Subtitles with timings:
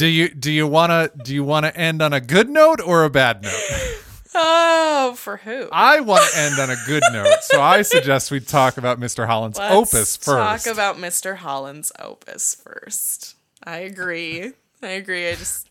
[0.00, 2.80] do you do you want to do you want to end on a good note
[2.80, 3.96] or a bad note?
[4.32, 5.68] Oh, for who?
[5.72, 9.26] I want to end on a good note, so I suggest we talk about Mr.
[9.26, 10.66] Holland's Let's opus first.
[10.66, 11.34] Talk about Mr.
[11.34, 13.34] Holland's opus first.
[13.64, 14.52] I agree.
[14.82, 15.28] I agree.
[15.28, 15.68] I just,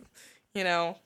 [0.54, 0.98] you know,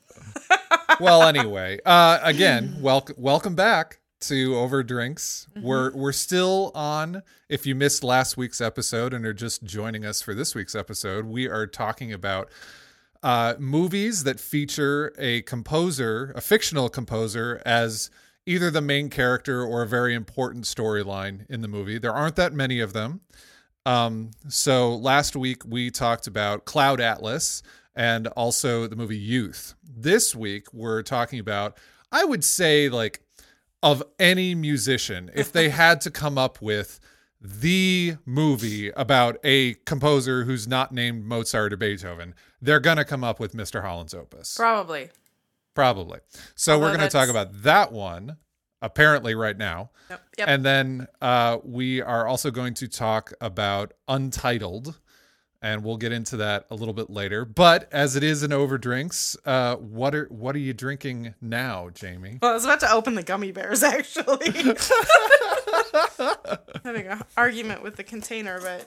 [0.99, 5.47] well, anyway, uh, again, welcome welcome back to Over Drinks.
[5.55, 5.67] Mm-hmm.
[5.67, 7.21] We're we're still on.
[7.49, 11.25] If you missed last week's episode and are just joining us for this week's episode,
[11.25, 12.49] we are talking about
[13.23, 18.11] uh, movies that feature a composer, a fictional composer, as
[18.45, 21.97] either the main character or a very important storyline in the movie.
[21.97, 23.21] There aren't that many of them.
[23.85, 27.63] Um, so last week we talked about Cloud Atlas
[27.95, 29.75] and also the movie Youth.
[29.83, 31.77] This week we're talking about,
[32.11, 33.21] I would say, like,
[33.81, 36.99] of any musician, if they had to come up with
[37.39, 43.23] the movie about a composer who's not named Mozart or Beethoven, they're going to come
[43.23, 43.81] up with Mr.
[43.81, 44.55] Holland's opus.
[44.55, 45.09] probably.
[45.75, 46.19] Probably.
[46.55, 48.37] So we're going to talk about that one,
[48.81, 49.89] apparently, right now.
[50.09, 50.21] Yep.
[50.37, 50.47] yep.
[50.47, 54.99] And then uh, we are also going to talk about Untitled,
[55.63, 57.43] and we'll get into that a little bit later.
[57.43, 61.89] But as it is an over drinks, uh, what are what are you drinking now,
[61.89, 62.37] Jamie?
[62.39, 64.51] well, I was about to open the gummy bears actually.
[66.83, 68.85] Having an argument with the container, but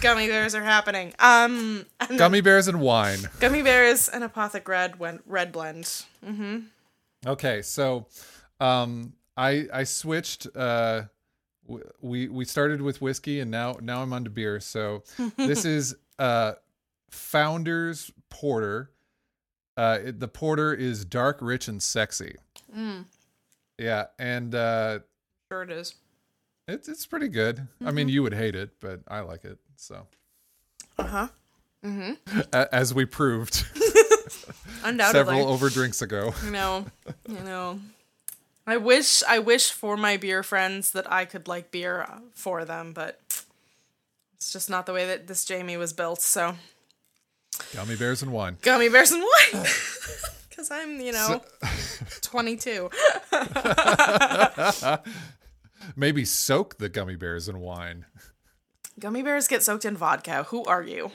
[0.00, 1.12] gummy bears are happening.
[1.18, 1.84] Um,
[2.16, 3.18] Gummy bears and wine.
[3.40, 4.94] gummy bears and apothic red
[5.26, 6.04] red blend.
[7.26, 8.06] Okay, so
[8.60, 10.46] um, I I switched.
[10.56, 11.02] Uh,
[11.66, 14.58] w- we we started with whiskey, and now now I'm on to beer.
[14.60, 15.04] So
[15.36, 16.52] this is uh,
[17.10, 18.90] Founders Porter.
[19.76, 22.36] Uh, it, the porter is dark, rich, and sexy.
[23.78, 24.98] Yeah, and uh,
[25.50, 25.94] Sure it is.
[26.68, 27.66] it's it's pretty good.
[27.84, 29.58] I mean, you would hate it, but I like it.
[29.82, 30.06] So
[30.96, 31.28] Uh huh.
[32.52, 33.66] A- as we proved
[34.84, 35.12] Undoubtedly.
[35.34, 36.32] several over drinks ago.
[36.44, 36.86] You know,
[37.28, 37.80] you know.
[38.64, 42.92] I wish, I wish for my beer friends that I could like beer for them,
[42.92, 43.20] but
[44.36, 46.20] it's just not the way that this Jamie was built.
[46.22, 46.54] So
[47.74, 48.58] Gummy bears and wine.
[48.62, 49.64] gummy bears and wine,
[50.48, 51.42] because I'm, you know,
[52.22, 52.88] 22.
[55.96, 58.04] Maybe soak the gummy bears in wine.
[58.98, 60.44] Gummy bears get soaked in vodka.
[60.44, 61.10] Who are you?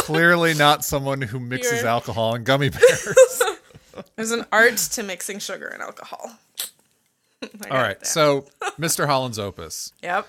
[0.00, 3.42] Clearly not someone who mixes You're- alcohol and gummy bears.
[4.16, 6.32] There's an art to mixing sugar and alcohol.
[7.42, 8.04] I got All it right, there.
[8.04, 8.46] so
[8.78, 9.06] Mr.
[9.06, 9.92] Holland's opus.
[10.02, 10.26] Yep.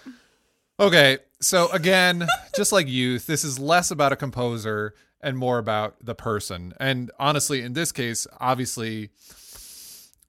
[0.80, 5.96] Okay, so again, just like youth, this is less about a composer and more about
[6.04, 6.74] the person.
[6.80, 9.10] And honestly, in this case, obviously,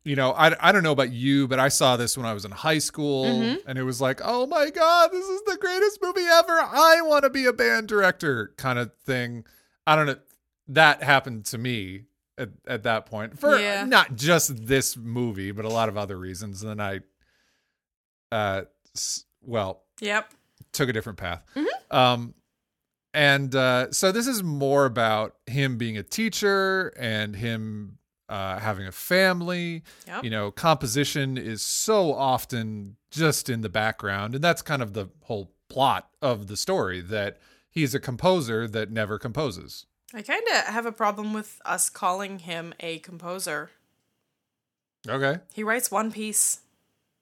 [0.09, 2.45] you know, I, I don't know about you, but I saw this when I was
[2.45, 3.25] in high school
[3.67, 6.53] and it was like, oh my God, this is the greatest movie ever.
[6.53, 9.45] I want to be a band director kind of thing.
[9.87, 10.17] I don't know.
[10.69, 12.05] That happened to me
[12.39, 13.85] at, at that point for Yeah.
[13.85, 16.63] not just this movie, but a lot of other reasons.
[16.63, 18.63] And then I, uh,
[19.43, 20.33] well, Yep.
[20.73, 21.43] took a different path.
[21.91, 22.35] Um,
[23.15, 27.98] and uh, so this is more about him being a teacher and him
[28.29, 29.83] uh, having a family.
[30.07, 30.25] Yep.
[30.25, 35.09] You know, composition is so often just in the background, and that's kind of the
[35.23, 37.39] whole plot of the story that
[37.71, 39.87] he's a composer that never composes.
[40.15, 43.71] I kind of have a problem with us calling him a composer.
[45.07, 45.41] Okay.
[45.53, 46.61] He writes one piece.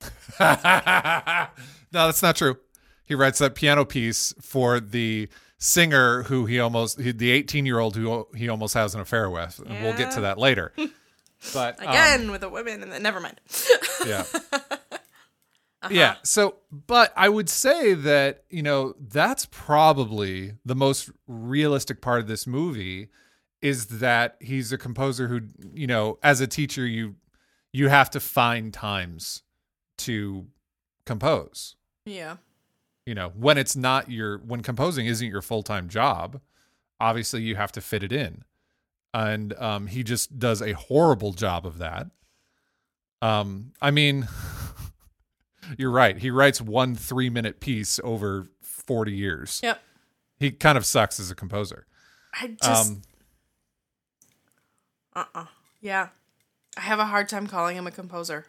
[0.41, 1.49] no,
[1.93, 2.59] that's not true.
[3.05, 5.29] He writes that piano piece for the
[5.59, 9.61] singer who he almost, the 18 year old who he almost has an affair with.
[9.67, 10.73] And we'll get to that later.
[11.53, 13.41] But um, Again with the women and then never mind.
[14.07, 14.25] yeah.
[15.91, 16.17] Yeah.
[16.25, 22.27] So, but I would say that, you know, that's probably the most realistic part of
[22.27, 23.09] this movie
[23.63, 25.43] is that he's a composer who,
[25.75, 27.17] you know, as a teacher, you,
[27.73, 29.43] you have to find times
[29.99, 30.47] to
[31.05, 31.77] compose.
[32.05, 32.37] Yeah.
[33.07, 36.41] You know when it's not your when composing isn't your full-time job
[37.01, 38.43] obviously you have to fit it in
[39.15, 42.09] and um he just does a horrible job of that
[43.23, 44.27] um i mean
[45.79, 49.81] you're right he writes one 3 minute piece over 40 years Yep.
[50.39, 51.87] he kind of sucks as a composer
[52.39, 53.03] I just um
[55.15, 55.47] uh-uh.
[55.81, 56.09] Yeah.
[56.77, 58.47] I have a hard time calling him a composer.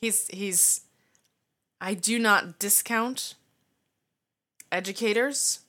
[0.00, 0.82] He's he's
[1.80, 3.34] I do not discount
[4.74, 5.60] educators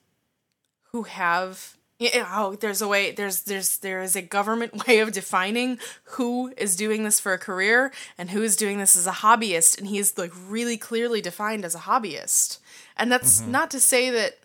[0.92, 5.80] who have oh there's a way there's there's there is a government way of defining
[6.04, 9.78] who is doing this for a career and who is doing this as a hobbyist
[9.78, 12.60] and he is like really clearly defined as a hobbyist
[12.98, 13.52] and that's mm-hmm.
[13.52, 14.38] not to say that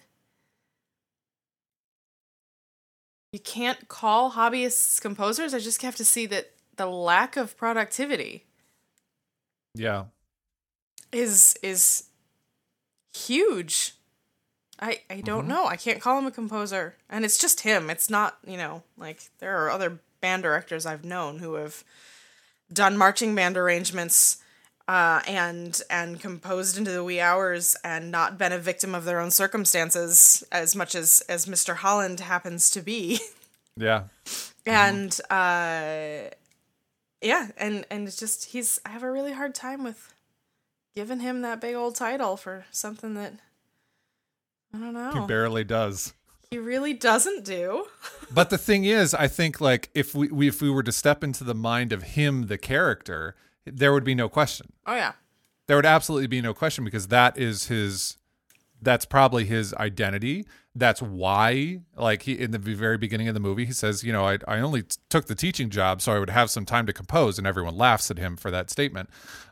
[3.33, 5.55] you can't call hobbyists composers.
[5.55, 8.45] I just have to see that the lack of productivity
[9.75, 10.07] Yeah.
[11.13, 12.05] is is
[13.15, 13.95] huge.
[14.81, 15.67] I I don't know.
[15.67, 17.91] I can't call him a composer, and it's just him.
[17.91, 21.85] It's not you know like there are other band directors I've known who have
[22.73, 24.43] done marching band arrangements
[24.89, 29.21] uh, and and composed into the wee hours and not been a victim of their
[29.21, 31.77] own circumstances as much as as Mr.
[31.77, 33.21] Holland happens to be.
[33.77, 34.05] Yeah.
[34.67, 36.29] and uh
[37.23, 40.15] yeah and and it's just he's i have a really hard time with
[40.95, 43.35] giving him that big old title for something that
[44.75, 45.13] i don't know.
[45.21, 46.15] He barely does.
[46.51, 47.87] he really doesn't do
[48.33, 51.25] But the thing is, I think like if we, we if we were to step
[51.25, 53.35] into the mind of him, the character,
[53.67, 54.73] there would be no question.
[54.87, 55.13] oh yeah
[55.67, 58.17] There would absolutely be no question because that is his.
[58.83, 60.47] That's probably his identity.
[60.77, 64.25] That's why, like he in the very beginning of the movie, he says, you know,
[64.27, 66.93] I I only t- took the teaching job so I would have some time to
[66.93, 69.11] compose, and everyone laughs at him for that statement.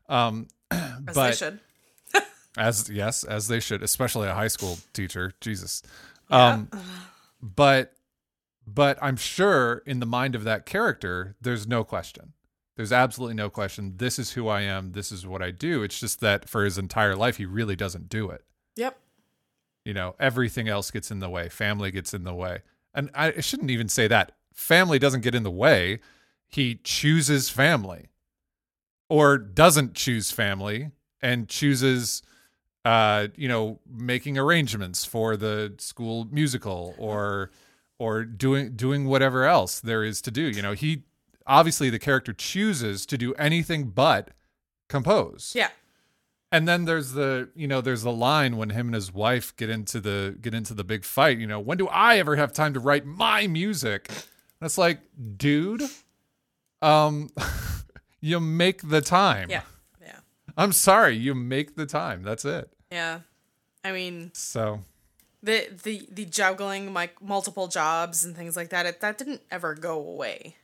[0.08, 1.60] Um, as but they should
[2.58, 5.32] as yes, as they should, especially a high school teacher.
[5.40, 5.82] Jesus.
[6.30, 6.68] Um,
[7.40, 7.94] but
[8.66, 12.34] but I'm sure in the mind of that character, there's no question.
[12.76, 13.94] There's absolutely no question.
[13.96, 14.92] This is who I am.
[14.92, 15.82] This is what I do.
[15.82, 18.44] It's just that for his entire life, he really doesn't do it.
[18.76, 18.98] yep
[19.84, 21.48] You know, everything else gets in the way.
[21.48, 22.62] Family gets in the way.
[22.94, 24.32] And I I shouldn't even say that.
[24.52, 26.00] Family doesn't get in the way.
[26.46, 28.08] He chooses family
[29.08, 30.90] or doesn't choose family
[31.20, 32.22] and chooses
[32.88, 37.50] uh you know making arrangements for the school musical or
[37.98, 40.72] or doing doing whatever else there is to do you know.
[40.72, 41.02] He
[41.46, 44.30] obviously the character chooses to do anything but
[44.88, 45.52] compose.
[45.54, 45.68] Yeah.
[46.50, 49.68] And then there's the you know there's the line when him and his wife get
[49.68, 52.72] into the get into the big fight you know when do i ever have time
[52.72, 54.10] to write my music?
[54.62, 55.00] That's like
[55.36, 55.82] dude
[56.80, 57.28] um
[58.22, 59.50] you make the time.
[59.50, 59.64] Yeah.
[60.00, 60.20] Yeah.
[60.56, 62.22] I'm sorry you make the time.
[62.22, 63.20] That's it yeah.
[63.84, 64.80] I mean so.
[65.42, 69.74] the the the juggling like multiple jobs and things like that it, that didn't ever
[69.74, 70.56] go away.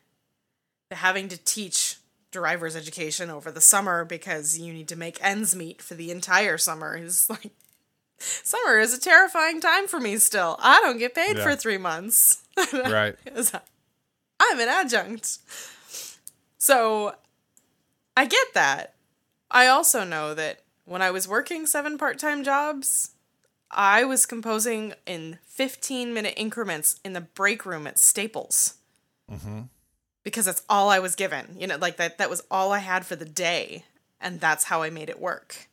[0.90, 1.96] The having to teach
[2.30, 6.58] driver's education over the summer because you need to make ends meet for the entire
[6.58, 7.52] summer is like
[8.18, 10.56] summer is a terrifying time for me still.
[10.60, 12.40] I don't get paid for three months.
[12.72, 13.16] Right.
[14.38, 15.38] I'm an adjunct.
[16.58, 17.14] So
[18.16, 18.94] i get that.
[19.50, 23.10] I also know that when i was working seven part-time jobs
[23.76, 28.74] I was composing in 15 minute increments in the break room at Staples.
[29.28, 29.62] Mm-hmm.
[30.22, 31.56] Because that's all I was given.
[31.58, 33.84] You know, like that that was all I had for the day.
[34.20, 35.66] And that's how I made it work.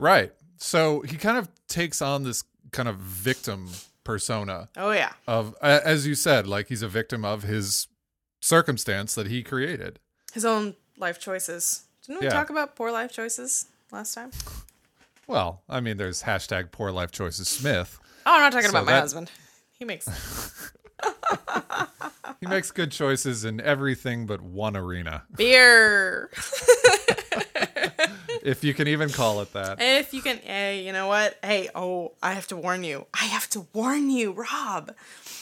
[0.00, 2.42] right so he kind of takes on this
[2.72, 3.68] kind of victim
[4.02, 5.12] persona Oh yeah.
[5.28, 7.86] of as you said like he's a victim of his
[8.40, 10.00] circumstance that he created
[10.32, 11.82] His own life choices.
[12.04, 12.32] Didn't we Yeah.
[12.32, 14.30] talk about poor life choices last time?
[15.26, 17.98] well i mean there's hashtag poor life choices smith
[18.28, 19.30] Oh, I'm not talking So about my that- husband.
[19.78, 20.08] He makes
[22.40, 26.30] he makes good choices in everything but one arena beer.
[28.42, 31.38] if you can even call it that if you can, hey, you know what?
[31.44, 33.06] Hey, oh, I have to warn you.
[33.14, 34.92] I have to warn you, Rob.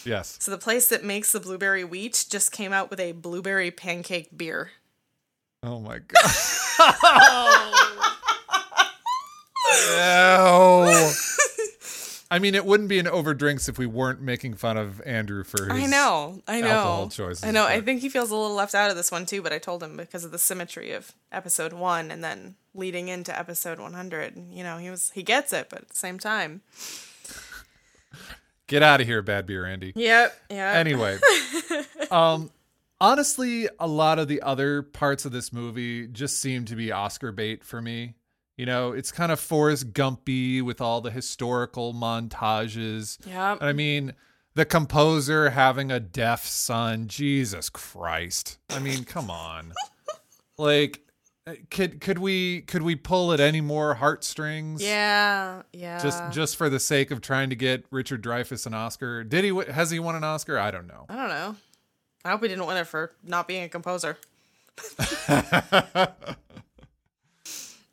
[0.05, 3.71] yes So the place that makes the blueberry wheat just came out with a blueberry
[3.71, 4.73] pancake beer.
[5.63, 7.95] Oh my god.
[9.97, 11.13] no.
[12.31, 15.73] I mean, it wouldn't be an overdrinks if we weren't making fun of Andrew for
[15.73, 15.85] his.
[15.85, 16.69] I know, I know.
[16.69, 17.65] alcohol choices, I know.
[17.65, 19.83] I think he feels a little left out of this one too, but I told
[19.83, 24.65] him because of the symmetry of episode 1 and then leading into episode 100, you
[24.65, 26.63] know, he was he gets it, but at the same time.
[28.67, 29.93] Get out of here, bad beer, Andy.
[29.95, 30.77] Yep, yep.
[30.77, 31.19] Anyway,
[32.11, 32.51] um,
[33.01, 37.31] honestly, a lot of the other parts of this movie just seem to be Oscar
[37.31, 38.15] bait for me.
[38.57, 43.19] You know, it's kind of Forrest Gumpy with all the historical montages.
[43.27, 43.57] Yeah.
[43.61, 44.15] I mean,
[44.55, 47.09] the composer having a deaf son.
[47.09, 48.59] Jesus Christ.
[48.71, 49.73] I mean, come on.
[50.59, 51.01] like,
[51.47, 54.83] uh, could could we could we pull at any more heartstrings?
[54.83, 56.01] Yeah, yeah.
[56.01, 59.25] Just just for the sake of trying to get Richard Dreyfuss an Oscar.
[59.25, 59.73] Did he?
[59.73, 60.59] Has he won an Oscar?
[60.59, 61.07] I don't know.
[61.09, 61.57] I don't know.
[62.25, 64.17] I hope he didn't win it for not being a composer.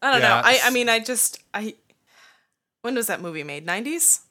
[0.02, 0.28] I don't Yeah.
[0.30, 0.42] know.
[0.44, 1.76] I I mean, I just I.
[2.82, 3.66] When was that movie made?
[3.66, 4.22] Nineties.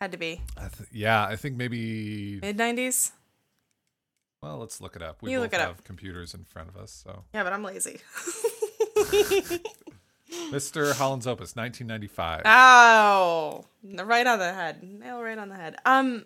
[0.00, 2.38] Had to be I th- yeah, I think maybe.
[2.40, 3.12] mid nineties.
[4.42, 5.20] Well, let's look it up.
[5.20, 5.68] We You both look it up.
[5.68, 6.90] have computers in front of us.
[7.04, 8.00] So, Yeah, but I'm lazy.
[10.50, 10.92] Mr.
[10.94, 12.42] Holland's Opus, 1995.
[12.44, 13.10] Ah.
[13.10, 13.64] Ow!
[14.04, 14.82] Right on the head.
[14.82, 15.76] Nail right on the head.
[15.84, 16.24] Um,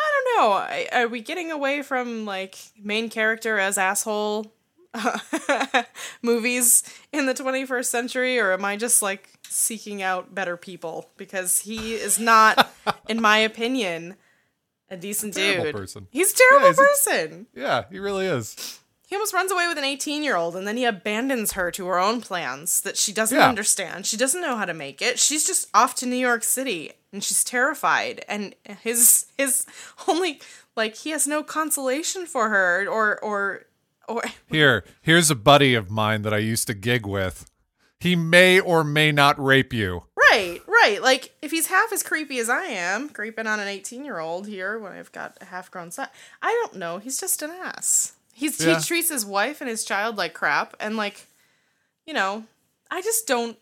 [0.00, 0.98] I don't know.
[0.98, 4.52] Are we getting away from like main character as asshole
[6.22, 11.10] movies in the 21st century, or am I just like seeking out better people?
[11.16, 12.70] Because he is not,
[13.08, 14.16] in my opinion,
[14.90, 15.74] a decent Terrible dude.
[15.74, 16.06] person.
[16.10, 17.46] He's a terrible he's a- person.
[17.54, 18.80] Yeah, he really is.
[19.06, 21.86] He almost runs away with an 18 year old and then he abandons her to
[21.86, 23.48] her own plans that she doesn't Yeah.
[23.48, 24.04] understand.
[24.04, 25.18] She doesn't know how to make it.
[25.18, 28.22] She's just off to New York City and she's terrified.
[28.28, 29.64] And his his
[30.08, 30.42] only
[30.76, 33.62] like he has no consolation for her or or
[34.08, 37.50] or Here, here's a buddy of mine that I used to gig with.
[38.00, 40.04] He may or may not rape you.
[40.16, 44.04] right right like if he's half as creepy as I am creeping on an 18
[44.04, 46.08] year old here when I've got a half grown son
[46.42, 48.12] I don't know he's just an ass.
[48.34, 48.78] He's Yeah.
[48.78, 51.26] he treats his wife and his child like crap and like
[52.06, 52.44] you know
[52.90, 53.58] I just don't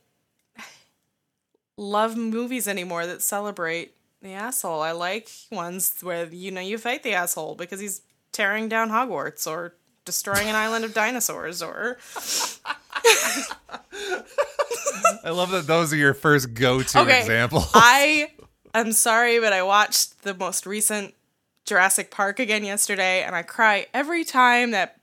[1.77, 4.81] love movies anymore that celebrate the asshole.
[4.81, 9.47] I like ones where you know you fight the asshole because he's tearing down Hogwarts
[9.51, 9.75] or
[10.07, 11.99] destroying an island of dinosaurs or
[15.25, 17.21] I love that those are your first go-to Okay.
[17.21, 17.71] examples.
[17.75, 18.31] I
[18.75, 21.15] am sorry, but I watched the most recent
[21.65, 25.01] Jurassic Park again yesterday, and I cry every time that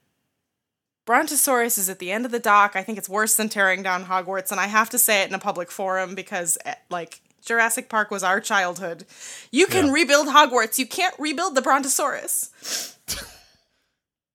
[1.05, 2.75] Brontosaurus is at the end of the dock.
[2.75, 5.35] I think it's worse than tearing down Hogwarts, and I have to say it in
[5.35, 9.05] a public forum because, eh, like, Jurassic Park was our childhood.
[9.51, 9.91] You can Yeah.
[9.93, 10.77] rebuild Hogwarts.
[10.79, 12.92] You can't rebuild the Brontosaurus.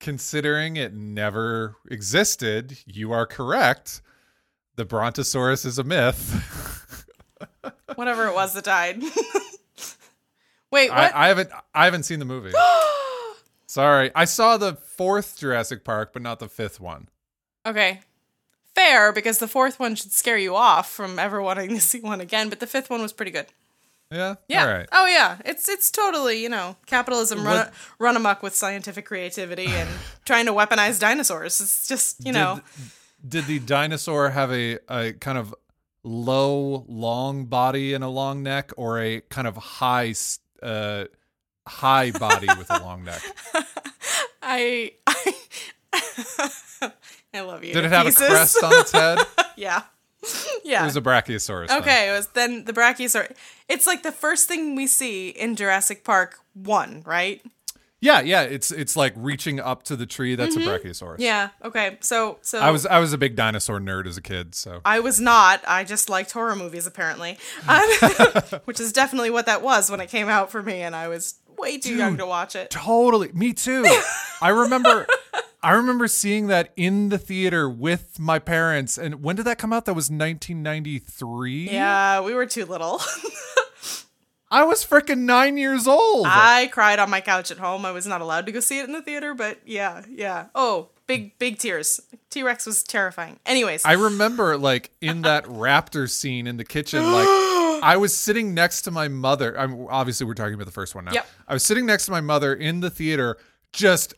[0.08, 4.00] Considering it never existed, you are correct.
[4.76, 7.26] The Brontosaurus is a myth.
[7.94, 9.02] Whatever it was that died.
[10.72, 11.10] Wait, I.
[11.14, 12.52] I haven't I haven't seen the movie.
[13.66, 14.10] Sorry.
[14.14, 17.10] I saw the fourth Jurassic Park, but not the fifth one.
[17.66, 18.00] Okay.
[18.74, 22.22] Fair, because the fourth one should scare you off from ever wanting to see one
[22.22, 23.48] again, but the fifth one was pretty good.
[24.10, 24.36] Yeah?
[24.48, 24.62] Yeah.
[24.64, 24.88] All right.
[24.92, 25.36] Oh yeah.
[25.44, 29.88] It's it's totally, you know, capitalism run What- run amok with scientific creativity and
[30.24, 31.60] trying to weaponize dinosaurs.
[31.60, 32.60] It's just, you know,
[33.22, 35.54] Did, did the dinosaur have a, a kind of
[36.04, 40.14] low, long body and a long neck, or a kind of high,
[40.62, 41.04] uh,
[41.66, 43.20] high body with a long neck?
[44.42, 45.34] I I
[47.34, 47.74] I love you.
[47.74, 48.22] Did it have pieces.
[48.22, 49.18] a crest on its head?
[49.56, 49.82] yeah.
[50.64, 50.82] Yeah.
[50.82, 51.70] It was a brachiosaurus.
[51.70, 53.34] Okay, it was then the brachiosaurus.
[53.68, 57.40] It's like the first thing we see in Jurassic Park 1, right?
[58.00, 58.42] Yeah, yeah.
[58.42, 60.34] It's it's like reaching up to the tree.
[60.36, 61.14] That's a brachiosaurus.
[61.14, 61.22] Mm-hmm.
[61.22, 61.48] Yeah.
[61.64, 61.98] Okay.
[62.00, 65.00] So so I was I was a big dinosaur nerd as a kid, so I
[65.00, 65.62] was not.
[65.66, 67.82] I just liked horror movies, apparently, Um,
[68.66, 71.34] which is definitely what that was when it came out for me, and I was
[71.58, 72.70] way too young to watch it.
[72.70, 73.84] totally me too.
[74.40, 75.06] I remember
[75.62, 78.96] I remember seeing that in the theater with my parents.
[78.96, 79.86] And when did that come out?
[79.86, 81.70] That was 1993.
[81.70, 83.00] Yeah, we were too little.
[84.50, 86.26] I was freaking nine years old.
[86.26, 87.84] I cried on my couch at home.
[87.84, 90.46] I was not allowed to go see it in the theater, but yeah, yeah.
[90.54, 92.00] Oh, big, big tears.
[92.30, 93.40] T Rex was terrifying.
[93.44, 97.28] Anyways, I remember like in that raptor scene in the kitchen, like
[97.82, 99.58] I was sitting next to my mother.
[99.58, 101.12] I'm obviously we're talking about the first one now.
[101.12, 101.26] Yep.
[101.46, 103.38] I was sitting next to my mother in the theater,
[103.72, 104.14] just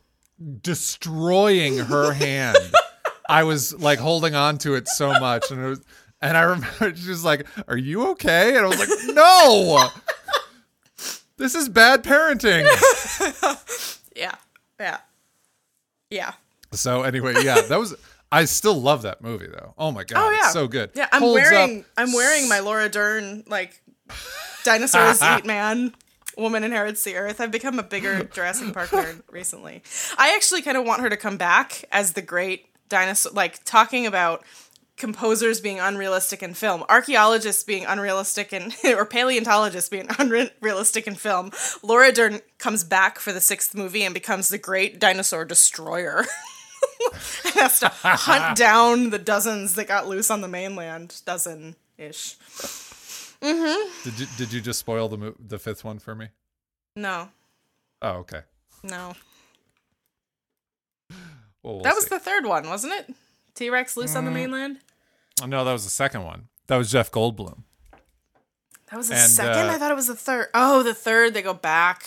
[0.61, 2.57] destroying her hand.
[3.29, 5.81] I was like holding on to it so much, and it was,
[6.21, 9.89] and I remember she was like, "Are you okay?" And I was like, "No."
[11.37, 12.65] This is bad parenting.
[14.15, 14.35] yeah,
[14.79, 14.97] yeah,
[16.11, 16.33] yeah.
[16.71, 17.95] So anyway, yeah, that was.
[18.31, 19.73] I still love that movie though.
[19.77, 20.91] Oh my god, Oh yeah, it's so good.
[20.93, 23.81] Yeah, I'm Holds wearing up I'm wearing my Laura Dern like
[24.63, 25.93] dinosaurs eat man.
[26.37, 27.41] Woman inherits the earth.
[27.41, 29.83] I've become a bigger Jurassic Park nerd recently.
[30.17, 34.07] I actually kind of want her to come back as the great dinosaur, like talking
[34.07, 34.43] about
[34.95, 41.51] composers being unrealistic in film, archaeologists being unrealistic in, or paleontologists being unrealistic in film.
[41.83, 46.25] Laura Dern comes back for the sixth movie and becomes the great dinosaur destroyer.
[47.55, 52.35] has to hunt down the dozens that got loose on the mainland, dozen ish.
[53.41, 56.29] Did you did you just spoil the mo- the fifth one for me?
[56.95, 57.29] No,
[58.01, 58.41] Oh, okay.
[58.83, 59.13] no,
[61.63, 62.09] Well, we'll that was see.
[62.09, 63.15] the third one, wasn't it?
[63.55, 64.79] T Rex loose on the mainland.
[65.41, 66.47] Oh, no, that was the second one.
[66.67, 67.63] That was Jeff Goldblum.
[68.89, 69.69] That was the And, second.
[69.69, 70.47] uh, I thought it was the third.
[70.53, 71.33] Oh, the third.
[71.33, 72.05] They go back.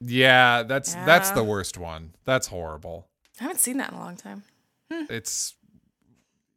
[0.00, 2.14] Yeah, that's that's the worst one.
[2.24, 3.08] That's horrible.
[3.40, 4.44] I haven't seen that in a long time.
[4.90, 5.54] It's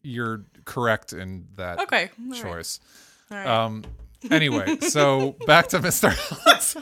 [0.02, 2.80] you're correct in that Okay, all choice.
[3.30, 3.46] Right.
[3.46, 3.84] Um
[4.30, 6.10] anyway, so back to Mr.
[6.12, 6.78] Holland's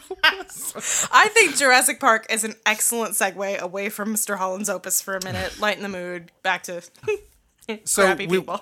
[1.11, 4.37] I think Jurassic Park is an excellent segue away from Mr.
[4.37, 6.81] Holland's Opus for a minute, lighten the mood, back to
[7.85, 8.61] So crappy we- people.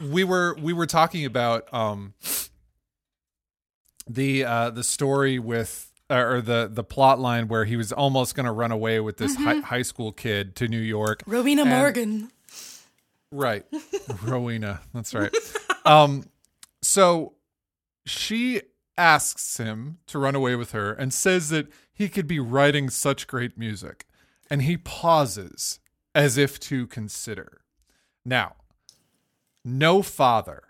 [0.00, 2.14] we were we were talking about um
[4.08, 8.46] the uh the story with or the the plot line where he was almost going
[8.46, 11.22] to run away with this hi- high school kid to New York.
[11.26, 12.30] Rowena And- Morgan.
[13.30, 13.64] Right.
[14.22, 14.80] Rowena.
[14.92, 15.34] That's right.
[15.84, 16.24] Um
[16.82, 17.34] so
[18.04, 18.60] she
[18.98, 23.26] asks him to run away with her and says that he could be writing such
[23.26, 24.06] great music.
[24.50, 25.80] And he pauses
[26.14, 27.62] as if to consider.
[28.24, 28.56] Now,
[29.64, 30.64] no father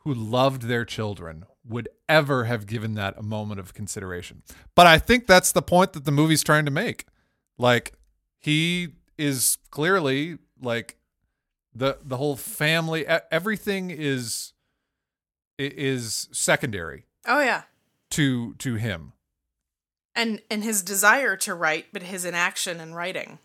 [0.00, 4.42] who loved their children would ever have given that a moment of consideration.
[4.74, 7.04] But I think that's the point that the movie's trying to make.
[7.58, 7.92] Like
[8.38, 10.96] he is clearly like
[11.74, 14.52] the the whole family everything is
[15.58, 17.62] is secondary Oh yeah.
[18.10, 19.12] to to him.
[20.14, 23.38] And and his desire to write, but his inaction in writing.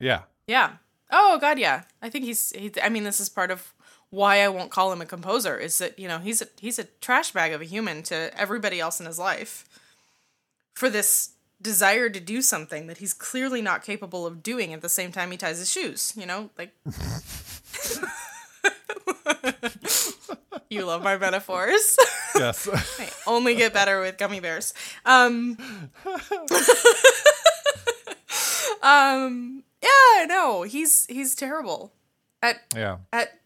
[0.00, 0.22] Yeah.
[0.46, 0.72] Yeah.
[1.10, 1.82] Oh god, yeah.
[2.00, 2.50] I think he's.
[2.52, 3.72] He, I mean, this is part of
[4.12, 5.56] why I won't call him a composer.
[5.56, 8.78] Is that you know he's a he's a trash bag of a human to everybody
[8.78, 9.64] else in his life.
[10.74, 14.88] For this desire to do something that he's clearly not capable of doing at the
[14.88, 16.12] same time he ties his shoes.
[16.14, 16.74] You know, like.
[20.68, 21.96] you love my metaphors.
[22.34, 22.68] Yes.
[22.68, 24.74] I only get better with gummy bears.
[25.06, 25.56] Um,
[28.82, 31.94] um, yeah, no, he's he's terrible
[32.42, 32.98] at yeah.
[33.10, 33.38] at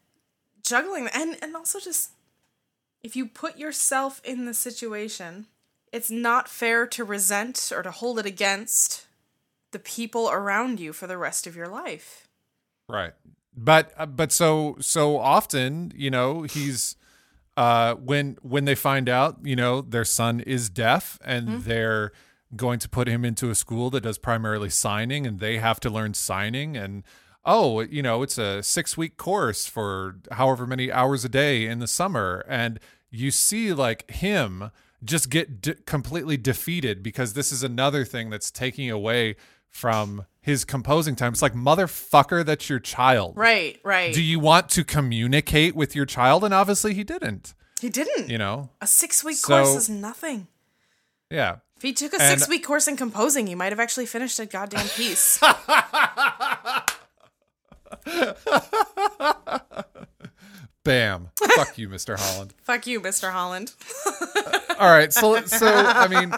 [0.67, 2.11] juggling and and also just
[3.03, 5.47] if you put yourself in the situation,
[5.93, 9.07] it's not fair to resent or to hold it against
[9.71, 12.27] the people around you for the rest of your life.
[12.89, 13.13] Right.
[13.57, 16.97] But uh, but so so often, you know, he's
[17.57, 22.13] uh when when they find out, you know, their son is deaf and they're
[22.55, 25.91] going to put him into a school that does primarily signing and they have to
[25.91, 27.03] learn signing and
[27.47, 31.87] oh, you know, it's a 6-week course for however many hours a day in the
[31.87, 32.78] summer and
[33.11, 34.71] you see like him
[35.04, 39.37] just get de- completely defeated because this is another thing that's taking away
[39.69, 41.32] from his composing time.
[41.32, 43.35] It's like motherfucker, that's your child.
[43.37, 44.13] Right, right.
[44.15, 46.45] Do you want to communicate with your child?
[46.45, 47.54] And obviously he didn't.
[47.80, 48.28] he didn't.
[48.30, 50.49] You know, A six week So- course is nothing.
[51.30, 51.56] yeah.
[51.76, 54.47] If he took a six week course in composing, he might have actually finished a
[54.47, 55.39] goddamn piece.
[60.84, 61.30] Bam.
[61.56, 62.16] Fuck you, Mr.
[62.19, 62.54] Holland.
[62.62, 63.32] Fuck you, Mr.
[63.32, 63.73] Holland.
[64.78, 65.12] All right.
[65.12, 66.32] So, so I mean,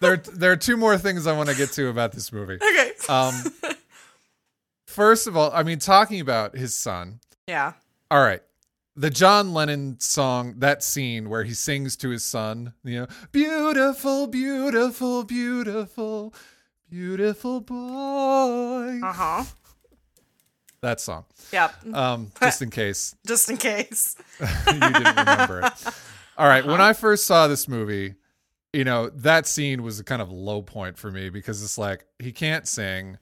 [0.00, 2.54] there there are two more things I want to get to about this movie.
[2.56, 2.90] Okay.
[3.08, 3.34] Um,
[4.86, 7.20] first of all, I mean, talking about his son.
[7.46, 7.74] yeah.
[8.10, 8.42] All right.
[8.98, 14.26] The John Lennon song, that scene where he sings to his son, you know, beautiful,
[14.26, 16.32] beautiful, beautiful,
[16.88, 19.00] beautiful boy.
[19.04, 19.44] Uh huh.
[20.82, 21.24] That song.
[21.52, 21.74] Yep.
[21.94, 24.16] Um, just in case Just in case.
[24.40, 25.72] you didn't remember it.
[26.38, 28.14] All right, when I first saw this movie,
[28.72, 32.04] you know, that scene was a kind of low point for me because it's like
[32.18, 33.18] he can't sing.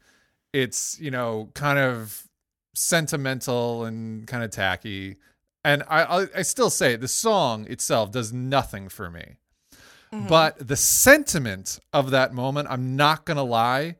[0.52, 2.26] It's, you know, kind of
[2.74, 5.16] sentimental and kind of tacky.
[5.64, 9.36] And I I, I still say the song itself does nothing for me.
[10.28, 13.96] But the sentiment of that moment, I'm not going to lie,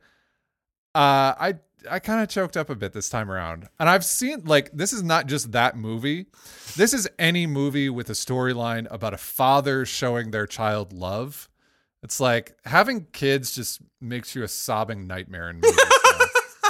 [0.93, 1.55] uh I
[1.89, 3.67] I kind of choked up a bit this time around.
[3.79, 6.27] And I've seen like this is not just that movie.
[6.75, 11.49] This is any movie with a storyline about a father showing their child love.
[12.03, 15.75] It's like having kids just makes you a sobbing nightmare in movies.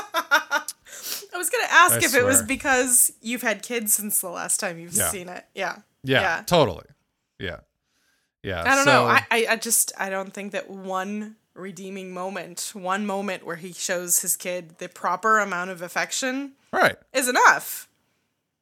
[0.04, 4.60] I was gonna ask I if it was because you've had kids since the last
[4.60, 5.10] time you've Yeah.
[5.10, 5.45] seen it.
[5.54, 5.78] Yeah.
[6.04, 6.43] yeah, Yeah.
[6.45, 6.86] totally.
[7.39, 7.58] Yeah.
[8.43, 8.62] Yeah.
[8.62, 9.06] I don't so- know.
[9.08, 14.20] I I just I don't think that one redeeming moment, one moment where he shows
[14.20, 16.96] his kid the proper amount of affection right.
[17.13, 17.88] is enough.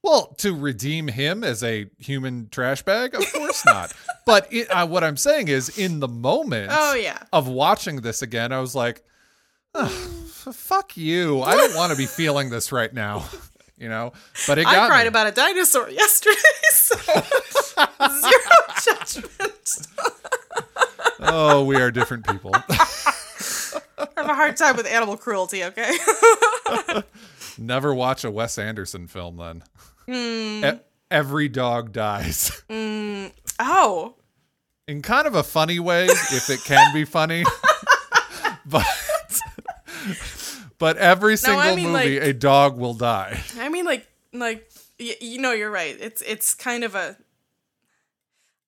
[0.03, 3.93] Well, to redeem him as a human trash bag, of course not.
[4.25, 7.19] But it, uh, what I'm saying is, in the moment Oh yeah.
[7.31, 9.01] of watching this again, I was like,
[9.73, 11.41] "Ugh, "Fuck you!
[11.41, 13.25] I don't want to be feeling this right now."
[13.75, 14.13] You know,
[14.47, 15.07] but it got I cried me.
[15.09, 16.35] about a dinosaur yesterday,
[16.71, 19.87] so zero judgment.
[21.23, 22.51] Oh, we are different people.
[22.53, 22.61] I
[24.17, 25.63] have a hard time with animal cruelty.
[25.63, 25.91] Okay.
[27.57, 29.63] Never watch a Wes Anderson film then.
[30.07, 30.65] Hmm.
[30.65, 30.79] E-
[31.11, 34.15] every dog dies oh.
[34.87, 37.43] in kind of a funny way, if it can be funny.
[38.65, 38.85] but
[40.79, 43.41] but every single I mean, movie, like- a dog will die.
[43.59, 45.95] I mean, like, like y- you know, you're right.
[45.99, 47.17] It's it's kind of a.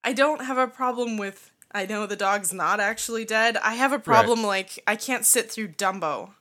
[0.03, 1.51] I don't have a problem with.
[1.75, 3.57] I know the dog's not actually dead.
[3.57, 6.31] I have a problem like I can't sit through Dumbo.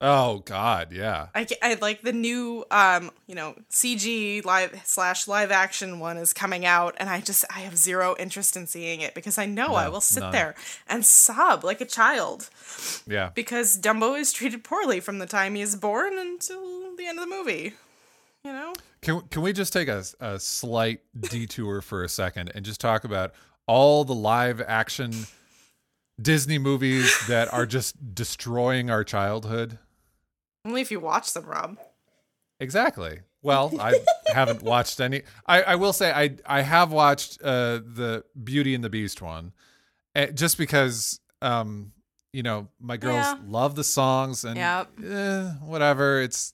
[0.00, 1.26] Oh God, yeah.
[1.34, 6.32] I, I like the new um you know CG live slash live action one is
[6.32, 9.74] coming out and I just I have zero interest in seeing it because I know
[9.74, 10.32] I will sit none.
[10.32, 10.54] there
[10.88, 12.48] and sob like a child
[13.08, 13.30] Yeah.
[13.34, 17.28] because Dumbo is treated poorly from the time he is born until the end of
[17.28, 17.74] the movie.
[18.44, 18.72] You know?
[19.02, 23.02] Can can we just take a, a slight detour for a second and just talk
[23.04, 23.32] about
[23.68, 25.12] all the live action
[26.20, 29.78] Disney movies that are just destroying our childhood?
[30.64, 31.78] Only if you watch them, Rob.
[32.58, 33.20] Exactly.
[33.40, 33.94] Well, I
[34.26, 35.22] haven't watched any.
[35.46, 39.52] I, I will say I I have watched uh, the Beauty and the Beast one,
[40.16, 41.92] eh, just because um
[42.32, 43.36] you know my girls Yeah.
[43.46, 44.88] love the songs and Yep.
[45.06, 46.20] eh, whatever.
[46.20, 46.52] It's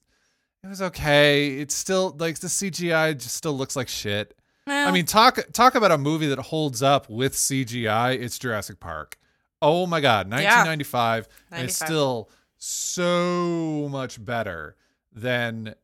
[0.63, 1.57] it was okay.
[1.59, 4.37] It's still like the CGI just still looks like shit.
[4.67, 8.19] I mean, talk talk about a movie that holds up with CGI.
[8.19, 9.19] It's Jurassic Park.
[9.61, 14.77] Oh my god, 1995, and it's still so much better
[15.13, 15.75] than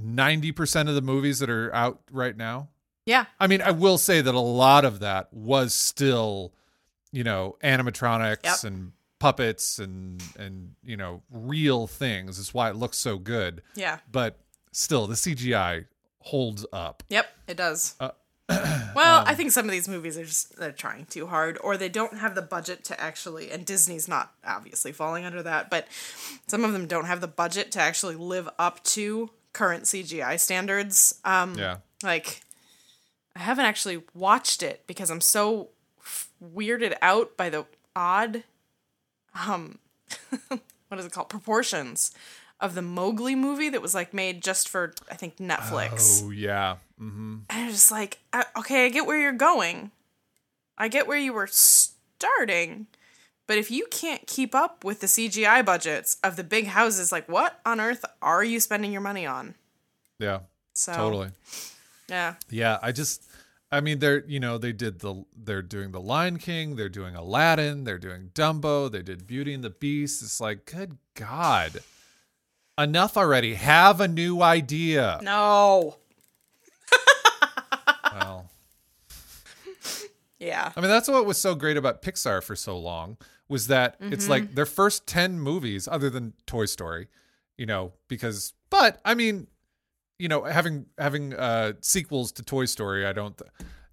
[0.00, 2.68] 90% of the movies that are out right now.
[3.06, 3.26] yeah.
[3.38, 6.52] I mean, I will say that a lot of that was still,
[7.12, 8.64] you know, animatronics Yep.
[8.64, 12.38] and puppets and and you know, real things.
[12.38, 13.62] Is why it looks so good.
[13.76, 13.98] Yeah.
[14.10, 14.38] But
[14.72, 15.86] still, the CGI
[16.24, 17.02] holds up.
[17.08, 17.94] Yep, it does.
[18.00, 18.10] Uh,
[18.48, 21.76] well, um, I think some of these movies are just they're trying too hard, or
[21.76, 23.50] they don't have the budget to actually.
[23.50, 25.86] And Disney's not obviously falling under that, but
[26.46, 31.20] some of them don't have the budget to actually live up to current CGI standards.
[31.24, 31.78] Um, Yeah.
[32.02, 32.42] like,
[33.34, 37.64] I haven't actually watched it because I'm so f- weirded out by the
[37.96, 38.44] odd,
[39.46, 39.78] um,
[40.88, 41.28] what is it called?
[41.30, 42.12] Proportions
[42.60, 46.22] of the Mowgli movie that was like made just for I think Netflix.
[46.24, 46.76] Oh yeah.
[47.00, 47.36] Mm-hmm.
[47.50, 49.90] And I'm just like, I, okay, I get where you're going.
[50.78, 52.86] I get where you were starting.
[53.46, 57.28] But if you can't keep up with the CGI budgets of the big houses, like
[57.28, 59.54] what on earth are you spending your money on?
[60.18, 60.40] Yeah.
[60.72, 61.28] So Totally.
[62.08, 63.22] yeah, Yeah, I just
[63.70, 67.14] I mean they're you know they did the they're doing the Lion King, they're doing
[67.14, 70.22] Aladdin, they're doing Dumbo, they did Beauty and the Beast.
[70.22, 71.80] It's like good god.
[72.78, 73.54] Enough already.
[73.54, 75.20] Have a new idea.
[75.22, 75.96] no,
[78.12, 78.50] Well,
[80.38, 83.16] yeah, I mean that's what was so great about Pixar for so long
[83.48, 87.08] was that it's like their first 10 movies other than Toy Story,
[87.58, 89.48] you know, because but I mean,
[90.18, 93.40] you know, having having uh sequels to Toy Story, I don't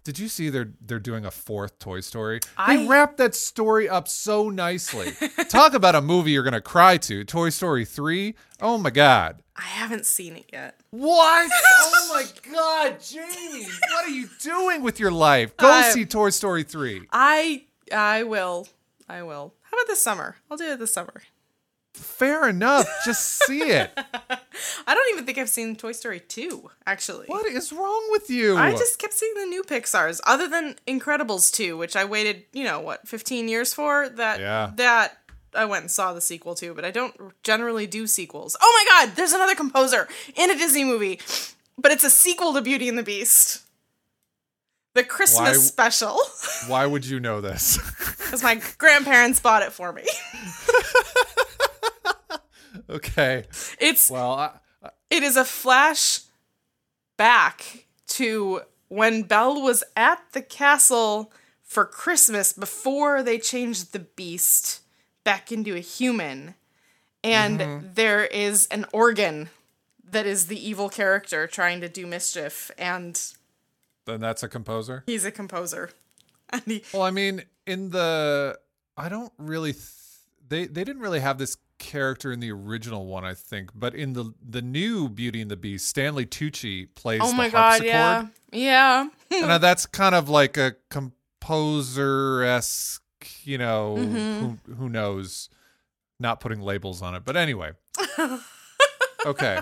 [0.04, 2.40] did you see they're they're doing a fourth Toy Story?
[2.56, 5.12] they I- wrapped that story up so nicely.
[5.48, 7.24] Talk about a movie you're gonna cry to.
[7.24, 8.34] Toy Story 3.
[8.60, 9.42] Oh my god.
[9.56, 10.80] I haven't seen it yet.
[10.90, 11.50] What?
[11.78, 13.64] oh my god, Jamie.
[13.64, 15.56] What are you doing with your life?
[15.56, 17.02] Go I- see Toy Story 3.
[17.12, 18.66] I I will,
[19.08, 19.54] I will.
[19.62, 20.36] How about this summer?
[20.50, 21.22] I'll do it this summer.
[21.94, 22.86] Fair enough.
[23.04, 23.90] Just see it.
[24.86, 26.70] I don't even think I've seen Toy Story two.
[26.86, 28.56] Actually, What is wrong with you?
[28.56, 32.64] I just kept seeing the new Pixar's, other than Incredibles 2, which I waited, you
[32.64, 34.08] know, what, 15 years for?
[34.08, 34.72] That Yeah.
[34.76, 35.18] that
[35.54, 38.56] I went and saw the sequel to, but I don't generally do sequels.
[38.60, 41.20] Oh my god, there's another composer in a Disney movie,
[41.76, 43.60] but it's a sequel to Beauty and the Beast.
[44.94, 46.18] The Christmas Why- special.
[46.68, 47.78] Why would you know this?
[48.32, 50.04] Because my grandparents bought it for me.
[52.92, 53.44] okay.
[53.78, 54.58] It's Well, I,
[55.10, 56.20] it is a flash
[57.16, 64.80] back to when Belle was at the castle for Christmas before they changed the beast
[65.24, 66.54] back into a human.
[67.24, 67.86] And mm-hmm.
[67.94, 69.48] there is an organ
[70.10, 73.20] that is the evil character trying to do mischief and
[74.04, 75.04] then that's a composer.
[75.06, 75.90] he's a composer.
[76.54, 78.58] And he, Well, I mean, in the
[78.94, 79.84] I don't really th-
[80.46, 84.12] they they didn't really have this character in the original one, I think, but in
[84.14, 88.26] the the new Beauty and the Beast, Stanley Tucci plays oh the my god, yeah.
[88.52, 89.08] Yeah.
[89.30, 93.02] and uh, that's kind of like a composer esque,
[93.44, 94.40] you know, Mm-hmm.
[94.72, 95.48] who who knows,
[96.20, 97.24] not putting labels on it.
[97.24, 97.72] But anyway,
[99.26, 99.60] okay,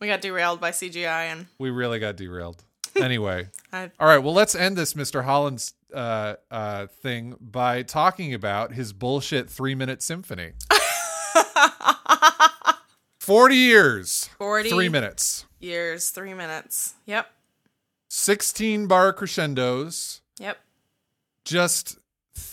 [0.00, 2.62] we got derailed by CGI and we really got derailed.
[2.96, 5.24] Anyway, I, all right, well, let's end this Mr.
[5.24, 10.52] Holland's uh, uh, thing by talking about his bullshit three minute symphony.
[13.20, 16.94] Forty years, 40 three minutes, years, 3 minutes.
[17.06, 17.26] Yep.
[18.08, 20.58] sixteen bar crescendos, Yep.
[21.44, 21.98] just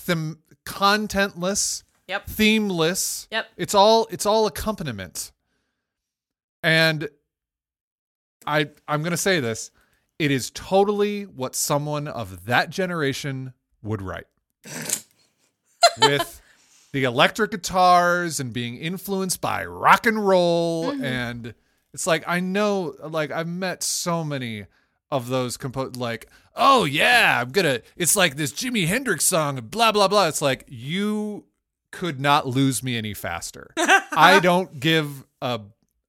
[0.06, 1.84] them contentless.
[2.08, 2.26] Yep.
[2.28, 3.28] themeless.
[3.32, 3.48] Yep.
[3.58, 5.32] It's all it's all accompaniment.
[6.63, 7.10] And
[8.46, 9.72] I I'm going to say this,
[10.20, 14.28] it is totally what someone of that generation would write.
[16.02, 16.40] With
[16.93, 20.91] the electric guitars and being influenced by rock and roll.
[20.91, 21.04] Mm-hmm.
[21.04, 21.54] And
[21.93, 24.65] it's like I know like I've met so many
[25.10, 29.91] of those compose like oh yeah I'm gonna it's like this Jimi Hendrix song blah
[29.91, 30.27] blah blah.
[30.27, 31.45] It's like you
[31.91, 33.71] could not lose me any faster.
[33.77, 35.62] I don't give a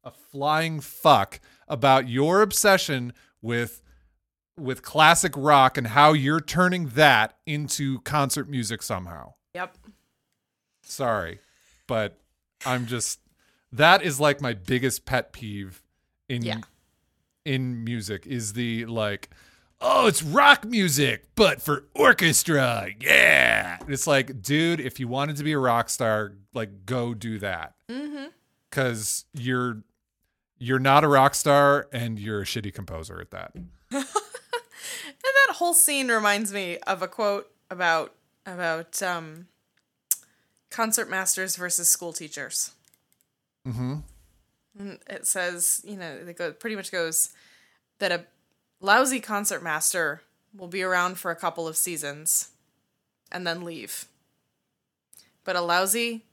[0.05, 3.83] a flying fuck about your obsession with
[4.59, 9.35] with classic rock and how you're turning that into concert music somehow.
[9.55, 9.77] Yep.
[10.83, 11.39] Sorry
[11.87, 12.19] but
[12.67, 13.21] i'm just
[13.73, 15.83] that is like my biggest pet peeve
[16.29, 16.59] in Yeah.
[17.45, 19.31] in music is the like
[19.81, 25.45] oh it's rock music but for orchestra yeah it's like dude if you wanted to
[25.45, 28.27] be a rock star like go do that Mm-hmm.
[28.71, 29.83] because you're
[30.59, 33.53] you're not a rock star and you're a shitty composer at that
[33.95, 34.05] And
[35.49, 38.15] that whole scene reminds me of a quote about
[38.47, 39.47] about um,
[40.73, 42.73] concert masters versus school teachers.
[43.67, 43.97] mm-hmm
[44.79, 47.31] And it says, you know, it go, pretty much goes
[47.99, 48.25] that a
[48.81, 50.23] lousy concert master
[50.57, 52.49] will be around for a couple of seasons
[53.31, 54.07] and then leave.
[55.45, 56.25] But a lousy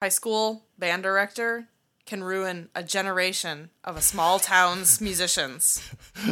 [0.00, 1.68] high school band director
[2.06, 5.82] can ruin a generation of a small town's musicians.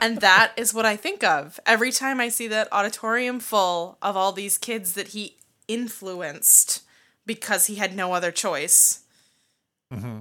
[0.00, 4.16] and that is what I think of every time I see that auditorium full of
[4.16, 5.36] all these kids that he
[5.68, 6.82] influenced
[7.24, 9.04] because he had no other choice.
[9.92, 10.20] mm-hmm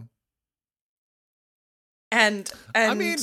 [2.12, 3.18] And and I mean,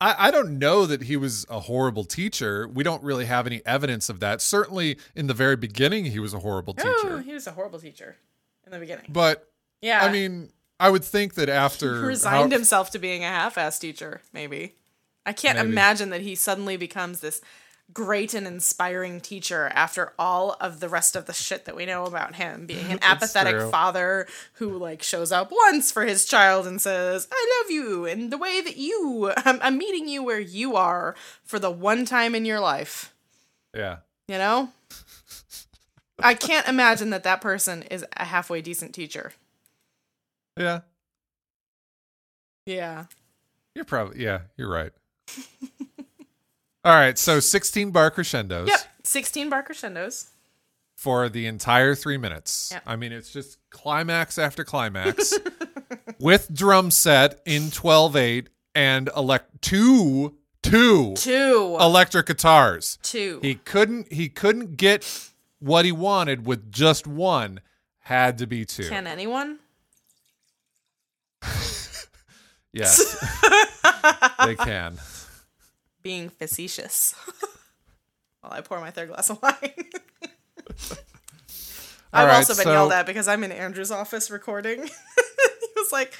[0.00, 2.68] I, I don't know that he was a horrible teacher.
[2.68, 4.40] We don't really have any evidence of that.
[4.40, 7.20] Certainly, in the very beginning, he was a horrible oh, teacher.
[7.20, 8.16] he was a horrible teacher
[8.64, 9.06] in the beginning.
[9.08, 9.48] But
[9.80, 13.28] Yeah, I mean, I would think that after he resigned how- himself to being a
[13.28, 14.20] half-ass teacher.
[14.32, 14.74] Maybe
[15.26, 15.70] I can't Maybe.
[15.70, 17.40] imagine that he suddenly becomes this
[17.92, 22.04] great and inspiring teacher after all of the rest of the shit that we know
[22.04, 22.66] about him.
[22.66, 27.60] Being an apathetic father who like shows up once for his child and says i
[27.62, 31.58] love you and the way that you I'm, I'm meeting you where you are for
[31.58, 33.14] the one time in your life.
[33.74, 34.70] Yeah, you know?
[36.20, 39.32] I can't imagine that that person is a halfway decent teacher.
[40.58, 40.80] Yeah,
[42.66, 43.04] yeah.
[43.74, 44.92] You're probably yeah, you're right.
[46.84, 50.30] All right, so 16 bar crescendos yep 16 bar crescendos
[50.98, 52.70] for the entire three minutes.
[52.72, 52.82] Yep.
[52.84, 55.32] I mean, it's just climax after climax
[56.18, 62.98] with drum set in 12 8 and elect two two two electric guitars.
[63.02, 65.04] two He couldn't he couldn't get
[65.60, 67.60] what he wanted with just one.
[68.00, 68.88] Had to be two.
[68.88, 69.58] can anyone
[72.72, 73.16] yes.
[74.44, 74.98] they can.
[76.08, 77.14] Being facetious
[78.40, 79.54] while I pour my third glass of wine.
[82.10, 84.84] I've right, also been so- yelled at because I'm in Andrew's office recording.
[84.86, 86.14] he was like,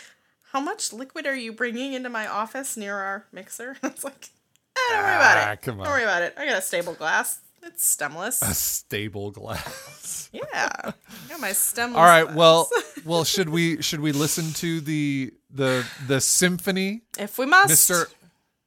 [0.53, 3.79] How much liquid are you bringing into my office near our mixer?
[3.83, 4.29] I was like,
[4.77, 5.63] eh, Don't worry about Ah, it.
[5.63, 6.35] Don't worry about it.
[6.37, 7.41] I got a stable glass.
[7.63, 8.43] It's stemless.
[8.43, 10.29] A stable glass.
[10.33, 10.69] yeah.
[10.85, 10.93] I
[11.31, 12.37] got my stemless All right, glass.
[12.37, 12.69] well
[13.07, 17.73] well should we should we listen to the the the symphony if we must.
[17.73, 18.07] Mr.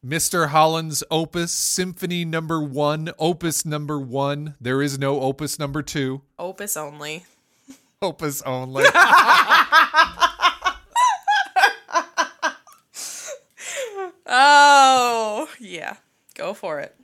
[0.05, 0.47] Mr.
[0.49, 4.55] Holland's Opus Symphony number 1, Opus number 1.
[4.59, 6.21] There is no Opus number 2.
[6.39, 7.25] Opus only.
[8.01, 8.85] Opus only.
[14.33, 15.97] Oh, yeah.
[16.35, 16.95] Go for it.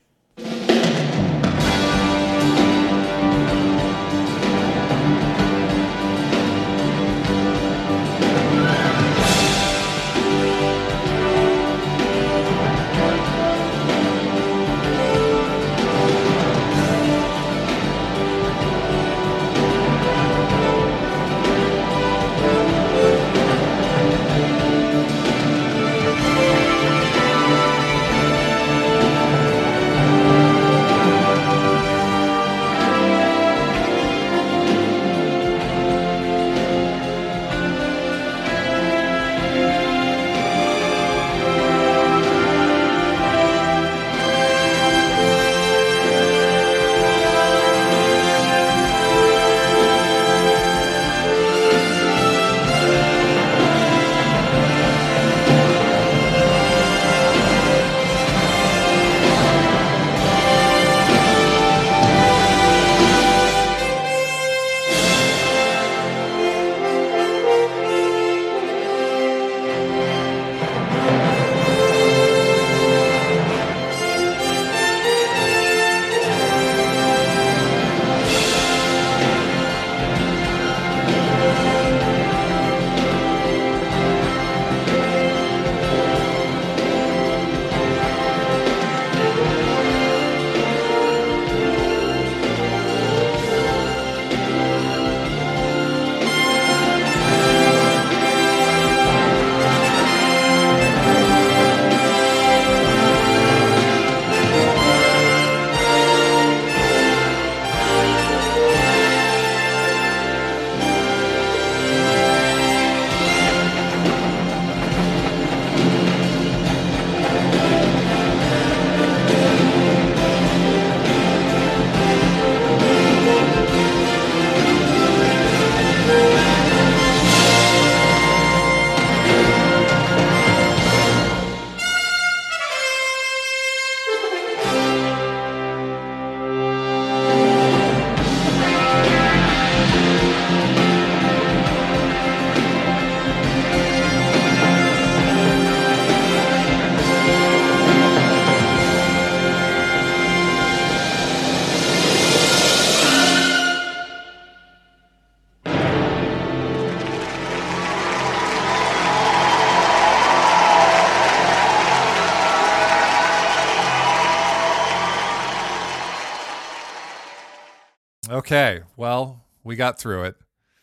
[168.48, 170.36] Okay, well, we got through it.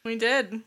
[0.04, 0.60] We did.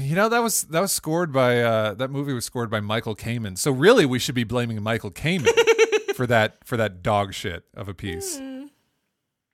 [0.00, 3.14] You know that was that was scored by uh, that movie was scored by Michael
[3.14, 3.56] Kamen.
[3.56, 5.46] So really, we should be blaming Michael Kamen
[6.16, 8.40] for that for that dog shit of a piece.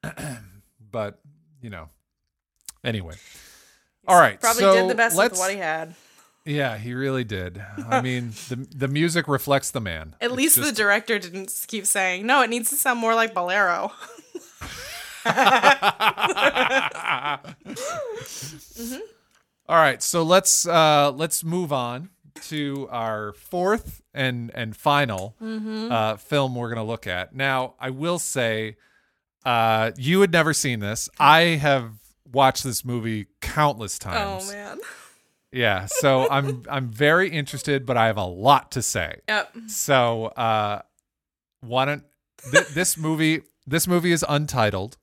[0.90, 1.20] but
[1.60, 1.90] you know,
[2.82, 3.16] anyway.
[4.08, 5.94] All right, Probably so did the best with what he had.
[6.46, 7.62] Yeah, he really did.
[7.88, 10.16] I mean, the the music reflects the man.
[10.20, 13.14] At It's least just- the director didn't keep saying, no, it needs to sound more
[13.14, 13.92] like Bolero.
[19.68, 22.10] All right, so let's uh let's move on
[22.48, 27.34] to our fourth and and final uh film we're going to look at.
[27.34, 28.76] Now, I will say
[29.44, 31.08] uh you had never seen this.
[31.18, 31.92] I have
[32.30, 34.48] watched this movie countless times.
[34.50, 34.78] Oh, man.
[35.52, 39.20] Yeah, so I'm I'm very interested, but I have a lot to say.
[39.28, 39.54] Yep.
[39.68, 40.82] So, uh,
[41.60, 42.04] why don't
[42.50, 43.42] th- this movie?
[43.66, 44.96] This movie is untitled.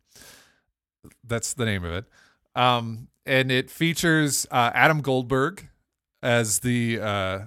[1.23, 2.05] That's the name of it.
[2.55, 5.67] Um, and it features uh, Adam Goldberg
[6.23, 7.39] as the uh,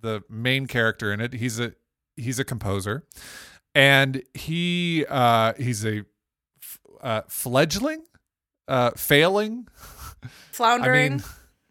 [0.00, 1.34] the main character in it.
[1.34, 1.74] He's a
[2.16, 3.04] he's a composer,
[3.74, 6.04] and he uh, he's a
[6.62, 8.04] f- uh, fledgling,
[8.68, 9.66] uh, failing.
[10.22, 11.12] I Floundering.
[11.14, 11.22] mean,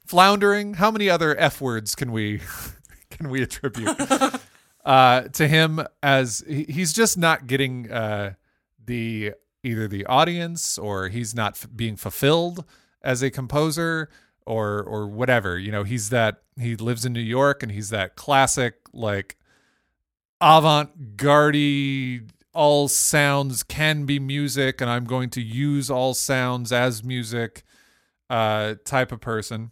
[0.05, 0.73] floundering.
[0.75, 2.41] How many other f words can we
[3.09, 3.95] can we attribute
[4.85, 5.79] uh, to him?
[6.03, 8.33] As he- he's just not getting uh,
[8.85, 12.65] the either the audience or he's not f- being fulfilled
[13.01, 14.09] as a composer
[14.45, 15.57] or or whatever.
[15.57, 19.37] You know, he's that he lives in New York and he's that classic like
[20.41, 27.63] avant-garde all sounds can be music and I'm going to use all sounds as music
[28.29, 29.71] uh type of person.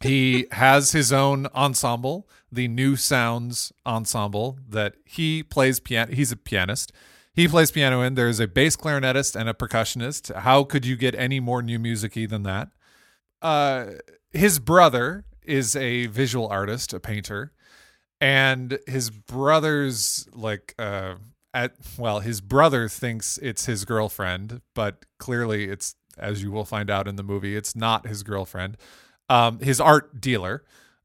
[0.00, 6.12] He has his own ensemble, the New Sounds ensemble that he plays piano.
[6.12, 6.92] He's a pianist.
[7.40, 8.16] He plays piano in.
[8.16, 10.34] There's a bass clarinetist and a percussionist.
[10.34, 12.68] How could you get any more new musicy than that?
[13.40, 13.92] Uh,
[14.30, 17.52] his brother is a visual artist, a painter,
[18.20, 21.14] and his brother's like uh
[21.54, 26.90] at well, his brother thinks it's his girlfriend, but clearly it's as you will find
[26.90, 28.76] out in the movie, it's not his girlfriend.
[29.30, 30.62] Um, his art dealer,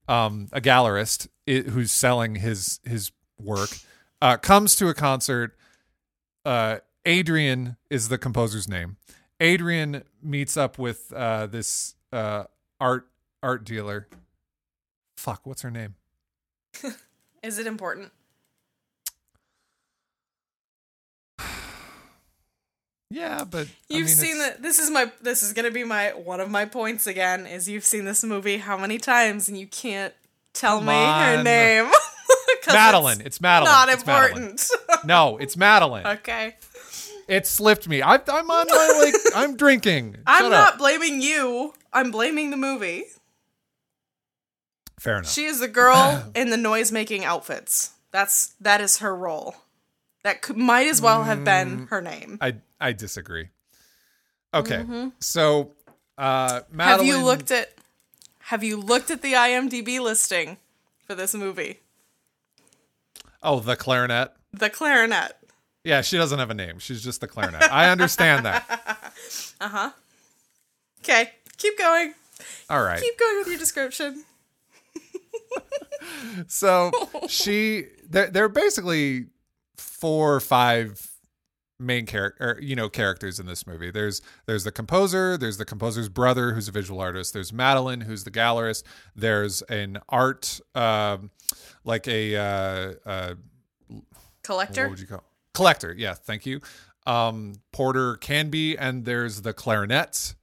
[0.10, 3.70] um, a gallerist i- who's selling his his work,
[4.22, 5.56] uh, comes to a concert.
[6.46, 8.98] Uh, Adrian is the composer's name.
[9.40, 12.46] Adrian meets up with uh, this uh,
[12.80, 13.08] art
[13.44, 14.08] art dealer.
[15.18, 15.96] Fuck, what's her name?
[17.44, 18.12] Is it important?
[23.12, 24.64] Yeah, but You've mean, seen that.
[24.64, 25.10] This is my.
[25.22, 27.46] This is gonna be my one of my points again.
[27.46, 30.14] Is you've seen this movie how many times and you can't
[30.54, 31.90] tell me her name.
[32.68, 33.18] Madeline.
[33.20, 33.72] It's It's Madeline.
[33.74, 34.32] not It's Madeline.
[34.44, 34.70] important.
[35.06, 36.06] No, it's Madeline.
[36.08, 36.56] okay.
[37.28, 38.02] It slipped me.
[38.02, 39.16] I, I'm on my like.
[39.36, 40.18] I'm drinking.
[40.28, 40.78] I'm Shut not Up.
[40.80, 41.74] blaming you.
[41.94, 43.06] I'm blaming the movie.
[45.00, 45.32] Fair enough.
[45.32, 47.92] She is the girl in the noise making outfits.
[48.12, 49.56] That's that is her role.
[50.24, 51.46] That could, might as well have Mm.
[51.46, 52.38] been her name.
[52.42, 53.50] I I disagree.
[54.54, 54.86] Okay,
[55.20, 55.72] so
[56.18, 56.72] uh, Madeline.
[56.72, 56.80] Mm-hmm.
[56.80, 57.74] Have you looked at
[58.40, 60.58] Have you looked at the IMDb listing
[61.06, 61.80] for this movie?
[63.46, 64.34] Oh, the clarinet.
[64.52, 65.34] The clarinet.
[65.84, 66.80] Yeah, she doesn't have a name.
[66.80, 67.72] She's just the clarinet.
[67.72, 69.14] I understand that.
[69.62, 69.92] Uh huh.
[71.00, 72.14] Okay, keep going.
[72.70, 73.00] All right.
[73.00, 74.26] Keep going with your description.
[76.48, 76.92] So
[77.28, 79.28] she, they're, they're basically
[79.78, 81.10] four or five
[81.80, 83.92] main character, you know, characters in this movie.
[83.92, 87.34] There's there's the composer, there's the composer's brother who's a visual artist.
[87.34, 88.84] There's Madeline who's the gallerist.
[89.16, 91.32] There's an art, um,
[91.84, 93.34] like a uh, uh,
[93.88, 94.04] what
[94.44, 94.90] Collector.
[94.90, 95.24] would you call
[95.54, 95.94] collector?
[95.98, 96.62] Yeah, thank you.
[97.08, 100.36] Um, Porter Canby, and there's the clarinet,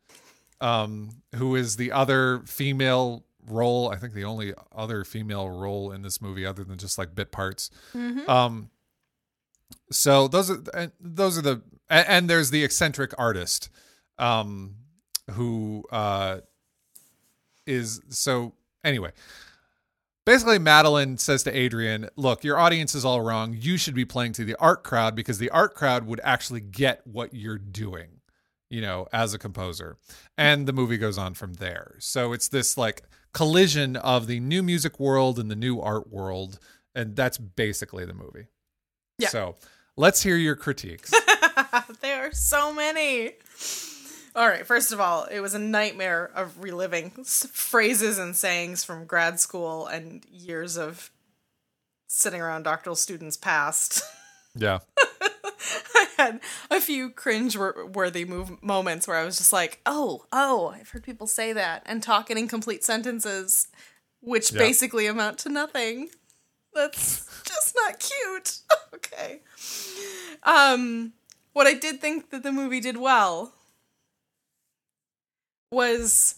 [0.60, 3.90] um, who is the other female role.
[3.90, 7.32] I think the only other female role in this movie, other than just like bit
[7.32, 7.70] parts.
[8.28, 8.70] Um,
[9.90, 13.68] so those are those are the and, there's the eccentric artist,
[14.18, 14.76] um,
[15.32, 16.38] who uh
[17.66, 18.54] is so
[18.84, 19.12] anyway.
[20.24, 23.56] Basically madeline says to adrian look your audience is all wrong.
[23.58, 27.04] You should be playing to the art crowd because the art crowd would actually get
[27.06, 28.20] what you're doing
[28.70, 29.96] you know as a composer.
[30.38, 31.96] And the movie goes on from there.
[31.98, 33.02] So it's this like
[33.32, 36.58] collision of the new music world and the new art world
[36.94, 38.46] and that's basically the movie
[39.22, 39.28] Yeah.
[39.28, 39.56] so
[39.96, 41.12] let's hear your critiques
[42.00, 43.32] there are so many.
[44.34, 49.04] All right, first of all, it was a nightmare of reliving phrases and sayings from
[49.04, 51.10] grad school and years of
[52.08, 54.02] sitting around doctoral students past.
[54.54, 54.78] yeah
[55.94, 60.68] I had a few cringe worthy move moments where I was just like, "Oh, oh,
[60.68, 63.68] I've heard people say that and talk in incomplete sentences,
[64.20, 64.58] which Yeah.
[64.58, 66.10] basically amount to nothing.
[66.74, 68.58] That's just not cute."
[68.94, 69.40] okay.
[70.42, 71.12] Um,
[71.52, 73.52] what I did think that the movie did well
[75.70, 76.36] was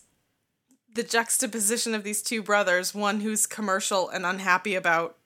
[0.92, 5.16] the juxtaposition of these two brothers, one who's commercial and unhappy about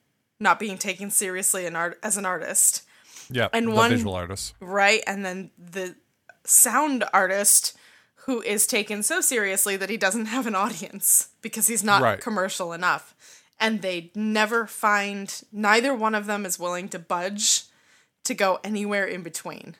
[0.41, 2.83] not being taken seriously an art- as an artist,
[3.31, 4.55] Yeah, And the one- visual artist.
[4.61, 5.03] right?
[5.07, 5.97] And then the
[6.45, 7.77] sound artist
[8.25, 12.21] who is taken so seriously that he doesn't have an audience because he's not Right.
[12.21, 13.15] commercial enough.
[13.61, 17.65] And they never find neither one of them is willing to budge
[18.25, 19.75] to go anywhere in between.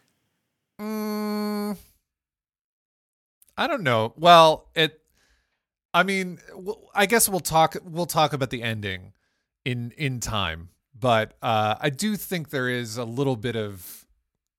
[3.59, 4.15] I don't know.
[4.17, 5.01] Well, it.
[5.93, 6.39] I mean,
[6.95, 7.77] I guess we'll talk.
[7.85, 9.13] We'll talk about the ending
[9.65, 10.69] in in time,
[10.99, 14.07] but uh, I do think there is a little bit of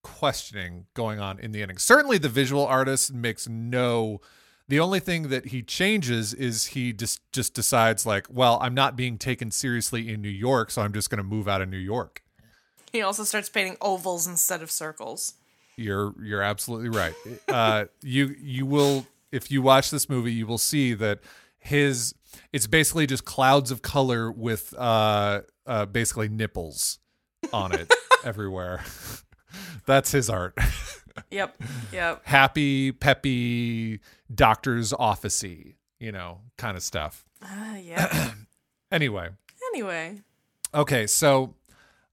[0.03, 1.77] questioning going on in the ending.
[1.77, 4.19] Certainly, the visual artist makes no.
[4.69, 8.95] The only thing that he changes is he just just decides like, well, I'm not
[8.95, 11.77] being taken seriously in New York, so I'm just going to move out of New
[11.77, 12.21] York.
[12.91, 15.33] He also starts painting ovals instead of circles.
[15.75, 17.15] You're you're absolutely right.
[17.47, 21.19] Uh, you you will if you watch this movie, you will see that
[21.57, 22.13] his
[22.53, 26.99] it's basically just clouds of color with uh, uh, basically nipples
[27.51, 27.91] on it
[28.23, 28.83] everywhere.
[29.87, 30.53] That's his art.
[31.31, 31.61] Yep,
[31.91, 32.21] yep.
[32.25, 33.99] Happy, peppy,
[34.33, 37.25] doctor's officey, you know, kind of stuff.
[37.41, 38.31] Uh, yeah.
[38.91, 39.29] Anyway,
[39.71, 40.19] anyway,
[40.73, 41.53] Okay, so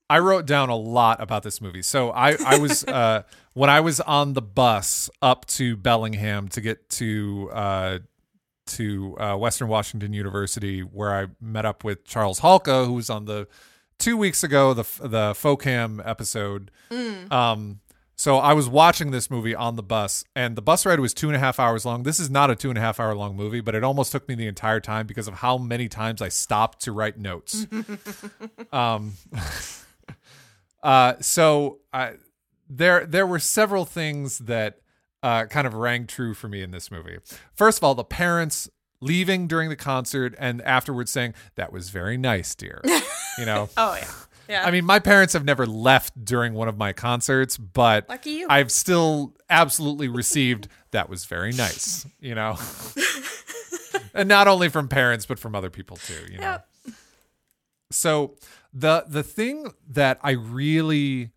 [0.09, 1.83] I wrote down a lot about this movie.
[1.83, 3.23] So I, I was uh,
[3.55, 7.99] when I was on the bus up to Bellingham to get to uh,
[8.67, 13.27] to uh, Western Washington University, where I met up with Charles Halka, who was on
[13.27, 13.47] the
[13.99, 16.71] two weeks ago the the Focam episode.
[17.31, 17.81] Um,
[18.17, 21.29] so I was watching this movie on the bus, and the bus ride was two
[21.29, 22.03] and a half hours long.
[22.03, 24.27] This is not a two and a half hour long movie, but it almost took
[24.27, 27.67] me the entire time because of how many times I stopped to write notes.
[28.73, 29.13] um,
[30.83, 32.15] uh, so I,
[32.69, 34.81] there there were several things that
[35.23, 37.19] uh, kind of rang true for me in this movie.
[37.55, 42.17] First of all, the parents leaving during the concert and afterwards saying that was very
[42.17, 42.81] nice, dear.
[43.39, 43.69] you know.
[43.77, 44.11] oh yeah,
[44.49, 44.65] yeah.
[44.65, 48.47] I mean, my parents have never left during one of my concerts, but Lucky you.
[48.49, 52.57] I've still absolutely received that was very nice, you know.
[54.15, 56.43] and not only from parents, but from other people too, you know.
[56.43, 56.69] Yep.
[57.91, 58.37] So
[58.73, 61.31] the the thing that I really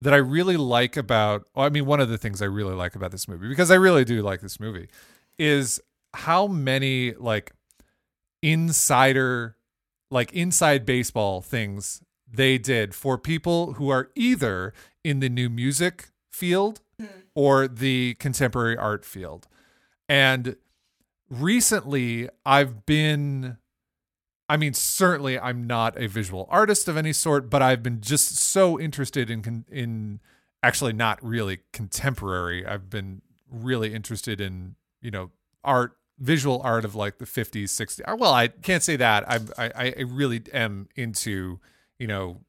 [0.00, 3.12] that I really like about I mean one of the things I really like about
[3.12, 4.88] this movie because I really do like this movie
[5.38, 5.80] is
[6.14, 7.52] how many like
[8.42, 9.56] insider
[10.12, 16.10] like inside baseball things they did for people who are either in the new music
[16.30, 17.20] field mm-hmm.
[17.34, 19.48] or the contemporary art field.
[20.08, 20.56] And
[21.28, 23.56] recently I've been
[24.48, 28.36] I mean certainly I'm not a visual artist of any sort, but I've been just
[28.36, 30.20] so interested in in
[30.62, 32.66] actually not really contemporary.
[32.66, 35.30] I've been really interested in, you know,
[35.64, 39.28] art visual art of like the 50s 60s uh, well i can't say that.
[39.28, 41.58] I, I i really am into
[41.98, 42.40] you know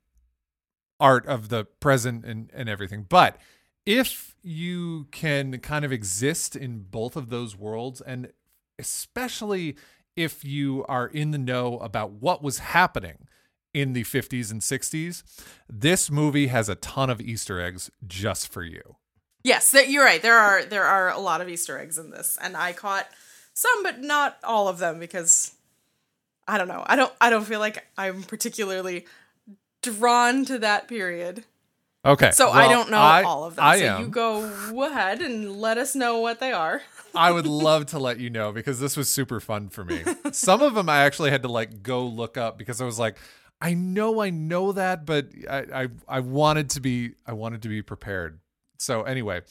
[1.00, 3.06] art of the present and and everything.
[3.10, 3.38] But
[3.86, 8.32] if you can kind of exist in both of those worlds and
[8.80, 9.76] especially
[10.16, 13.28] if you are in the know about what was happening
[13.74, 15.24] in the 50s and 60s
[15.68, 18.98] this movie has a ton of easter eggs just for you.
[19.44, 20.22] Yes, you're right.
[20.22, 23.08] There are there are a lot of Easter eggs in this, and I caught
[23.54, 25.54] some, but not all of them because
[26.48, 26.84] I don't know.
[26.86, 29.06] I don't I don't feel like I'm particularly
[29.82, 31.46] drawn to that period.
[32.06, 33.66] okay So I don't know I- all of them.
[33.66, 34.02] I so am.
[34.02, 36.82] you go ahead and let us know what they are.
[37.16, 40.02] I would love to let you know because this was super fun for me.
[40.32, 43.18] Some of them I actually had to like go look up because I was like,
[43.62, 47.70] I know I know that, but I I, I wanted to be I wanted to
[47.70, 48.40] be prepared.
[48.80, 49.42] So anyway,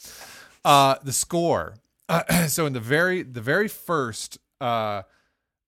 [0.65, 1.75] uh, the score.
[2.09, 5.01] Uh, so in the very the very first uh,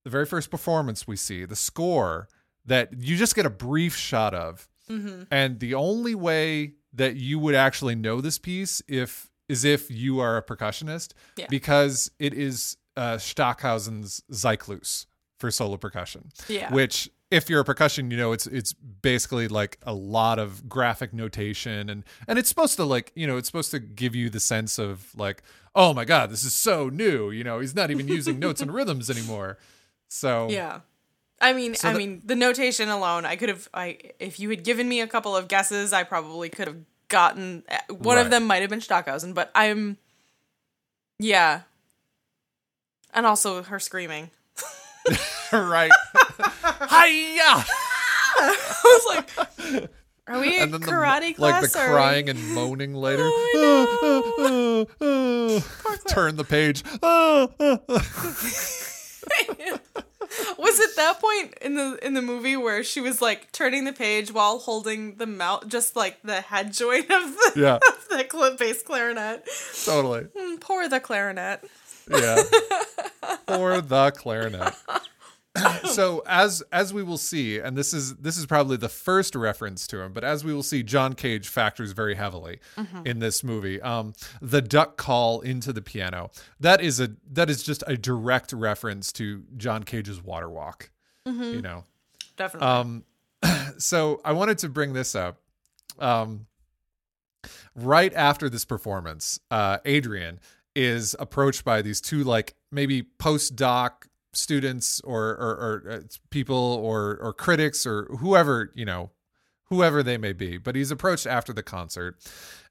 [0.04, 2.28] the very first performance we see the score
[2.66, 4.68] that you just get a brief shot of,
[5.32, 10.20] and the only way that you would actually know this piece if is if you
[10.20, 11.46] are a percussionist Yeah.
[11.50, 15.06] because it is uh, Stockhausen's Zyklus
[15.40, 16.30] for solo percussion.
[16.48, 16.72] Yeah.
[16.74, 21.14] Which, if you're a percussion, you know it's it's basically like a lot of graphic
[21.14, 24.40] notation and and it's supposed to like you know it's supposed to give you the
[24.40, 25.42] sense of like
[25.76, 28.74] oh my god this is so new you know he's not even using notes and
[28.80, 29.58] rhythms anymore.
[30.08, 30.80] So Yeah.
[31.42, 34.50] I mean, So I the- mean, the notation alone, I could have I if you
[34.50, 36.78] had given me a couple of guesses, I probably could have
[37.10, 37.64] gotten.
[37.68, 38.26] Eh, one Right.
[38.26, 39.98] of them might have been Stockhausen, but I'm.
[41.20, 41.62] Yeah.
[43.14, 44.32] And also her screaming.
[45.52, 45.92] right.
[46.90, 47.66] Hiya!
[48.38, 49.90] I was like,
[50.28, 51.74] are we And in then the, karate like class?
[51.74, 53.30] the are we- crying and moaning later.
[53.58, 54.86] Oh,
[56.08, 56.84] Turn the page.
[60.58, 63.94] Was it that point in the in the movie where she was like turning the
[63.94, 67.76] page while holding the mouth, just like the head joint of the, Yeah.
[67.76, 69.48] of the cl- bass clarinet?
[69.86, 70.24] totally.
[70.38, 71.64] Mm, Poor the clarinet.
[72.10, 72.42] Yeah.
[73.48, 74.74] or the clarinet.
[75.86, 79.88] so as as we will see, and this is this is probably the first reference
[79.88, 82.60] to him, but as we will see, John Cage factors very heavily
[83.06, 83.82] in this movie.
[83.82, 88.52] Um, the duck call into the piano that is a that is just a direct
[88.54, 90.90] reference to John Cage's Water Walk.
[91.26, 91.86] You know,
[92.38, 92.68] Definitely.
[92.68, 93.04] um,
[93.78, 95.40] so I wanted to bring this up.
[95.98, 96.48] Um,
[97.74, 100.40] right after this performance, uh, Adrian
[100.76, 107.18] is approached by these two, like maybe postdoc students or or, or uh, people or
[107.22, 109.12] or critics or whoever you know,
[109.66, 110.58] whoever they may be.
[110.58, 112.18] But he's approached after the concert,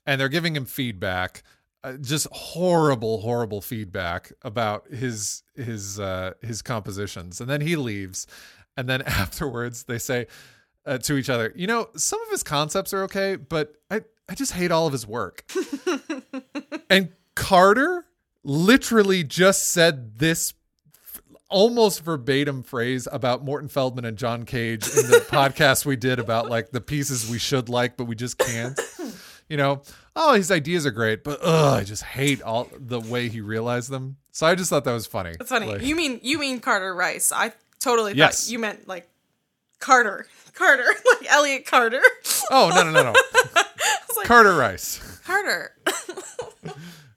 [0.07, 1.43] and they're giving him feedback.
[1.83, 8.27] Uh, just horrible, horrible feedback about his his uh, his compositions, and then he leaves,
[8.77, 10.27] and then afterwards they say
[10.87, 14.35] uh, to each other, you know, some of his concepts are okay, but I I
[14.35, 15.45] just hate all of his work.
[16.91, 18.07] and Carter
[18.43, 20.55] literally just said this
[21.51, 26.49] almost verbatim phrase about Morton Feldman and John Cage in the podcast we did about
[26.51, 28.79] like the pieces we should like but we just can't.
[29.49, 29.83] You know,
[30.17, 33.91] oh, his ideas are great, but ugh, I just hate all the way he realized
[33.91, 34.17] them.
[34.33, 35.35] So I just thought that was funny.
[35.39, 35.67] That's funny.
[35.67, 37.31] Like- you mean you mean Carter Rice?
[37.31, 38.51] I totally thought Yes.
[38.51, 39.07] you meant like
[39.81, 40.87] Carter, Carter,
[41.21, 42.01] like Elliot Carter.
[42.51, 43.13] oh no no no no,
[44.17, 45.21] like- Carter Rice.
[45.27, 45.73] Carter.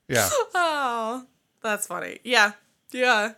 [0.10, 0.30] Yeah.
[0.54, 1.26] Oh,
[1.64, 2.20] that's funny.
[2.26, 2.52] Yeah,
[2.92, 3.34] yeah.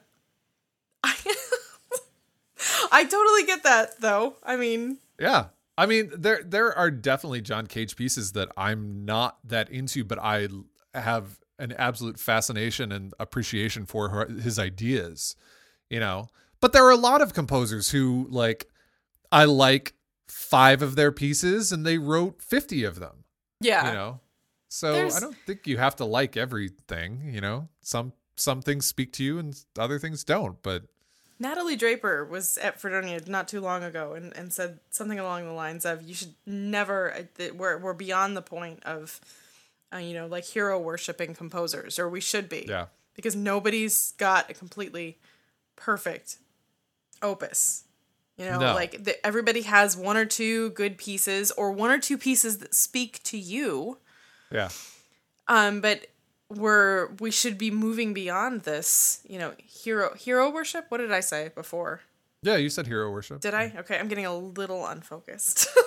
[1.03, 1.15] I,
[2.91, 4.35] I totally get that though.
[4.43, 5.45] I mean, Yeah.
[5.77, 10.19] I mean, there there are definitely John Cage pieces that I'm not that into, but
[10.19, 10.49] I
[10.93, 15.35] have an absolute fascination and appreciation for her, his ideas,
[15.89, 16.27] you know.
[16.59, 18.67] But there are a lot of composers who like
[19.31, 19.93] I like
[20.27, 23.23] five of their pieces and they wrote 50 of them,
[23.61, 23.87] yeah.
[23.87, 24.19] you know.
[24.67, 27.69] So There's- I don't think you have to like everything, you know.
[27.81, 30.83] Some some things speak to you and other things don't, but
[31.39, 35.53] Natalie Draper was at Fredonia not too long ago and, and said something along the
[35.53, 37.13] lines of, "You should never.
[37.13, 37.23] uh,
[37.55, 39.21] We're we're beyond the point of,
[39.93, 42.65] uh, you know, like hero worshiping composers, or we should be.
[42.67, 42.87] yeah.
[43.15, 45.17] because nobody's got a completely
[45.75, 46.37] perfect
[47.21, 47.83] opus.
[48.37, 48.73] You know, No.
[48.73, 52.73] like the, everybody has one or two good pieces or one or two pieces that
[52.73, 53.97] speak to you.
[54.51, 54.69] Yeah.
[55.49, 56.07] Um, but
[56.49, 59.21] we're we should be moving beyond this.
[59.27, 60.85] You know, hero hero worship.
[60.89, 62.01] What did I say before?
[62.41, 63.41] Yeah, you said hero worship.
[63.41, 63.73] Did I?
[63.79, 65.67] Okay, I'm getting a little unfocused.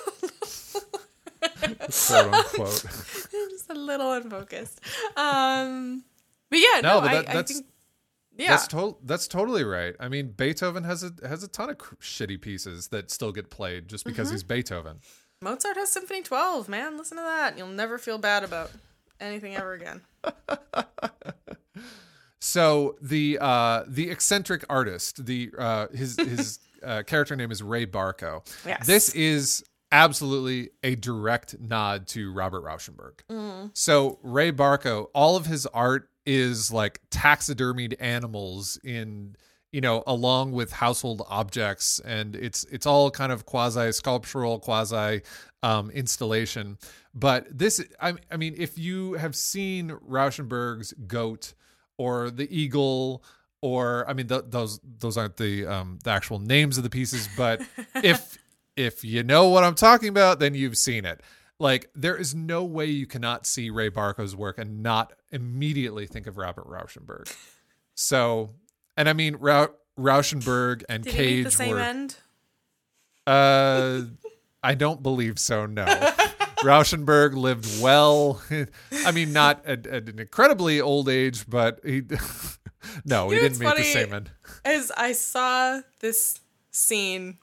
[1.41, 2.85] quote unquote.
[3.31, 4.79] Just a little unfocused.
[5.17, 6.03] Um,
[6.49, 7.65] but yeah, No, no, but that- I that's- think.
[8.35, 9.93] Yeah, That's to- that's totally right.
[9.99, 13.51] I mean, Beethoven has a has a ton of cr- shitty pieces that still get
[13.51, 14.33] played just because Mm-hmm.
[14.33, 15.01] he's Beethoven.
[15.39, 16.97] Mozart has Symphony 12, man.
[16.97, 17.59] Listen to that.
[17.59, 18.71] You'll never feel bad about
[19.19, 20.01] anything ever again.
[22.39, 27.85] So the uh the eccentric artist, the uh his his uh, character name is Ray
[27.85, 28.45] Barko.
[28.65, 28.85] Yes.
[28.85, 33.71] This is absolutely a direct nod to Robert Rauschenberg.
[33.73, 39.37] So Ray Barko, all of his art is like taxidermied animals in
[39.73, 45.21] you know along with household objects and it's it's all kind of quasi sculptural quasi
[45.63, 46.77] um installation.
[47.13, 51.55] But this I, I mean if you have seen Rauschenberg's goat
[51.97, 53.23] or the eagle
[53.61, 57.27] or I mean th- those those aren't the um the actual names of the pieces
[57.35, 57.61] but
[57.95, 58.37] if
[58.77, 61.21] if you know what I'm talking about then you've seen it.
[61.59, 66.27] Like there is no way you cannot see Ray Barko's work and not immediately think
[66.27, 67.35] of Robert Rauschenberg.
[67.95, 68.49] So
[68.97, 69.67] and I mean Ra-
[69.99, 72.15] Rauschenberg and Did he meet Cage the same were end?
[73.27, 74.01] uh
[74.63, 75.85] I don't believe so no
[76.63, 78.41] Rauschenberg lived well.
[79.05, 82.03] I mean, not at, at an incredibly old age, but he
[83.05, 84.31] no, he didn't meet the same end.
[84.63, 86.39] As I saw this
[86.71, 87.39] scene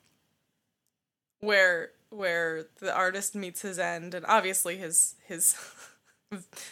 [1.41, 5.55] where where the artist meets his end and obviously his his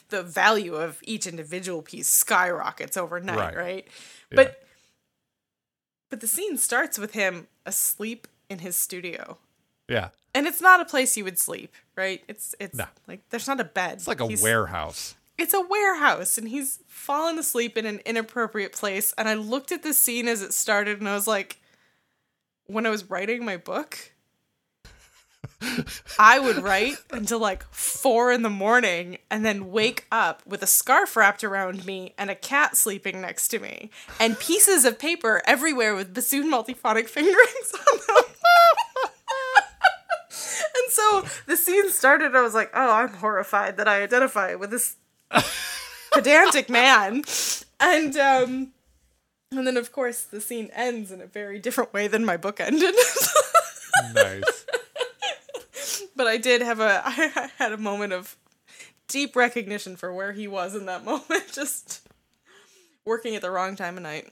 [0.09, 3.57] the value of each individual piece skyrockets overnight, Right.
[3.57, 3.89] right?
[4.31, 4.37] Yeah.
[4.37, 4.62] But
[6.11, 9.39] but the scene starts with him asleep in his studio.
[9.89, 10.09] Yeah.
[10.35, 12.23] And it's not a place you would sleep, right?
[12.29, 12.87] It's it's No.
[13.07, 13.95] like there's not a bed.
[13.95, 15.15] It's like a He's- warehouse.
[15.37, 19.15] It's a warehouse, and he's fallen asleep in an inappropriate place.
[19.17, 21.59] And I looked at the scene as it started, and I was like,
[22.67, 24.13] when I was writing my book,
[26.19, 30.67] I would write until like four in the morning and then wake up with a
[30.67, 33.91] scarf wrapped around me and a cat sleeping next to me
[34.21, 38.25] and pieces of paper everywhere with bassoon multiphonic fingerings on them.
[40.31, 42.37] and so the scene started.
[42.37, 44.97] I was like, oh, I'm horrified that I identify with this
[46.13, 47.25] pedantic man.
[47.81, 48.73] And, um,
[49.51, 52.61] and then, of course, the scene ends in a very different way than my book
[52.61, 52.95] ended.
[54.15, 54.65] Nice.
[56.19, 58.37] But I did have a I had a moment of
[59.09, 62.07] deep recognition for where he was in that moment, just
[63.07, 64.29] working at the wrong time of night.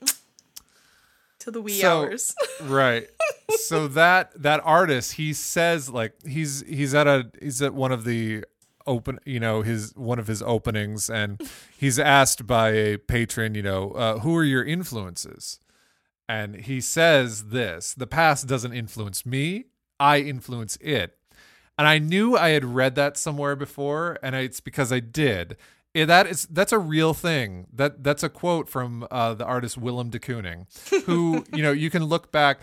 [1.39, 2.35] To the wee So- hours.
[2.61, 3.07] right.
[3.55, 8.03] So that that artist, he says like he's he's at a he's at one of
[8.03, 8.43] the
[8.85, 11.41] open you know his one of his openings and
[11.77, 15.59] he's asked by a patron you know uh, who are your influences
[16.29, 19.65] and he says this the past doesn't influence me
[19.99, 21.17] i influence it
[21.77, 25.57] and i knew i had read that somewhere before and it's because i did.
[25.95, 27.65] Eh, that is that's a real thing.
[27.73, 30.67] That that's a quote from uh, the artist willem de kooning
[31.05, 32.61] who you know you can look back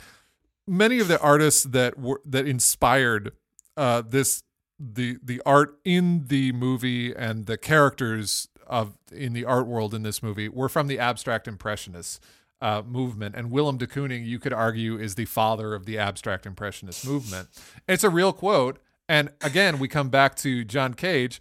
[0.66, 3.32] many of the artists that were that inspired
[3.76, 4.42] uh, this
[4.78, 10.02] the the art in the movie and the characters of in the art world in
[10.02, 12.22] this movie were from the abstract impressionist
[12.60, 13.34] uh, movement.
[13.36, 17.48] And Willem de Kooning you could argue is the father of the abstract impressionist movement.
[17.88, 18.78] It's a real quote
[19.08, 21.40] and again we come back to John Cage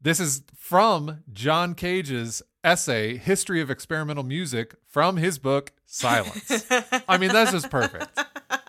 [0.00, 6.64] this is from John Cage's essay History of Experimental Music from his book Silence
[7.08, 8.18] I mean that's just perfect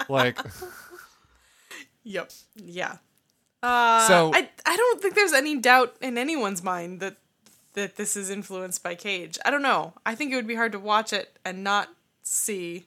[0.10, 0.38] like
[2.04, 2.32] Yep.
[2.56, 2.98] Yeah.
[3.62, 7.18] Uh, So- I I don't think there's any doubt in anyone's mind that
[7.74, 9.38] that this is influenced by Cage.
[9.46, 9.94] I don't know.
[10.06, 11.90] I think it would be hard to watch it and not
[12.24, 12.86] see.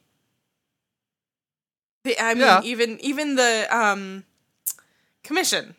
[2.03, 2.61] The I mean, Yeah.
[2.63, 4.23] even even the um
[5.31, 5.75] commission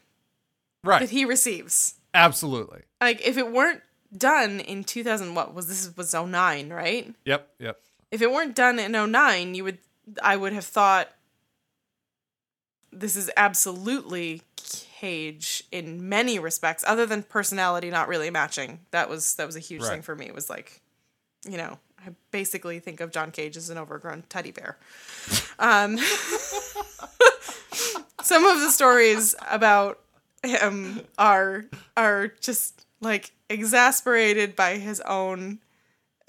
[0.84, 1.94] right that he receives.
[2.14, 3.82] absolutely Like if it weren't
[4.16, 7.14] done in 2000 what was this was 09, right?
[7.24, 7.80] Yep, yep.
[8.10, 9.78] if it weren't done in 09 you would
[10.22, 11.08] i would have thought
[12.92, 14.42] this is absolutely
[15.00, 19.60] cage in many respects other than personality not really matching that was that was a
[19.60, 19.90] huge Right.
[19.92, 20.80] thing for me it was like
[21.48, 24.76] you know i basically think of john cage as an overgrown teddy bear
[25.58, 25.98] um
[28.22, 29.98] some of the stories about
[30.42, 31.64] him are
[31.96, 35.58] are just like exasperated by his own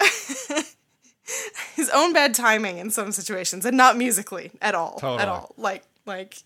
[1.76, 5.84] his own bad timing in some situations and not musically at all at all like
[6.06, 6.42] like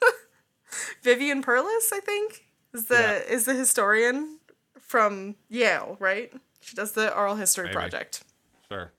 [1.02, 2.94] Vivian Perlis I think is the
[3.28, 3.34] Yeah.
[3.34, 4.38] is the historian
[4.80, 7.74] from Yale right she does the oral history Maybe.
[7.74, 8.22] project
[8.68, 8.90] Sure.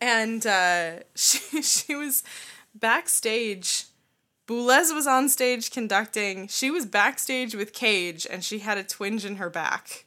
[0.00, 2.22] and uh, she she was
[2.74, 3.86] backstage.
[4.50, 6.48] Boulez was on stage conducting.
[6.48, 10.06] She was backstage with Cage, and she had a twinge in her back.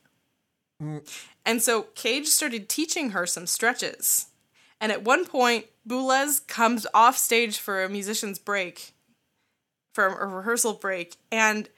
[0.81, 1.09] Mm.
[1.45, 4.27] And so Cage started teaching her some stretches.
[4.81, 8.91] And at one point, Boulez comes off stage for a musician's break,
[9.93, 11.69] for a rehearsal break, and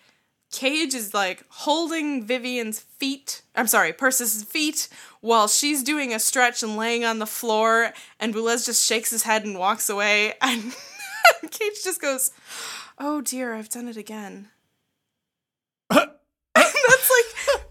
[0.51, 4.88] Cage is like holding Vivian's feet, I'm sorry, Perlis' feet,
[5.22, 9.24] while she's doing a stretch and laying on the floor, and Boulez just shakes his
[9.24, 10.76] head and walks away, and
[11.51, 12.32] Cage just goes,
[12.97, 14.49] Oh dear, I've done it again.
[15.89, 15.99] and
[16.55, 17.11] that's
[17.55, 17.61] like,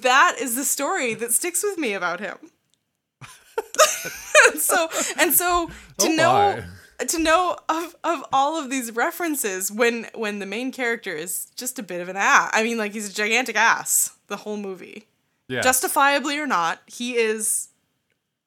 [0.00, 2.36] that is the story that sticks with me about him.
[4.52, 4.88] and so,
[5.18, 6.64] and so to Oh know
[7.08, 11.78] to know of, of all of these references when when the main character is just
[11.78, 12.50] a bit of an ass.
[12.52, 15.06] I mean, like he's a gigantic ass the whole movie,
[15.48, 15.60] Yeah.
[15.60, 16.80] justifiably or not.
[16.86, 17.68] He is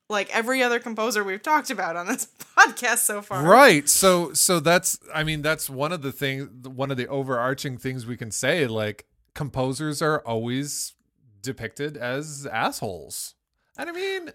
[0.10, 3.44] like every other composer we've talked about on this podcast so far.
[3.44, 3.88] right.
[3.88, 8.06] So so that's I mean that's one of the things one of the overarching things
[8.06, 9.06] we can say like
[9.36, 10.96] composers are always
[11.42, 13.36] depicted as assholes.
[13.78, 14.32] And I mean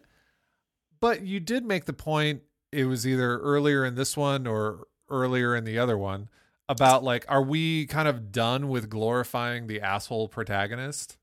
[1.01, 5.55] but you did make the point it was either earlier in this one or earlier
[5.55, 6.29] in the other one
[6.68, 11.18] about like are we kind of done with glorifying the asshole protagonist?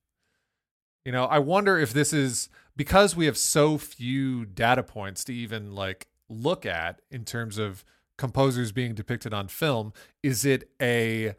[1.05, 5.33] You know, I wonder if this is because we have so few data points to
[5.33, 7.83] even like look at in terms of
[8.17, 9.93] composers being depicted on film,
[10.23, 11.33] is it a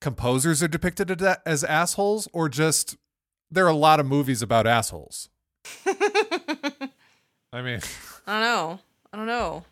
[0.00, 2.96] composers are depicted as- as assholes or just
[3.50, 5.28] there are a lot of movies about assholes?
[5.86, 7.80] I mean,
[8.26, 8.80] I don't know.
[9.12, 9.64] I don't know.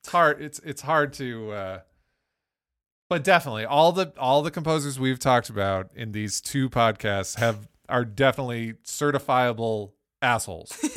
[0.00, 1.80] it's hard it's it's hard to uh
[3.08, 7.68] but definitely all the all the composers we've talked about in these two podcasts have
[7.88, 9.92] are definitely certifiable
[10.26, 10.72] assholes.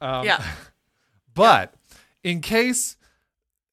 [0.00, 0.42] Um, Yeah.
[1.34, 1.74] But
[2.24, 2.96] in case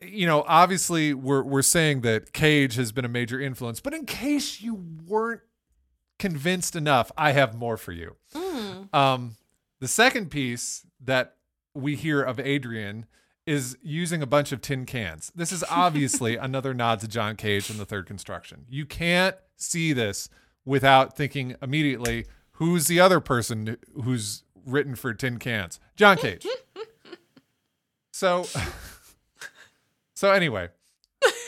[0.01, 4.05] you know, obviously we're we're saying that Cage has been a major influence, but in
[4.05, 5.41] case you weren't
[6.17, 8.15] convinced enough, I have more for you.
[8.33, 8.93] Mm.
[8.93, 9.35] Um,
[9.79, 11.35] the second piece that
[11.73, 13.07] we hear of Adrian
[13.45, 15.31] is using a bunch of tin cans.
[15.35, 18.65] This is obviously another nod to John Cage in the third construction.
[18.69, 20.29] You can't see this
[20.65, 25.79] without thinking immediately, who's the other person who's written for tin cans?
[25.95, 26.45] John Cage.
[28.11, 28.45] so
[30.15, 30.69] so anyway,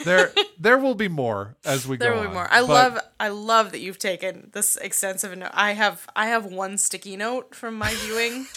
[0.05, 2.47] there there will be more as we There go There will be on, more.
[2.51, 5.51] I love I love that you've taken this extensive note.
[5.53, 8.47] I have I have one sticky note from my viewing.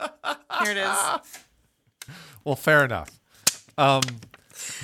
[0.00, 0.98] Here it is.
[2.44, 3.10] Well, fair enough.
[3.78, 4.02] Um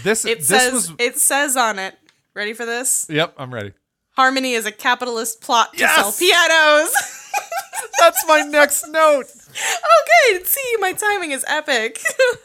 [0.02, 1.94] this It this says was it says on it.
[2.34, 3.06] Ready for this?
[3.08, 3.72] Yep, I'm ready.
[4.16, 5.94] Harmony is a capitalist plot to Yes!
[5.94, 7.14] sell pianos.
[8.00, 9.26] That's my next note.
[9.60, 10.02] Oh,
[10.32, 12.00] okay, see, my timing is epic.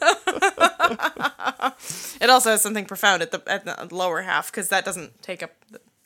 [2.20, 5.42] it also has something profound at the at the lower half because that doesn't take
[5.42, 5.50] up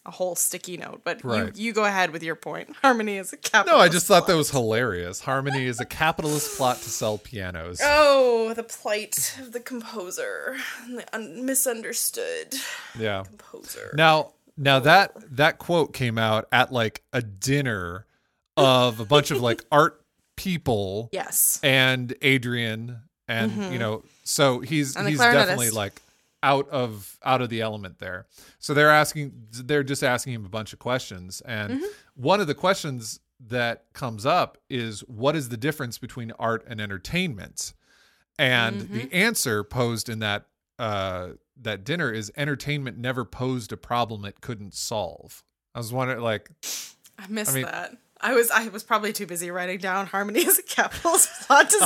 [0.07, 1.03] a whole sticky note.
[1.05, 1.55] But Right.
[1.57, 2.75] you you go ahead with your point.
[2.83, 3.77] Harmony is a capitalist.
[3.79, 4.29] No, I just thought plot.
[4.29, 5.21] that was hilarious.
[5.21, 7.81] Harmony is a capitalist plot to sell pianos.
[7.83, 10.57] Oh, the plight of the composer,
[10.89, 12.55] the un- misunderstood
[12.99, 13.25] Yeah.
[13.25, 13.93] composer.
[13.97, 18.07] Now, now that that quote came out at like a dinner
[18.59, 20.03] of a bunch of like art
[20.37, 25.09] people yes, and Adrian and you know, so he's Mm-hmm.
[25.09, 26.01] He's definitely like
[26.43, 28.27] out of out of the element there.
[28.59, 31.85] So they're asking they're just asking him a bunch of questions and Mm-hmm.
[32.15, 36.81] one of the questions that comes up is what is the difference between art and
[36.81, 37.73] entertainment?
[38.39, 38.95] And Mm-hmm.
[38.99, 40.47] the answer posed in that
[40.79, 41.31] uh
[41.61, 45.43] that dinner is entertainment never posed a problem it couldn't solve.
[45.75, 46.49] I was wondering like
[47.19, 47.97] I missed I mean- that.
[48.21, 51.77] I was I was probably too busy writing down harmony as a capitalist plot to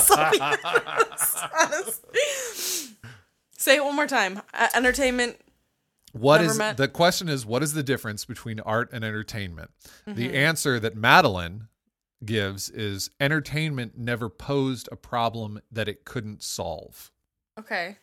[1.60, 2.98] honestly.
[3.58, 4.42] Say it one more time.
[4.52, 5.38] Uh, entertainment.
[6.12, 9.70] What is met- the question is what is the difference between art and entertainment?
[10.06, 10.18] Mm-hmm.
[10.18, 11.68] The answer that Madeline
[12.24, 17.10] gives is entertainment never posed a problem that it couldn't solve.
[17.58, 17.96] Okay.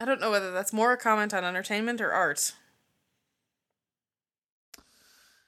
[0.00, 2.52] I don't know whether that's more a comment on entertainment or art.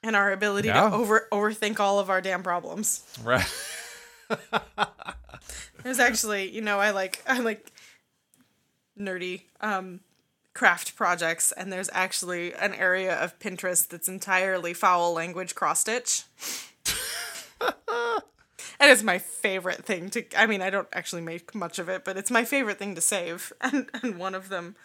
[0.02, 0.90] And our ability Yeah.
[0.90, 3.04] to over overthink all of our damn problems.
[3.22, 3.46] Right.
[5.84, 7.72] There's actually, you know, I like I like
[8.98, 10.00] nerdy um
[10.54, 16.24] craft projects and there's actually an area of Pinterest that's entirely foul language cross stitch.
[17.60, 22.04] and it's my favorite thing to I mean, I don't actually make much of it,
[22.04, 23.52] but it's my favorite thing to save.
[23.60, 24.76] And and one of them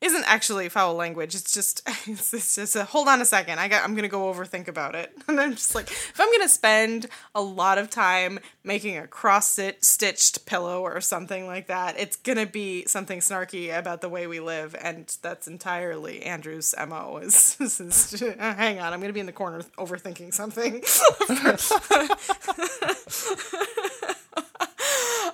[0.00, 1.34] isn't actually foul language.
[1.34, 3.58] It's just it's, it's just a hold on a second.
[3.58, 5.12] I got I'm gonna go overthink about it.
[5.28, 9.50] And I'm just like, if I'm gonna spend a lot of time making a cross
[9.50, 14.28] stitch stitched pillow or something like that, it's gonna be something snarky about the way
[14.28, 17.18] we live, and that's entirely Andrew's mo.
[17.22, 20.82] Is, is, is hang on, I'm gonna be in the corner overthinking something.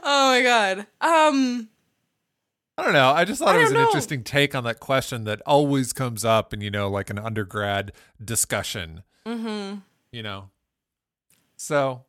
[0.04, 0.86] oh my god.
[1.00, 1.68] Um.
[2.82, 3.10] I don't know.
[3.10, 3.86] I just thought I it was an know.
[3.86, 7.92] interesting take on that question that always comes up in, you know, like an undergrad
[8.22, 9.04] discussion.
[9.24, 9.76] Mm-hmm.
[10.10, 10.50] You know.
[11.56, 12.02] So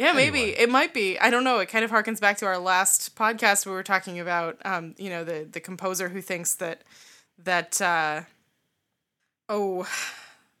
[0.00, 1.16] Yeah, maybe it might be.
[1.20, 1.60] I don't know.
[1.60, 3.66] It kind of harkens back to our last podcast.
[3.66, 6.82] Where We were talking about, um, you know, the the composer who thinks that
[7.38, 8.22] that uh,
[9.48, 9.86] oh,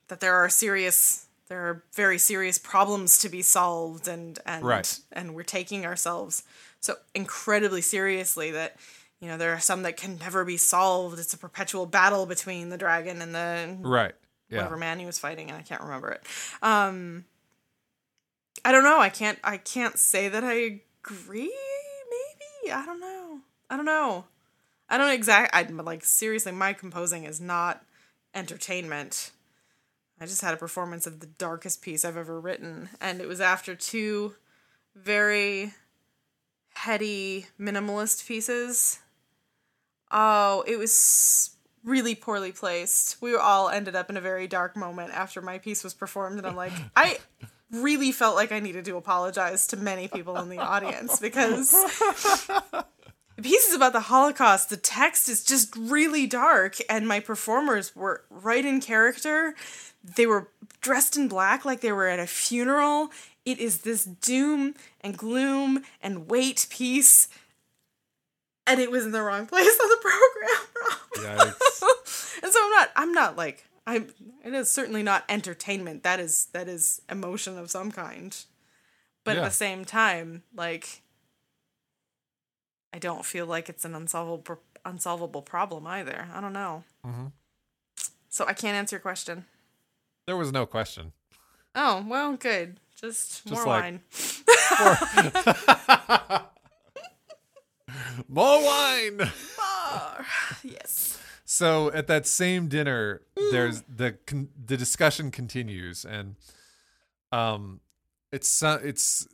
[0.06, 5.00] that there are serious, there are very serious problems to be solved, and and Right.
[5.10, 6.44] and we're taking ourselves
[6.78, 8.76] so incredibly seriously that.
[9.26, 11.18] You know, there are some that can never be solved.
[11.18, 14.14] It's a perpetual battle between the dragon and the right.
[14.48, 14.58] Yeah.
[14.58, 16.22] whatever man he was fighting, and I can't remember it.
[16.62, 17.24] Um,
[18.64, 19.00] I don't know.
[19.00, 19.40] I can't.
[19.42, 21.52] I can't say that I agree.
[22.62, 23.40] Maybe I don't know.
[23.68, 24.26] I don't know.
[24.88, 25.52] I don't exact.
[25.52, 26.52] I like seriously.
[26.52, 27.84] My composing is not
[28.32, 29.32] entertainment.
[30.20, 33.40] I just had a performance of the darkest piece I've ever written, and it was
[33.40, 34.36] after two
[34.94, 35.74] very
[36.74, 39.00] heady minimalist pieces.
[40.10, 43.20] Oh, it was really poorly placed.
[43.22, 46.46] We all ended up in a very dark moment after my piece was performed, and
[46.46, 47.18] I'm like, I
[47.70, 53.42] really felt like I needed to apologize to many people in the audience because the
[53.42, 54.70] piece is about the Holocaust.
[54.70, 59.54] The text is just really dark, and my performers were right in character.
[60.02, 60.48] They were
[60.80, 63.10] dressed in black like they were at a funeral.
[63.44, 67.28] It is this doom and gloom and weight piece.
[68.66, 69.98] And it was in the wrong place on the
[71.22, 71.54] program.
[72.42, 74.08] And so I'm not I'm not like I'm
[74.44, 76.02] it is certainly not entertainment.
[76.02, 78.36] That is that is emotion of some kind.
[79.24, 79.42] But Yeah.
[79.42, 81.00] at the same time, like
[82.92, 86.28] I don't feel like it's an unsolvable unsolvable problem either.
[86.32, 86.84] I don't know.
[87.04, 87.26] Mm-hmm.
[88.28, 89.46] So I can't answer your question.
[90.26, 91.12] There was no question.
[91.74, 92.78] Oh, well, good.
[93.00, 94.00] Just, Just more like- wine.
[94.80, 96.46] More
[98.28, 99.16] wine.
[99.16, 100.26] More.
[100.62, 101.20] yes.
[101.44, 106.34] So at that same dinner, there's the con- the discussion continues, and
[107.30, 107.80] um,
[108.32, 109.28] it's uh, it's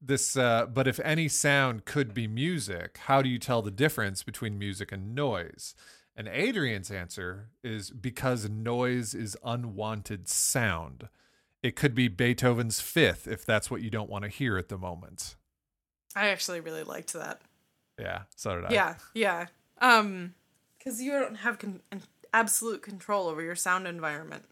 [0.00, 0.36] this.
[0.36, 4.58] Uh, but if any sound could be music, how do you tell the difference between
[4.58, 5.74] music and noise?
[6.16, 11.08] And Adrian's answer is because noise is unwanted sound.
[11.62, 14.78] It could be Beethoven's Fifth if that's what you don't want to hear at the
[14.78, 15.34] moment.
[16.14, 17.40] I actually really liked that.
[17.98, 18.72] Yeah, so did I.
[18.72, 19.46] Yeah, yeah.
[19.80, 20.34] Um,
[20.78, 24.44] because you don't have con- an absolute control over your sound environment,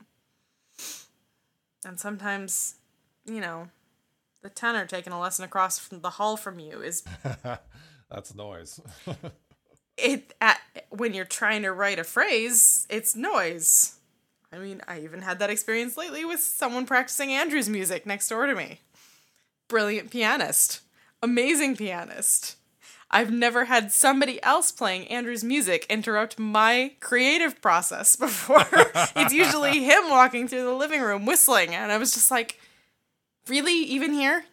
[1.84, 2.76] and sometimes,
[3.24, 3.68] you know,
[4.42, 7.02] the tenor taking a lesson across from the hall from you is
[8.10, 8.80] that's noise.
[9.96, 13.98] it at when you're trying to write a phrase, it's noise.
[14.52, 18.46] I mean, I even had that experience lately with someone practicing Andrew's music next door
[18.46, 18.80] to me.
[19.68, 20.80] Brilliant pianist.
[21.22, 22.56] Amazing pianist.
[23.12, 28.66] I've never had somebody else playing Andrew's music interrupt my creative process before.
[29.14, 32.58] it's usually him walking through the living room whistling, and I was just like,
[33.48, 33.74] really?
[33.74, 34.44] Even here?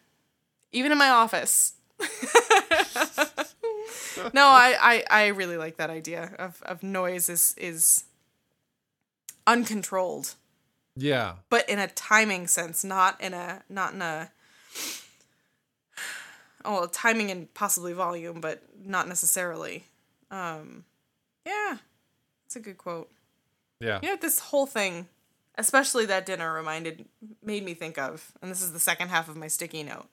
[0.72, 1.72] Even in my office?
[4.32, 8.04] no, I, I, I really like that idea of, of noise is is
[9.46, 10.34] uncontrolled,
[10.96, 11.34] yeah.
[11.50, 14.30] but in a timing sense, not in a not in a
[16.64, 19.84] well, timing and possibly volume, but not necessarily.
[20.30, 20.84] Um,
[21.46, 21.78] yeah,
[22.46, 23.10] it's a good quote.
[23.80, 24.00] Yeah.
[24.02, 25.08] You know this whole thing,
[25.56, 27.06] especially that dinner, reminded
[27.42, 30.06] made me think of, and this is the second half of my sticky note,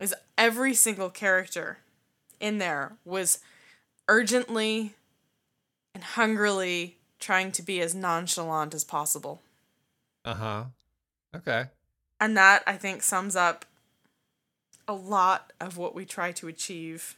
[0.00, 1.78] is every single character
[2.40, 3.38] in there was
[4.08, 4.94] urgently
[5.94, 9.40] and hungrily trying to be as nonchalant as possible.
[10.24, 10.64] Uh huh.
[11.34, 11.66] Okay.
[12.20, 13.64] And that I think sums up
[14.92, 17.16] a lot of what we try to achieve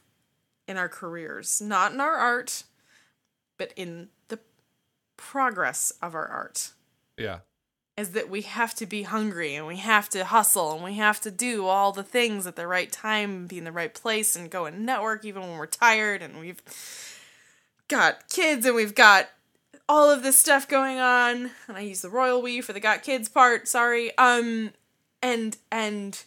[0.69, 2.63] in our careers, not in our art,
[3.59, 4.39] but in the
[5.17, 6.73] progress of our art.
[7.17, 7.39] Yeah.
[7.97, 11.21] is that we have to be hungry and we have to hustle and we have
[11.21, 14.51] to do all the things at the right time be in the right place and
[14.51, 16.61] go and network even when we're tired and we've
[17.87, 19.29] got kids and we've got
[19.89, 23.05] all of this stuff going on and I use the royal we for the got
[23.05, 24.73] kids part sorry um
[25.23, 26.25] and and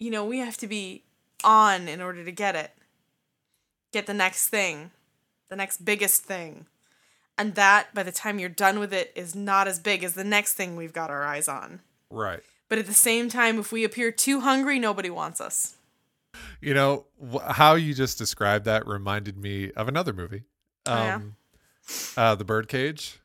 [0.00, 1.04] you know we have to be
[1.44, 2.72] on in order to get it
[3.92, 4.90] get the next thing
[5.48, 6.66] the next biggest thing
[7.40, 10.24] and that by the time you're done with it is not as big as the
[10.24, 11.80] next thing we've got our eyes on.
[12.10, 12.40] Right.
[12.68, 15.76] But at the same time, if we appear too hungry, nobody wants us.
[16.60, 17.06] You know
[17.42, 20.42] how you just described that reminded me of another movie.
[20.84, 21.14] Oh, yeah?
[21.14, 21.36] Um,
[22.14, 23.19] uh, The Birdcage.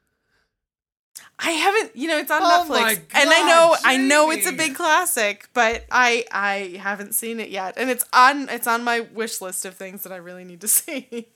[1.38, 4.32] I haven't, you know, it's on Oh Netflix, my and I God, know, I know
[4.32, 8.68] it's a big classic, but I, I haven't seen it yet, and it's on, it's
[8.68, 11.28] on my wish list of things that I really need to see.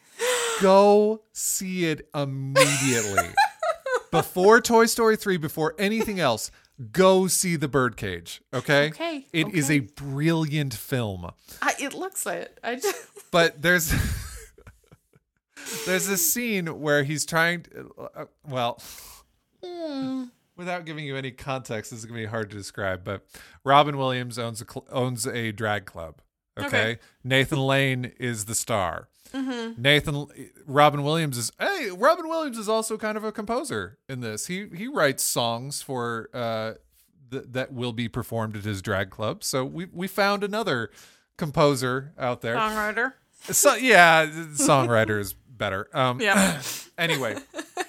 [0.61, 3.29] Go see it immediately.
[4.11, 6.49] before Toy Story 3, before anything else,
[6.91, 8.41] go see The Birdcage.
[8.53, 8.87] Okay.
[8.87, 9.75] Okay, It is okay.
[9.75, 11.29] a brilliant film.
[11.61, 12.59] I, it looks like it.
[12.63, 12.95] I just,
[13.31, 13.93] but there's
[15.85, 18.81] there's this scene where he's trying to, uh, well
[20.55, 23.25] without giving you any context this is going to be hard to describe but
[23.63, 26.21] robin williams owns a cl- owns a drag club
[26.57, 26.97] okay, Okay.
[27.23, 29.79] nathan lane is the star Mm-hmm.
[29.79, 30.25] nathan
[30.65, 34.67] robin williams is hey robin williams is also kind of a composer in this he
[34.75, 36.73] he writes songs for uh
[37.29, 40.89] th- that will be performed at his drag club so we we found another
[41.37, 43.13] composer out there songwriter.
[43.43, 45.87] so yeah, songwriter is better.
[45.93, 46.59] Um, Yeah.
[46.97, 47.37] anyway,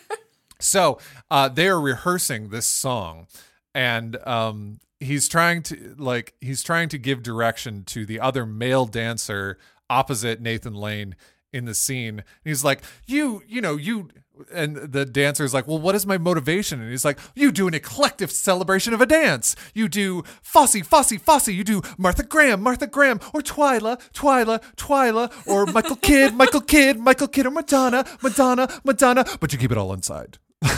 [0.60, 0.98] so
[1.30, 3.26] uh, they are rehearsing this song,
[3.74, 8.86] and um, he's trying to like he's trying to give direction to the other male
[8.86, 9.58] dancer
[9.88, 11.16] opposite Nathan Lane
[11.52, 12.18] in the scene.
[12.18, 14.10] And he's like, "You, you know, you."
[14.54, 17.74] And the dancer's like, "Well, what is my motivation?" And he's like, "You do an
[17.74, 19.54] eclectic celebration of a dance.
[19.74, 21.48] You do Fosse, Fosse, Fosse.
[21.48, 26.98] You do Martha Graham, Martha Graham, or Twyla, Twyla, Twyla, or Michael Kidd, Michael Kidd,
[26.98, 29.24] Michael Kidd, or Madonna, Madonna, Madonna.
[29.40, 30.38] But you keep it all inside."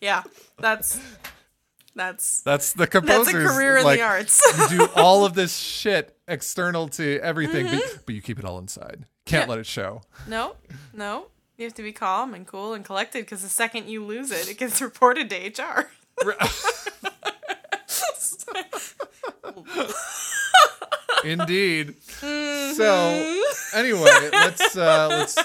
[0.00, 0.22] Yeah.
[0.58, 0.98] That's,
[1.94, 4.42] that's, That's the that's a composer's career in like, the arts.
[4.72, 8.58] you do all of this shit external to everything, but, but you keep it all
[8.58, 9.04] inside.
[9.26, 9.50] Can't Yeah.
[9.50, 10.00] let it show.
[10.26, 10.56] no,
[10.94, 11.26] no.
[11.58, 14.48] You have to be calm and cool and collected because the second you lose it,
[14.48, 15.90] it gets reported to HR.
[21.24, 21.96] Indeed.
[22.20, 22.72] Mm-hmm.
[22.74, 23.42] So
[23.78, 25.36] anyway, let's uh, let's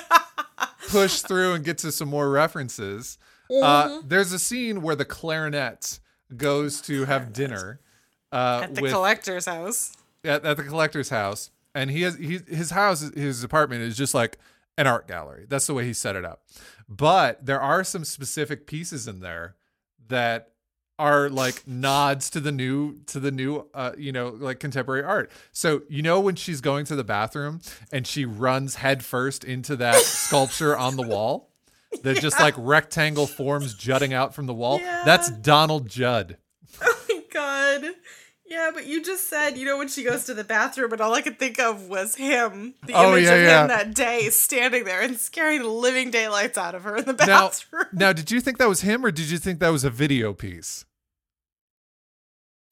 [0.87, 3.17] push through and get to some more references.
[3.49, 4.07] Uh, Mm-hmm.
[4.07, 5.99] there's a scene where the clarinet
[6.35, 7.79] goes to have dinner
[8.31, 9.93] uh, At the with collector's house.
[10.23, 14.13] at, at the collector's house, and he has he, his house, his apartment is just
[14.15, 14.39] like
[14.77, 15.45] an art gallery.
[15.47, 16.41] That's the way he set it up.
[16.89, 19.55] But there are some specific pieces in there
[20.07, 20.49] that
[20.97, 25.31] are like nods to the new to the new uh you know like contemporary art.
[25.51, 29.95] So you know when she's going to the bathroom and she runs headfirst into that
[30.03, 31.51] sculpture on the wall?
[32.03, 34.79] That just like rectangle forms jutting out from the wall?
[34.79, 35.03] Yeah.
[35.05, 36.37] that's donald judd.
[36.81, 37.83] Oh my god.
[38.47, 41.13] Yeah, but you just said, you know, when she goes to the bathroom, and all
[41.15, 42.75] I could think of was him.
[42.85, 43.61] The Oh, image yeah, of yeah.
[43.63, 47.13] him that day standing there and scaring the living daylights out of her in the
[47.15, 47.85] bathroom.
[47.91, 50.31] now did you think that was him or did you think that was a video
[50.33, 50.85] piece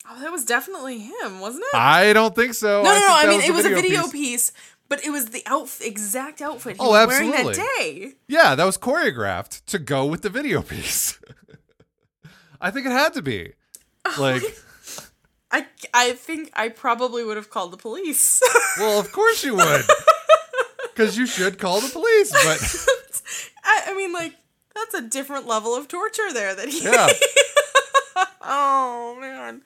[0.10, 1.76] Oh, that was definitely him, wasn't it?
[1.76, 3.14] i don't think so no, no, no.
[3.14, 4.12] I that mean, it was a video piece.
[4.12, 4.52] piece,
[4.90, 8.14] but it was the outf- exact outfit he Oh, was wearing that day.
[8.28, 11.20] Yeah, that was choreographed to go with the video piece.
[12.62, 13.54] I think it had to be.
[14.06, 14.44] Oh, like,
[15.54, 18.42] I, I think I probably would have called the police.
[18.80, 19.86] well, of course you would.
[20.96, 24.36] Because you should call the police, but I, I mean, like,
[24.76, 26.84] that's a different level of torture there that he.
[26.84, 27.08] yeah.
[28.44, 29.64] oh, man.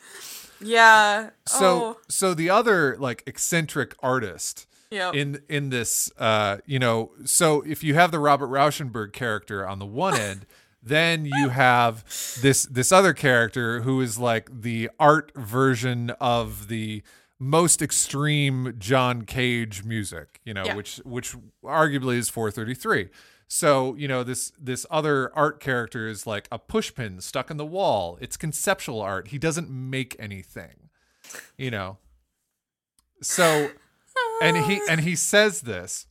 [0.61, 1.31] Yeah.
[1.45, 5.11] So, oh, so the other like eccentric artist yeah.
[5.11, 9.79] in in this, uh, you know, so if you have the Robert Rauschenberg character on
[9.79, 10.45] the one end,
[10.81, 12.03] then you have
[12.41, 17.03] this this other character who is like the art version of the
[17.39, 20.75] most extreme John Cage music, you know, Yeah.
[20.75, 23.09] which which arguably is 433.
[23.49, 27.65] So, you know, this this other art character is like a pushpin stuck in the
[27.65, 28.17] wall.
[28.21, 29.29] It's conceptual art.
[29.29, 30.89] He doesn't make anything.
[31.57, 31.97] You know.
[33.21, 33.69] So
[34.41, 36.05] and he and he says this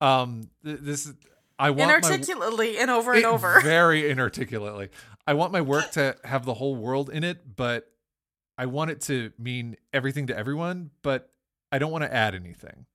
[0.00, 1.14] um th- this is
[1.62, 3.60] I want my Inarticulately and over and over.
[3.62, 4.88] Very inarticulately.
[5.28, 7.88] I want my work to have the whole world in it, but
[8.58, 11.30] I want it to mean everything to everyone, but
[11.70, 12.86] I don't want to add anything.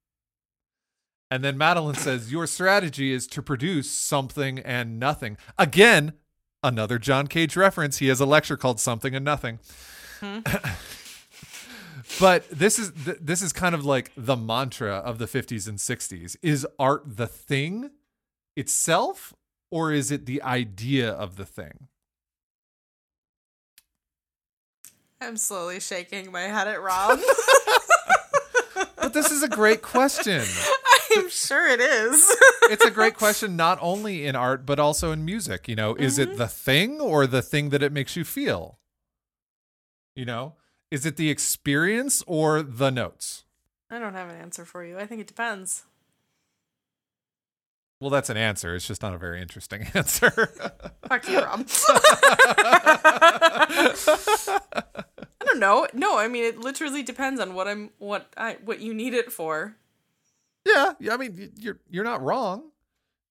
[1.31, 5.37] And then Madeline says, Your strategy is to produce something and nothing.
[5.57, 6.11] Again,
[6.61, 7.99] another John Cage reference.
[7.99, 9.59] He has a lecture called Something and Nothing.
[10.19, 10.39] Hmm.
[12.19, 15.77] but this is th- this is kind of like the mantra of the 50s and
[15.77, 16.35] 60s.
[16.41, 17.91] Is art the thing
[18.57, 19.33] itself
[19.71, 21.87] or is it the idea of the thing?
[25.19, 27.19] I'm slowly shaking my head at Rob.
[29.07, 30.43] But this is a great question.
[31.15, 32.35] I'm sure it is.
[32.63, 36.19] It's a great question not only in art but also in music, you know, is
[36.19, 36.37] it mm-hmm.
[36.39, 38.79] the thing or the thing that it makes you feel?
[40.13, 40.55] You know,
[40.91, 43.45] is it the experience or the notes?
[43.89, 44.99] I don't have an answer for you.
[44.99, 45.85] I think it depends.
[47.99, 48.75] Well, that's an answer.
[48.75, 50.29] It's just not a very interesting answer.
[51.07, 51.67] Fuck you, Rob.
[53.77, 55.87] I don't know.
[55.93, 59.31] No, I mean it literally depends on what I'm what I what you need it
[59.31, 59.75] for.
[60.65, 62.63] yeah, yeah, I mean, you're you're not wrong.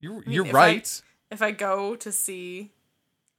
[0.01, 1.03] You're mean, you're if I- right.
[1.31, 2.71] If I go to see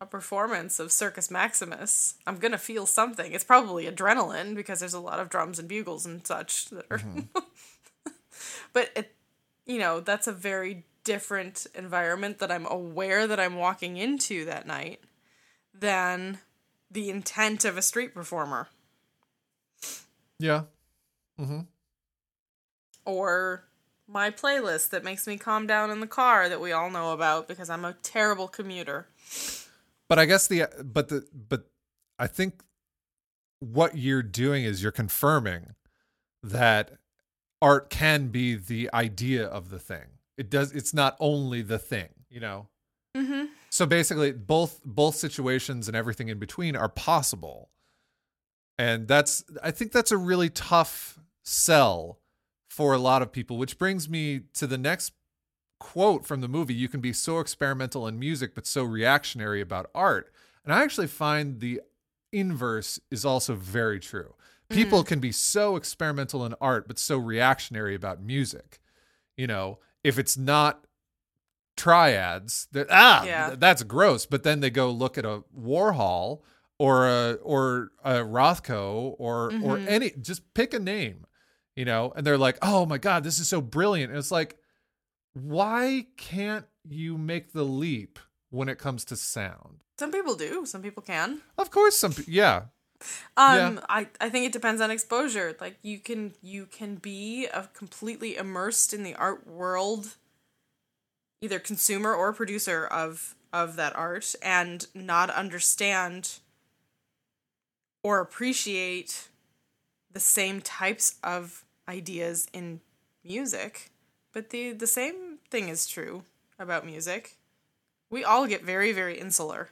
[0.01, 3.31] a performance of Circus Maximus, I'm gonna feel something.
[3.31, 6.99] It's probably adrenaline because there's a lot of drums and bugles and such that are.
[6.99, 7.39] Mm-hmm.
[8.73, 9.15] but it,
[9.65, 14.67] you know, that's a very different environment that I'm aware that I'm walking into that
[14.67, 14.99] night
[15.73, 16.39] than
[16.91, 18.67] the intent of a street performer
[20.39, 20.63] yeah.
[21.39, 21.61] Mm-hmm.
[23.05, 23.63] Or
[24.07, 27.47] my playlist that makes me calm down in the car that we all know about
[27.47, 29.07] because I'm a terrible commuter.
[30.07, 31.67] But I guess the but the but
[32.17, 32.61] I think
[33.59, 35.75] what you're doing is you're confirming
[36.43, 36.91] that
[37.61, 40.16] art can be the idea of the thing.
[40.37, 42.67] It does it's not only the thing, you know.
[43.15, 43.45] Mm-hmm.
[43.69, 47.69] So basically both both situations and everything in between are possible.
[48.77, 52.19] And that's I think that's a really tough sell
[52.69, 55.13] for a lot of people, which brings me to the next
[55.79, 59.89] quote from the movie you can be so experimental in music but so reactionary about
[59.93, 60.31] art
[60.63, 61.79] and i actually find the
[62.31, 64.33] inverse is also very true
[64.69, 68.79] people can be so experimental in art but so reactionary about music
[69.35, 69.77] you know
[70.07, 70.73] if it's not
[71.75, 73.47] triads that ah Yeah.
[73.47, 76.41] th- that's gross but then they go look at a warhol
[76.79, 79.87] or a or a rothko or or Mhm.
[79.87, 81.25] any just pick a name
[81.75, 84.57] you know and they're like oh my god this is so brilliant and it's like
[85.33, 88.17] why can't you make the leap
[88.49, 89.83] when it comes to sound.
[89.99, 90.65] Some people do.
[90.65, 91.41] Some people can.
[91.57, 92.67] Of course, some yeah,
[93.35, 93.79] Um, Yeah.
[93.89, 95.55] I, I think it depends on exposure.
[95.59, 100.15] Like you can you can be a completely immersed in the art world,
[101.41, 106.39] either consumer or producer of of that art, and not understand
[108.03, 109.29] or appreciate
[110.11, 112.81] the same types of ideas in
[113.23, 113.91] music.
[114.33, 116.23] But the the same thing is true
[116.59, 117.37] about music.
[118.09, 119.69] We all get very very insular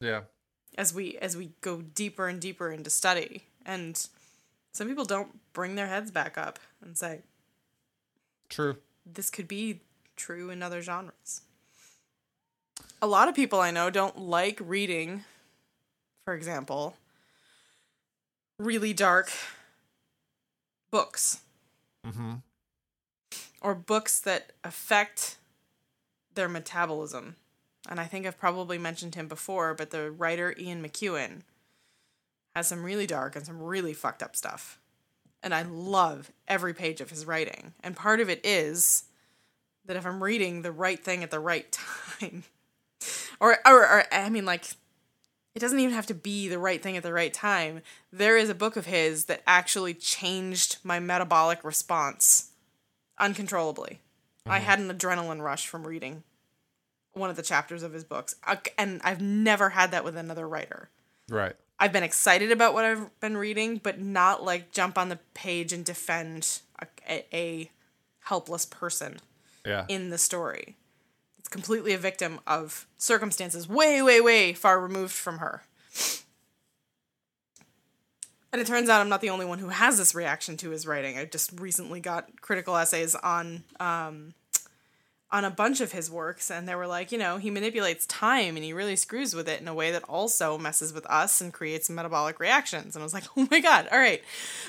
[0.00, 0.22] yeah.
[0.76, 4.08] As we as we go deeper and deeper into study and
[4.72, 7.20] some people don't bring their heads back up and say
[8.48, 8.76] True.
[9.06, 9.80] this could be
[10.16, 11.42] true in other genres
[13.02, 15.24] a lot of people i know don't like reading
[16.24, 16.96] for example
[18.58, 19.30] really dark
[20.90, 21.40] books
[22.06, 22.34] Mm-hmm.
[23.62, 25.38] or books that affect
[26.34, 27.36] their metabolism.
[27.88, 31.42] And I think I've probably mentioned him before, but the writer Ian McEwan
[32.54, 34.78] has some really dark and some really fucked up stuff.
[35.42, 37.74] And I love every page of his writing.
[37.82, 39.04] And part of it is
[39.84, 42.44] that if I'm reading the right thing at the right time,
[43.40, 44.64] or, or, or I mean, like,
[45.54, 47.82] it doesn't even have to be the right thing at the right time.
[48.10, 52.50] There is a book of his that actually changed my metabolic response
[53.18, 54.00] uncontrollably.
[54.46, 54.66] I uh-huh.
[54.66, 56.24] had an adrenaline rush from reading
[57.14, 58.34] one of the chapters of his books.
[58.78, 60.90] And I've never had that with another writer.
[61.28, 61.54] Right.
[61.78, 65.72] I've been excited about what I've been reading, but not like jump on the page
[65.72, 67.70] and defend a, a, a
[68.20, 69.18] helpless person
[69.66, 69.84] Yeah.
[69.88, 70.76] in the story.
[71.38, 75.62] It's completely a victim of circumstances way, way, way far removed from her.
[78.52, 80.86] And it turns out I'm not the only one who has this reaction to his
[80.86, 81.18] writing.
[81.18, 84.34] I just recently got critical essays on um,
[85.34, 88.54] on a bunch of his works, and they were like, you know, he manipulates time
[88.54, 91.52] and he really screws with it in a way that also messes with us and
[91.52, 92.94] creates metabolic reactions.
[92.94, 94.22] And I was like, oh my god, all right.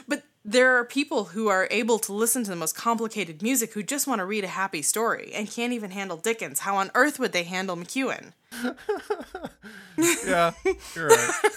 [0.07, 3.83] But there are people who are able to listen to the most complicated music who
[3.83, 6.61] just want to read a happy story and can't even handle Dickens.
[6.61, 8.33] How on earth would they handle McEwan?
[10.25, 10.51] yeah.
[10.95, 11.31] You're right.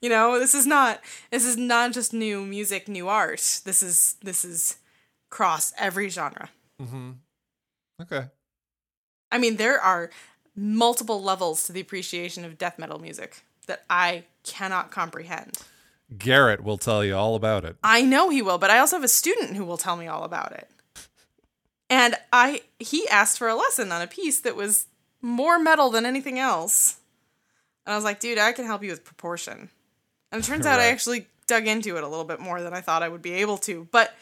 [0.00, 1.00] You know, this is not
[1.32, 3.62] this is not just new music, new art.
[3.64, 4.76] This is this is
[5.28, 6.50] cross every genre.
[6.80, 7.10] Mm-hmm.
[8.02, 8.28] Okay.
[9.30, 10.10] I mean, there are
[10.56, 15.58] multiple levels to the appreciation of death metal music that I cannot comprehend.
[16.16, 17.76] Garrett will tell you all about it.
[17.84, 20.24] I know he will, but I also have a student who will tell me all
[20.24, 20.68] about it.
[21.90, 24.86] And I he asked for a lesson on a piece that was
[25.20, 26.98] more metal than anything else.
[27.86, 29.70] And I was like, dude, I can help you with proportion.
[30.30, 32.82] And it turns out I actually dug into it a little bit more than I
[32.82, 33.88] thought I would be able to.
[33.90, 34.14] But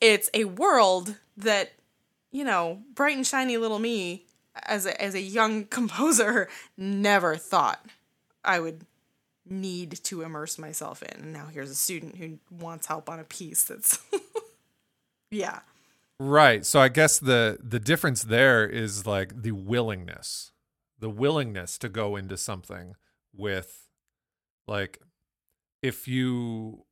[0.00, 1.72] it's a world that,
[2.36, 4.26] you know, bright and shiny little me
[4.64, 7.82] as a, as a young composer never thought
[8.44, 8.84] I would
[9.48, 11.22] need to immerse myself in.
[11.22, 13.98] And now here's a student who wants help on a piece that's
[15.30, 15.60] yeah.
[16.20, 16.66] Right.
[16.66, 20.52] So I guess the the difference there is like the willingness.
[20.98, 22.96] The willingness to go into something
[23.34, 23.88] with
[24.66, 25.00] like
[25.82, 26.84] if you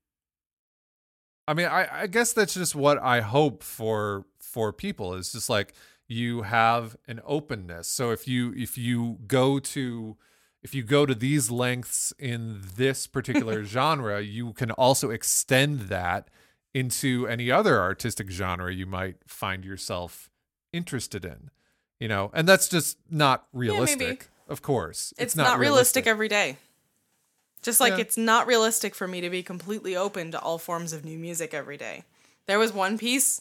[1.47, 4.25] I mean I I guess that's just what I hope for
[4.55, 5.75] for people is just like
[6.07, 7.89] you have an openness.
[7.89, 10.17] So if you if you go to
[10.63, 16.29] if you go to these lengths in this particular genre, you can also extend that
[16.73, 20.31] into any other artistic genre you might find yourself
[20.73, 21.51] interested in.
[21.99, 24.29] You know, and that's just not realistic.
[24.49, 25.13] of course.
[25.19, 26.59] It's, not, realistic every day.
[27.63, 28.01] Just like Yeah.
[28.01, 31.55] it's not realistic for me to be completely open to all forms of new music
[31.55, 32.05] every day.
[32.47, 33.41] There was one piece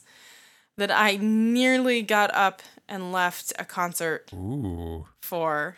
[0.78, 5.06] that I nearly got up and left a concert Ooh.
[5.22, 5.78] for,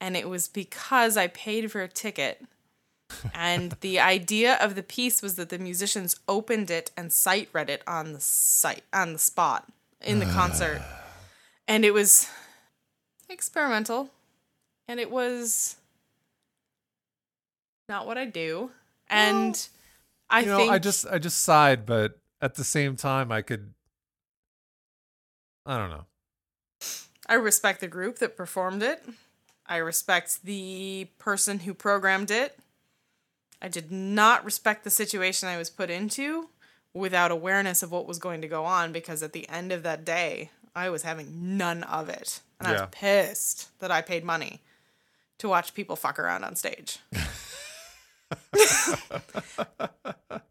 [0.00, 2.44] and it was because I paid for a ticket.
[3.34, 7.70] and the idea of the piece was that the musicians opened it and sight read
[7.70, 9.68] it on the site on the spot
[10.00, 10.82] in the concert.
[11.68, 12.30] And it was
[13.28, 14.10] experimental.
[14.86, 15.74] And it was
[17.88, 18.70] not what I do.
[19.08, 19.68] And
[20.30, 23.42] I You know, think I just I just sighed, but at the same time I
[23.42, 23.74] could
[25.66, 26.04] I don't know.
[27.28, 29.02] I respect the group that performed it.
[29.66, 32.58] I respect the person who programmed it.
[33.60, 36.50] I did not respect the situation I was put into
[36.94, 40.04] without awareness of what was going to go on because at the end of that
[40.04, 42.40] day, I was having none of it.
[42.60, 44.60] And I was pissed that I paid money
[45.38, 46.98] to watch people fuck around on stage.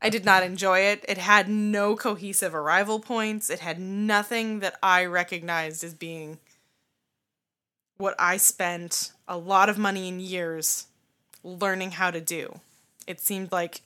[0.06, 1.03] I did not enjoy it.
[1.07, 3.49] It had no cohesive arrival points.
[3.49, 6.38] It had nothing that I recognized as being
[7.98, 10.86] what I spent a lot of money and years
[11.44, 12.60] learning how to do.
[13.07, 13.82] It seemed like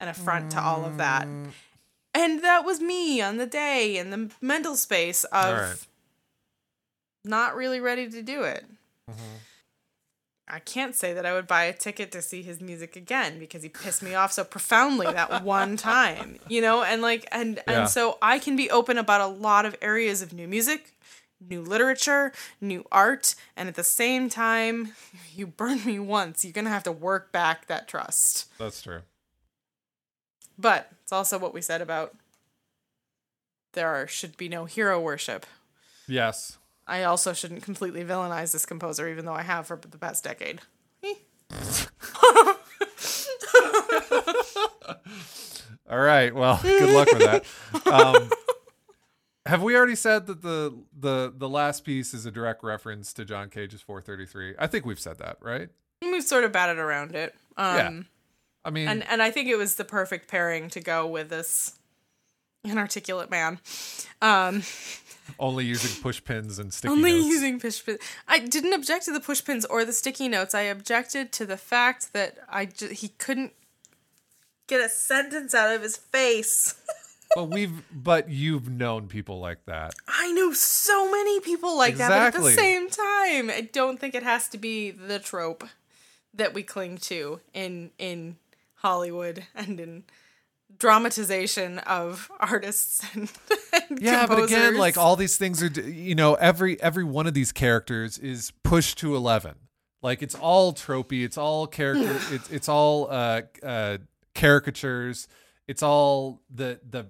[0.00, 1.26] an affront to all of that.
[1.26, 1.52] Mm.
[2.12, 5.86] And that was me on the day in the mental space of All right.
[7.24, 8.66] not really ready to do it.
[9.10, 9.36] Mm-hmm.
[10.50, 13.62] I can't say that I would buy a ticket to see his music again because
[13.62, 17.80] he pissed me off so profoundly that one time, you know, and like and Yeah.
[17.80, 20.94] and so I can be open about a lot of areas of new music,
[21.40, 24.92] new literature, new art, and at the same time,
[25.34, 28.46] you burn me once, you're going to have to work back that trust.
[28.58, 29.02] That's true.
[30.58, 32.14] But it's also what we said about
[33.74, 35.46] there are, should be no hero worship.
[36.08, 36.58] Yes.
[36.88, 40.60] I also shouldn't completely villainize this composer, even though I have for the past decade.
[45.90, 46.34] All right.
[46.34, 47.44] Well, good luck with that.
[47.90, 48.30] Um,
[49.46, 53.24] have we already said that the the the last piece is a direct reference to
[53.24, 54.54] John Cage's 433?
[54.58, 55.68] I think we've said that, right?
[56.02, 57.34] We've sort of batted around it.
[57.56, 58.00] Um, Yeah.
[58.64, 61.78] I mean, and and I think it was the perfect pairing to go with this
[62.64, 63.60] inarticulate man.
[64.20, 64.62] Um,
[65.38, 67.26] only using push pins and sticky only notes.
[67.26, 67.98] using push pins.
[68.26, 70.54] I didn't object to the push pins or the sticky notes.
[70.54, 73.52] I objected to the fact that I he couldn't
[74.66, 76.74] get a sentence out of his face.
[77.34, 79.94] but we've but you've known people like that.
[80.06, 84.14] I know so many people like that, but at the same time, I don't think
[84.14, 85.64] it has to be the trope
[86.34, 88.36] that we cling to in in
[88.76, 90.04] Hollywood and in
[90.78, 93.30] dramatization of artists and,
[93.90, 94.78] and Yeah, but again, composers.
[94.78, 98.98] like all these things are, you know, every every one of these characters is pushed
[98.98, 99.54] to eleven.
[100.02, 101.24] Like it's all tropey.
[101.24, 102.16] It's all character.
[102.34, 103.98] it's it's all uh, uh,
[104.34, 105.28] caricatures.
[105.66, 107.06] It's all the the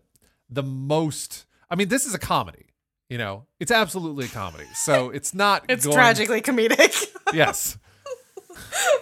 [0.51, 1.47] the most.
[1.71, 2.65] I mean, this is a comedy.
[3.11, 4.67] You know, it's absolutely a comedy.
[4.75, 5.65] So it's not.
[5.69, 7.07] it's going- tragically comedic.
[7.35, 7.77] Yes.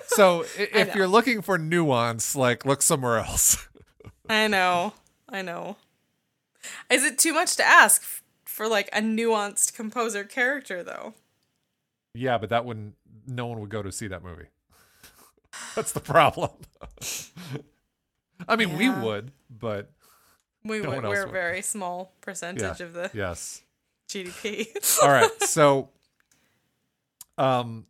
[0.08, 3.68] So if you're looking for nuance, like look somewhere else.
[4.28, 4.92] I know,
[5.28, 5.76] I know.
[6.90, 11.14] Is it too much to ask f- for like a nuanced composer character though?
[12.14, 12.94] Yeah, but that wouldn't.
[13.26, 14.46] No one would go to see that movie.
[15.74, 16.50] That's the problem.
[18.48, 19.90] I mean, we would, but
[20.64, 23.62] We No would, we're a very small percentage of the yes.
[24.08, 24.68] GDP.
[25.02, 25.30] All right.
[25.42, 25.88] So,
[27.38, 27.86] um,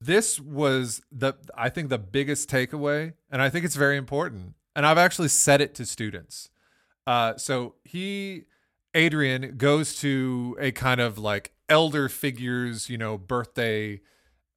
[0.00, 4.54] this was the I think the biggest takeaway, and I think it's very important.
[4.76, 6.50] And I've actually said it to students.
[7.06, 8.44] Uh, so he,
[8.94, 14.00] Adrian, goes to a kind of like elder figures, you know, birthday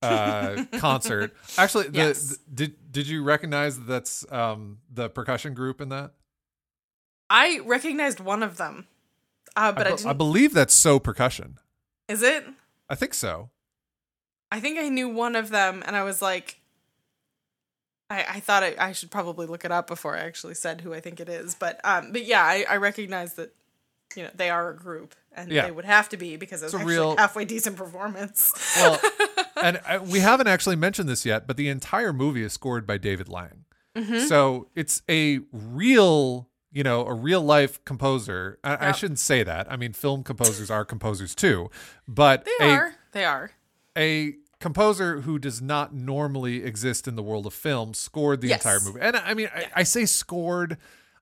[0.02, 1.34] uh concert.
[1.58, 2.30] Actually, the, Yes.
[2.30, 6.12] the- did did you recognize that that's um the percussion group in that?
[7.30, 8.88] I recognized one of them,
[9.56, 10.10] uh, but I, I, be- didn't.
[10.10, 11.60] I believe that's So Percussion.
[12.08, 12.46] is it?
[12.90, 13.50] I think so.
[14.52, 16.59] I think I knew one of them, and I was like,
[18.10, 20.94] I, I thought I, I should probably look it up before I actually said who
[20.94, 21.56] I think it is.
[21.56, 23.54] But um, but yeah, I, I recognize that
[24.16, 25.66] you know they are a group, and Yeah.
[25.66, 28.52] they would have to be because it It's a actually real- halfway decent performance.
[28.78, 29.00] Well,
[29.64, 32.98] and uh, we haven't actually mentioned this yet, but the entire movie is scored by
[32.98, 33.66] David Lang.
[33.96, 34.20] Mm-hmm.
[34.28, 38.58] So it's a real, you know, a real life composer.
[38.64, 39.72] I, I shouldn't say that.
[39.72, 41.70] I mean, film composers are composers too,
[42.08, 42.96] but They a are.
[43.12, 43.52] They are.
[43.98, 48.60] a composer who does not normally exist in the world of film scored the Yes.
[48.66, 49.00] entire movie.
[49.02, 50.78] And I mean, I, I say scored.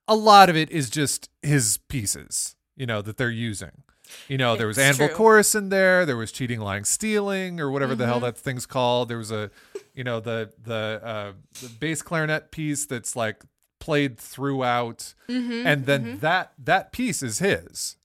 [0.06, 3.82] A lot of it is just his pieces, you know, that they're using.
[4.26, 5.16] You know, there was Anvil true.
[5.16, 6.06] Chorus in there.
[6.06, 8.10] There was Cheating, Lying, Stealing, or whatever the Mm-hmm.
[8.12, 9.10] hell that thing's called.
[9.10, 9.50] There was a,
[9.94, 13.42] you know, the the uh, the bass clarinet piece that's like
[13.80, 17.96] played throughout, Mm-hmm, and then that that piece is his.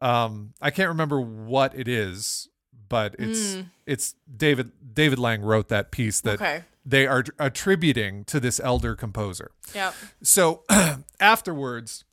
[0.00, 2.48] Um, I can't remember what it is,
[2.88, 6.64] but it's it's David David Lang wrote that piece that Okay.
[6.84, 9.50] they are attributing to this elder composer.
[9.74, 9.92] Yeah.
[10.22, 10.64] So
[11.20, 12.04] afterwards,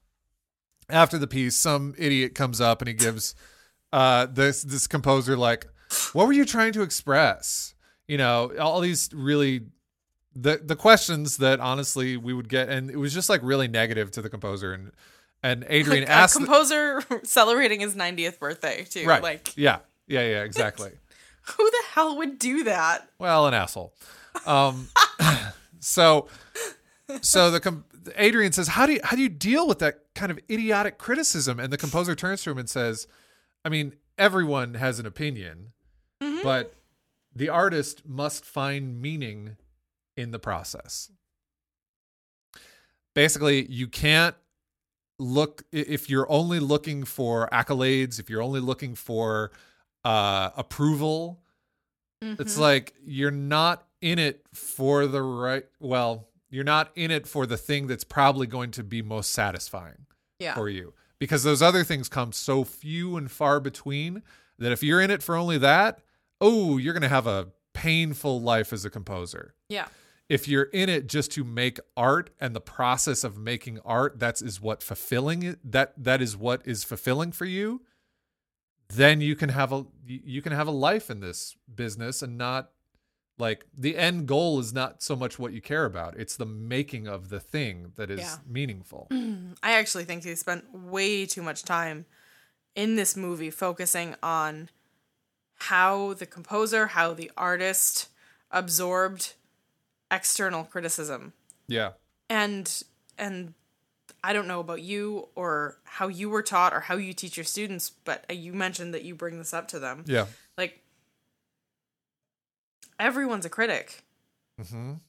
[0.89, 3.35] after the piece, some idiot comes up and he gives
[3.91, 5.67] uh, this this composer like,
[6.13, 7.75] "What were you trying to express?"
[8.07, 9.67] You know, all these really
[10.35, 14.11] the the questions that honestly we would get, and it was just like really negative
[14.11, 14.73] to the composer.
[14.73, 14.91] And
[15.45, 19.05] and Adrian Like, asked, the- composer celebrating his 90th birthday too.
[19.05, 19.21] right?
[19.21, 20.91] Like, yeah, yeah, yeah, exactly.
[21.41, 23.09] who the hell would do that?
[23.19, 23.93] Well, an asshole.
[24.45, 24.87] Um,
[25.79, 26.27] so,
[27.21, 27.85] so the com-
[28.15, 31.59] Adrian says, "How do you how do you deal with that kind of idiotic criticism?"
[31.59, 33.07] And the composer turns to him and says,
[33.63, 35.73] "I mean, everyone has an opinion,
[36.43, 36.73] but
[37.35, 39.57] the artist must find meaning
[40.15, 41.11] in the process.
[43.15, 44.35] Basically, you can't
[45.19, 49.51] look if you're only looking for accolades, if you're only looking for
[50.03, 51.39] uh, approval.
[52.21, 52.59] It's Mhm.
[52.59, 55.65] like you're not in it for the right.
[55.79, 60.05] Well, you're not in it for the thing that's probably going to be most satisfying
[60.39, 60.53] yeah.
[60.55, 64.23] for you because those other things come so few and far between
[64.59, 65.99] that if you're in it for only that,
[66.39, 69.55] oh, you're going to have a painful life as a composer.
[69.67, 69.87] Yeah.
[70.29, 74.41] If you're in it just to make art and the process of making art that's
[74.41, 77.81] is what fulfilling it, that that is what is fulfilling for you,
[78.95, 82.71] then you can have a you can have a life in this business and not
[83.37, 86.15] like the end goal is not so much what you care about.
[86.17, 88.35] It's the making of the thing that is Yeah.
[88.47, 89.07] meaningful.
[89.63, 92.05] I actually think they spent way too much time
[92.75, 94.69] in this movie focusing on
[95.55, 98.09] how the composer, how the artist
[98.51, 99.33] absorbed
[100.11, 101.33] external criticism.
[101.67, 101.91] Yeah.
[102.29, 102.83] And
[103.17, 103.53] and
[104.23, 107.43] I don't know about you or how you were taught or how you teach your
[107.43, 110.03] students, but you mentioned that you bring this up to them.
[110.07, 110.27] Yeah.
[110.57, 110.79] Like
[112.99, 114.03] everyone's a critic.
[114.61, 114.99] Mhm.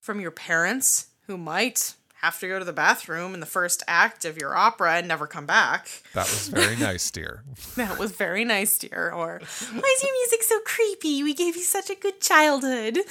[0.00, 4.24] from your parents who might have to go to the bathroom in the first act
[4.24, 5.88] of your opera and never come back.
[6.14, 7.42] That was very nice, dear.
[7.74, 9.10] That was very nice, dear.
[9.12, 11.24] Or why is your music so creepy?
[11.24, 12.98] We gave you such a good childhood.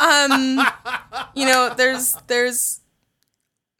[0.00, 0.58] Um,
[1.34, 2.80] you know, there's there's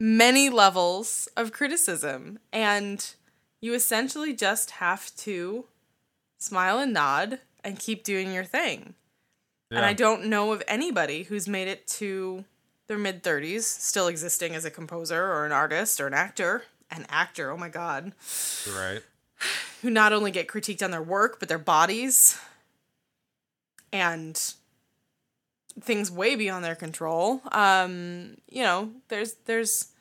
[0.03, 3.13] many levels of criticism, and
[3.61, 5.63] you essentially just have to
[6.37, 8.95] smile and nod and keep doing your thing.
[9.71, 12.43] And I don't know of anybody who's made it to
[12.87, 16.63] their mid 30s still existing as a composer or an artist or an actor.
[16.91, 18.11] An actor, oh my God.
[18.75, 19.01] right.
[19.81, 22.37] Who not only get critiqued on their work, but their bodies
[23.91, 24.39] and
[25.81, 27.41] things way beyond their control.
[27.51, 29.92] Um, you know, there's, there's,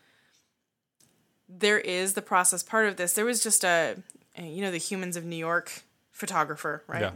[1.59, 3.13] there is the process part of this.
[3.13, 3.97] There was just a,
[4.39, 7.13] you know, the Humans of New York photographer, right?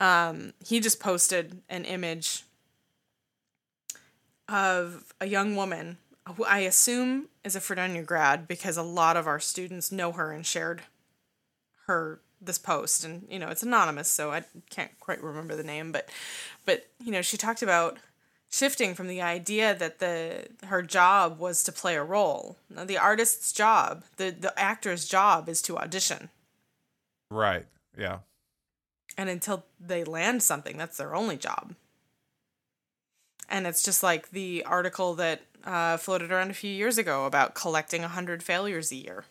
[0.00, 0.28] Yeah.
[0.28, 2.44] um, he just posted an image
[4.48, 5.98] of a young woman
[6.36, 10.32] who I assume is a Fredonia grad because a lot of our students know her
[10.32, 10.82] and shared
[11.86, 15.92] her this post and you know it's anonymous so I can't quite remember the name
[15.92, 16.10] but
[16.66, 17.96] but you know she talked about
[18.54, 22.98] shifting from the idea that the her job was to play a role now, the
[22.98, 26.28] artist's job the the actor's job is to audition
[27.30, 27.66] Right.
[27.98, 28.18] Yeah.
[29.18, 31.74] and until they land something that's their only job
[33.48, 37.54] and it's just like the article that uh, floated around a few years ago about
[37.54, 39.24] collecting 100 failures a year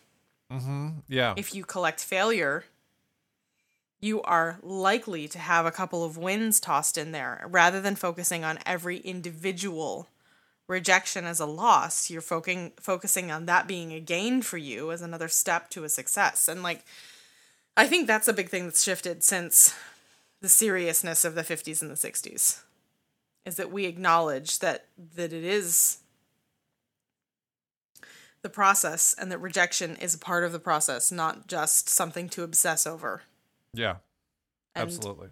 [0.52, 0.88] Mm-hmm.
[1.08, 1.32] Yeah.
[1.36, 2.64] if you collect failure
[4.04, 7.46] you are likely to have a couple of wins tossed in there.
[7.48, 10.08] Rather than focusing on every individual
[10.66, 15.02] rejection as a loss you're focusing focusing on that being a gain for you as
[15.02, 16.48] another step to a success.
[16.48, 16.84] And like
[17.76, 19.74] i think that's a big thing that's shifted since
[20.40, 22.62] the seriousness of the 50s and the 60s
[23.44, 24.86] is that we acknowledge that
[25.16, 25.98] that it is
[28.40, 32.42] the process and that rejection is a part of the process not just something to
[32.42, 33.22] obsess over
[33.74, 33.96] yeah.
[34.74, 35.28] and Absolutely.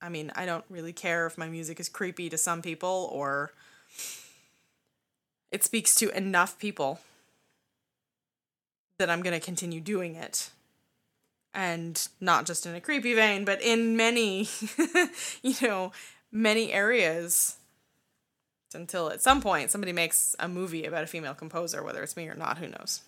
[0.00, 3.52] I mean, I don't really care if my music is creepy to some people or
[5.50, 7.00] it speaks to enough people
[8.98, 10.50] that I'm going to continue doing it.
[11.54, 14.48] And not just in a creepy vein, but in many,
[15.42, 15.92] you know,
[16.30, 17.56] many areas
[18.74, 22.28] until at some point somebody makes a movie about a female composer, whether it's me
[22.28, 23.00] or not, who knows.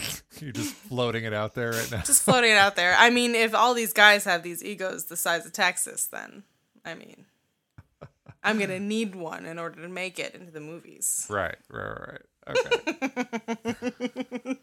[0.40, 2.02] You're just floating it out there right now.
[2.02, 2.94] Just floating it out there.
[2.98, 6.44] I mean, if all these guys have these egos the size of Texas, then
[6.84, 7.26] I mean,
[8.42, 11.26] I'm gonna need one in order to make it into the movies.
[11.28, 12.22] Right, right, right.
[12.48, 12.78] Okay.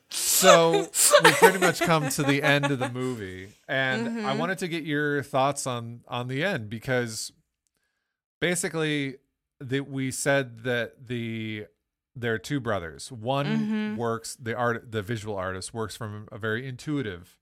[0.10, 0.88] so
[1.24, 4.40] we pretty much come to the end of the movie, and I mm-hmm.
[4.40, 7.34] wanted to get your thoughts on on the end because
[8.40, 9.18] basically,
[9.60, 11.66] that we said that the
[12.16, 13.12] there are two brothers.
[13.12, 17.38] One works the art, the visual artist works from a very intuitive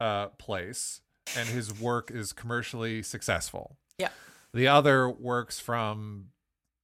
[0.00, 1.00] uh, place,
[1.36, 3.78] and his work is commercially successful.
[3.98, 4.10] Yeah.
[4.52, 6.26] The other works from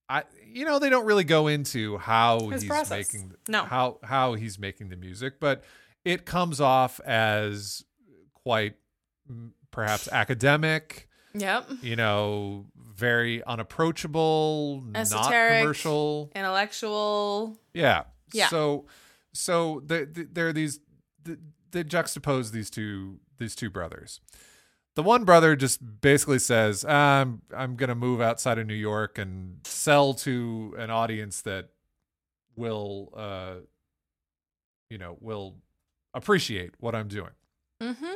[0.09, 2.91] I you know they don't really go into how His he's process.
[3.13, 3.65] making No.
[3.65, 5.63] how how he's making the music, but
[6.05, 7.85] it comes off as
[8.35, 8.75] quite
[9.31, 11.69] mm, perhaps academic, Yep.
[11.81, 12.67] you know,
[13.03, 16.31] very unapproachable, not commercial.
[16.37, 17.59] Intellectual.
[17.75, 18.05] Yeah.
[18.33, 18.47] Yeah.
[18.47, 18.87] So
[19.35, 20.79] so the, the, there are these
[21.25, 21.37] the,
[21.73, 24.21] they juxtapose these two these two brothers.
[24.95, 29.19] The one brother just basically says, "I'm I'm going to move outside of New York
[29.19, 31.71] and sell to an audience that
[32.55, 33.55] will uh
[34.89, 35.57] you know, will
[36.15, 37.33] appreciate what I'm doing."
[37.81, 38.15] Mm-hmm.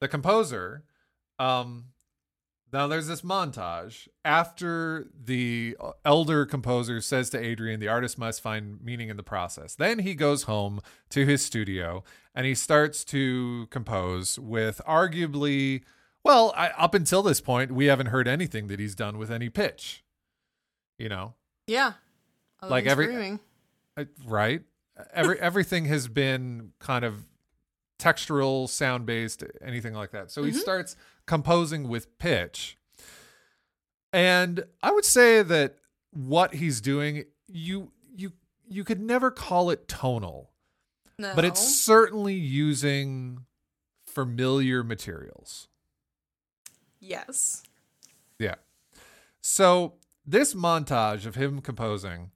[0.00, 0.82] the composer,
[1.38, 1.84] um,
[2.72, 8.80] now there's this montage after the elder composer says to Adrian, the artist must find
[8.82, 9.74] meaning in the process.
[9.74, 10.80] Then he goes home
[11.10, 15.82] to his studio and he starts to compose with arguably,
[16.22, 19.48] well, I, up until this point, we haven't heard anything that he's done with any
[19.48, 20.04] pitch.
[20.98, 21.34] You know,
[21.66, 21.94] Yeah.
[22.62, 23.38] Like Other than every-.
[23.96, 24.62] Uh, right?
[25.14, 27.26] Every everything has been kind of
[28.00, 30.30] textural, sound based, anything like that.
[30.30, 30.58] So he mm-hmm.
[30.58, 30.96] starts
[31.26, 32.76] composing with pitch.
[34.12, 35.76] And I would say that
[36.12, 38.32] what he's doing, you you
[38.68, 40.50] you could never call it tonal,
[41.18, 41.32] No.
[41.34, 43.44] but it's certainly using
[44.06, 45.68] familiar materials.
[46.98, 47.62] yes.
[48.38, 48.54] Yeah.
[49.40, 49.94] So
[50.26, 52.30] this montage of him composing,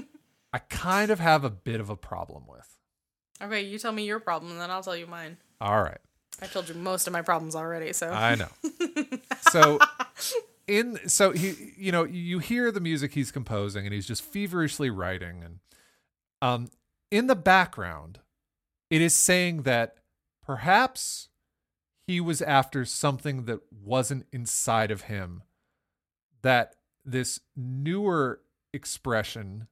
[0.52, 2.69] I kind of have a bit of a problem with.
[3.42, 5.38] Okay, you tell me your problem, and then I'll tell you mine.
[5.60, 5.98] All right.
[6.42, 8.48] I told you most of my problems already, so I know.
[9.40, 9.78] so
[10.70, 14.88] in so he you know you hear the music he's composing and he's just feverishly
[14.88, 15.58] writing and
[16.42, 16.68] um
[17.10, 18.20] in the background
[18.88, 19.96] it is saying that
[20.46, 21.28] perhaps
[22.06, 25.42] he was after something that wasn't inside of him
[26.42, 28.40] that this newer
[28.72, 29.66] expression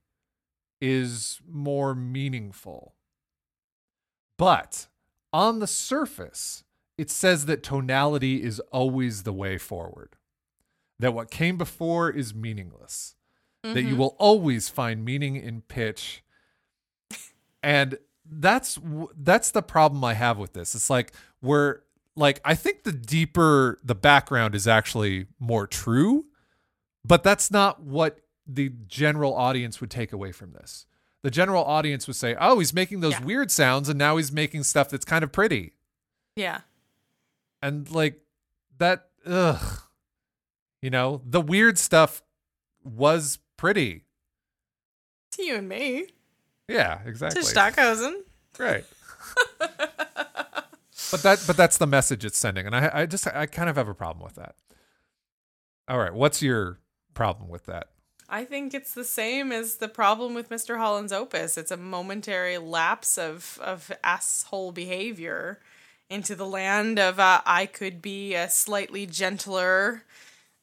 [0.81, 2.95] is more meaningful
[4.39, 4.87] but
[5.33, 6.65] on the surface,
[6.97, 10.17] it says that tonality is always the way forward,
[10.99, 13.17] that what came before is meaningless,
[13.63, 13.99] that you mm-hmm.
[13.99, 16.25] will always find meaning in pitch.
[17.63, 18.79] And that's
[19.17, 20.75] that's the problem I have with this.
[20.75, 21.13] It's like
[21.43, 21.81] we're
[22.15, 26.27] like I think the deeper the background is actually more true,
[27.05, 30.87] but that's not what the general audience would take away from this.
[31.23, 33.25] The general audience would say, "Oh, he's making those Yeah.
[33.25, 35.75] weird sounds and now he's making stuff that's kind of pretty."
[36.37, 36.61] yeah.
[37.61, 38.21] And like
[38.79, 39.83] that ugh.
[40.81, 42.23] You know, the weird stuff
[42.85, 44.05] was pretty.
[45.33, 46.07] To you and me.
[46.69, 47.43] Yeah, exactly.
[47.43, 47.47] To.
[47.49, 48.23] Stockhausen.
[48.59, 48.85] Right.
[51.11, 53.77] but that but that's the message it's sending and I I just I kind of
[53.77, 54.55] have a problem with that.
[55.89, 56.79] All right, what's your
[57.15, 57.89] problem with that?
[58.29, 60.77] I think it's the same as the problem with Mr.
[60.77, 61.57] Holland's opus.
[61.57, 65.61] It's a momentary lapse of of asshole behavior
[66.11, 70.05] into the land of uh, I could be a slightly gentler,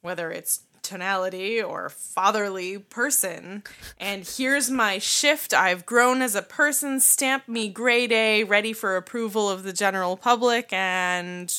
[0.00, 3.64] whether it's tonality or fatherly person.
[3.98, 5.52] And here's my shift.
[5.52, 7.00] I've grown as a person.
[7.00, 11.52] Stamp me grade A, ready for approval of the general public, and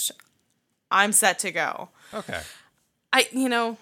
[0.90, 1.90] I'm set to go.
[2.14, 2.40] Okay.
[3.12, 3.78] I, you know,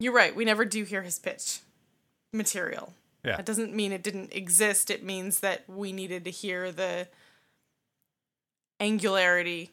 [0.00, 0.34] you're right.
[0.34, 1.60] We never do hear his pitch
[2.32, 2.94] material.
[3.24, 3.36] Yeah.
[3.36, 4.90] That doesn't mean it didn't exist.
[4.90, 7.06] It means that we needed to hear the
[8.80, 9.70] angularity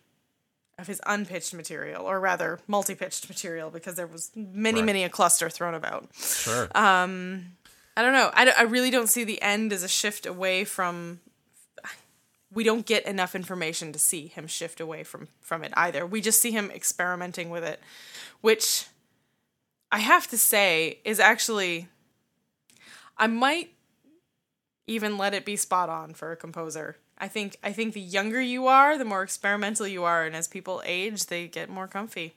[0.78, 4.86] of his unpitched material, or rather, multi-pitched material, because there was many, Right.
[4.86, 6.08] many a cluster thrown about.
[6.14, 6.68] Sure.
[6.76, 7.58] Um,
[7.96, 8.30] I don't know.
[8.34, 11.20] I, really don't see the end as a shift away from.
[12.54, 16.06] We don't get enough information to see him shift away from from it either.
[16.06, 17.82] We just see him experimenting with it,
[18.42, 18.86] which
[19.92, 21.88] I have to say is actually.
[23.20, 23.72] I might
[24.86, 26.98] even let it be spot on for a composer.
[27.18, 30.48] I think I think the younger you are, the more experimental you are, and as
[30.48, 32.36] people age, they get more comfy.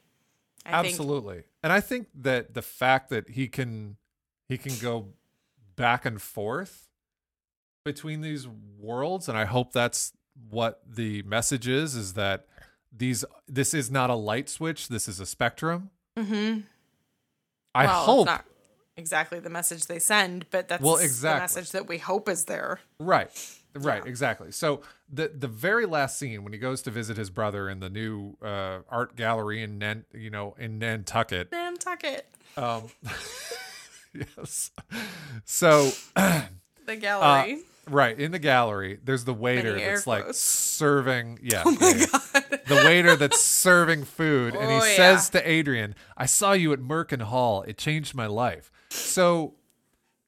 [0.65, 1.45] I think Absolutely.
[1.63, 3.97] And I think that the fact that he can
[4.49, 5.09] he can go
[5.77, 6.89] back and forth
[7.85, 8.47] between these
[8.79, 10.13] worlds and I hope that's
[10.51, 12.47] what the message is is that
[12.95, 15.91] these this is not a light switch, this is a spectrum.
[16.19, 16.65] Mhm.
[17.75, 18.45] I well, hope not
[18.97, 21.37] exactly the message they send, but that's Well, exactly.
[21.37, 22.81] the message that we hope is there.
[22.99, 23.31] Right.
[23.73, 24.09] Right, Yeah.
[24.11, 24.51] exactly.
[24.51, 27.89] So the the very last scene when he goes to visit his brother in the
[27.89, 32.27] new uh, art gallery in Nan, you know in Nantucket, Nantucket,
[32.57, 32.89] um,
[34.13, 34.73] yes.
[35.45, 35.91] So
[36.87, 37.61] the gallery.
[37.91, 40.39] Right in the gallery, there's the waiter Many air that's like quotes.
[40.41, 41.39] serving.
[41.43, 42.07] Yeah, oh my yeah, yeah.
[42.51, 42.61] god!
[42.69, 44.97] the waiter that's serving food, and he Oh, yeah.
[44.97, 47.63] says to Adrian, "I saw you at Merkin Hall.
[47.63, 49.55] It changed my life." So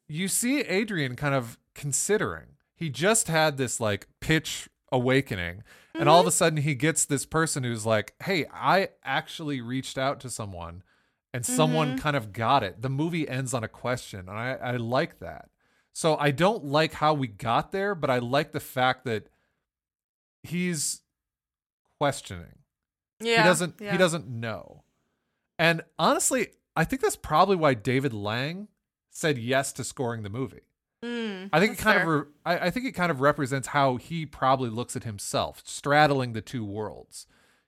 [0.09, 2.48] you see Adrian kind of considering.
[2.74, 5.62] He just had this like pitch awakening,
[5.94, 6.34] and all of a Mm-hmm.
[6.36, 10.82] sudden he gets this person who's like, "Hey, I actually reached out to someone."
[11.34, 11.97] And someone Mm-hmm.
[11.98, 12.82] kind of got it.
[12.82, 15.48] The movie ends on a question, and I, I like that.
[15.93, 19.28] So I don't like how we got there, but I like the fact that
[20.43, 21.02] he's
[21.98, 22.59] questioning
[23.20, 23.93] yeah, he doesn't yeah.
[23.93, 24.82] he doesn't know
[25.56, 28.66] and honestly i think that's probably why david lang
[29.09, 30.62] said yes to scoring the movie
[31.05, 32.02] Mm, I think it kind fair.
[32.02, 35.60] of re- I, I think it kind of represents how he probably looks at himself,
[35.64, 37.27] straddling the two worlds.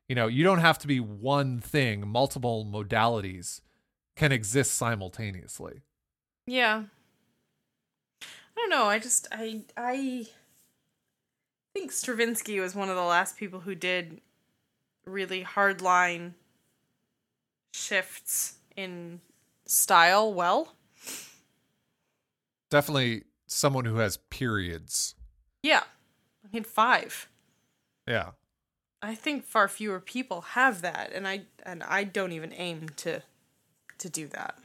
[0.09, 3.60] You know, you don't have to be one thing, multiple modalities
[4.14, 5.82] can exist simultaneously.
[6.46, 6.84] Yeah.
[8.56, 8.85] I don't know.
[8.85, 10.26] I just I I
[11.72, 14.20] think Stravinsky was one of the last people who did
[15.05, 16.32] really hardline
[17.72, 19.20] shifts in
[19.66, 20.74] style well.
[22.70, 25.14] Definitely someone who has periods.
[25.62, 25.82] Yeah.
[26.44, 27.28] I mean 5.
[28.06, 28.31] Yeah.
[29.02, 33.22] I think far fewer people have that and I and I don't even aim to
[33.98, 34.59] to do that.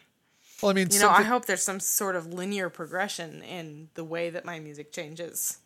[0.61, 4.03] Well, I mean, You know, I hope there's some sort of linear progression in the
[4.03, 5.59] way that my music changes.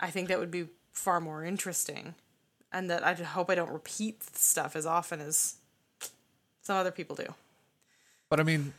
[0.00, 2.14] I think that would be far more interesting.
[2.72, 5.56] And that I hope I don't repeat stuff as often as
[6.62, 7.34] some other people do.
[8.28, 8.74] But I mean,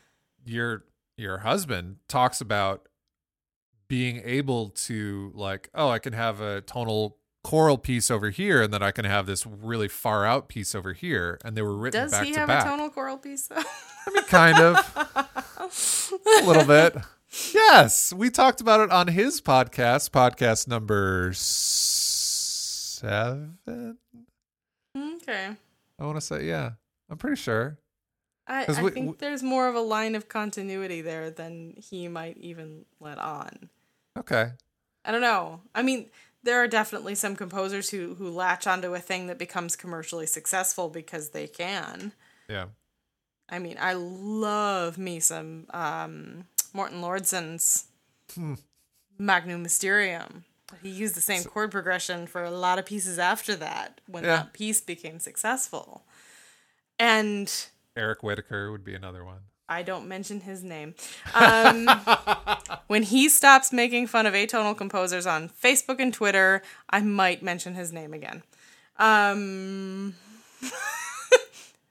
[0.46, 0.84] your
[1.16, 2.88] your husband talks about
[3.88, 8.74] being able to like, oh, I can have a tonal choral piece over here, and
[8.74, 12.02] then I can have this really far out piece over here, and they were written
[12.02, 12.66] Does back Does he have back.
[12.66, 13.64] a tonal choral piece though?
[14.08, 15.70] I mean, kind of,
[16.42, 16.96] a little bit.
[17.54, 23.58] Yes, we talked about it on his podcast, podcast number seven.
[24.98, 25.50] okay.
[26.00, 26.72] I want to say, yeah,
[27.10, 27.78] I'm pretty sure.
[28.48, 32.08] I, I we- think we- there's more of a line of continuity there than he
[32.08, 33.70] might even let on.
[34.18, 34.52] Okay,
[35.06, 35.62] I don't know.
[35.76, 36.08] I mean,
[36.44, 40.90] there are definitely some composers who who latch onto a thing that becomes commercially successful
[40.90, 42.14] because they can.
[42.50, 42.66] yeah,
[43.50, 47.86] I mean, I love me some um, Morten Lauridsen's
[48.36, 48.56] Hmm.
[49.18, 50.44] Magnum Mysterium.
[50.84, 54.36] He used the same chord progression for a lot of pieces after that when Yeah.
[54.38, 56.04] that piece became successful.
[57.00, 57.50] And
[57.96, 59.40] Eric Whitacre would be another one.
[59.70, 60.96] I don't mention his name.
[61.34, 61.88] Um,
[62.88, 67.76] when he stops making fun of atonal composers on Facebook and Twitter, I might mention
[67.76, 68.44] his name again.
[68.98, 70.16] Um,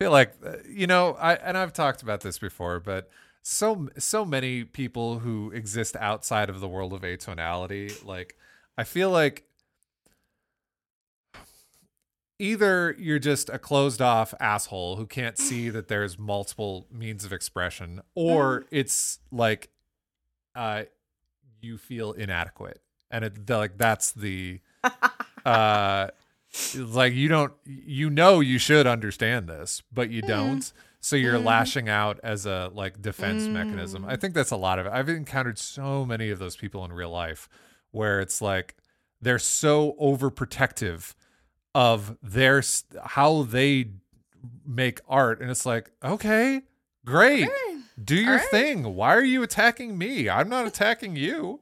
[0.01, 3.09] feel like uh, you know i and i've talked about this before but
[3.43, 8.37] so so many people who exist outside of the world of atonality like
[8.77, 9.45] i feel like
[12.39, 17.33] either you're just a closed off asshole who can't see that there's multiple means of
[17.33, 19.71] expression or it's like
[20.55, 20.83] uh
[21.61, 22.81] you feel inadequate.
[23.11, 24.61] And it like that's the
[25.45, 26.09] uh
[26.57, 30.31] it's like you don't you know you should understand this but you mm-hmm.
[30.31, 30.73] don't.
[31.01, 31.47] So you're mm-hmm.
[31.47, 34.05] lashing out as a like defense mechanism.
[34.05, 34.21] I mm.
[34.21, 34.93] think that's a lot of it.
[34.93, 37.49] I've encountered so many of those people in real life
[37.93, 38.75] where it's like
[39.21, 41.15] they're so overprotective
[41.77, 42.61] of their
[43.05, 43.91] how they
[44.67, 45.41] make art.
[45.41, 46.63] And it's like okay
[47.05, 47.49] great.
[48.03, 48.49] Do your right.
[48.51, 48.95] thing.
[48.95, 50.29] Why are you attacking me?
[50.29, 51.61] I'm not attacking you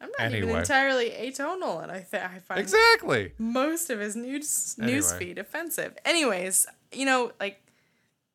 [0.00, 4.76] I'm not even entirely atonal, and I th- I find exactly most of his news
[4.80, 4.98] Anyway.
[4.98, 5.96] newsfeed offensive.
[6.04, 7.60] Anyways, you know, like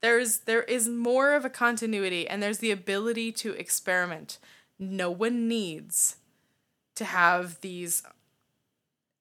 [0.02, 4.40] there's there is more of a continuity and there's the ability to experiment.
[4.77, 6.18] No one needs
[6.95, 8.03] to have these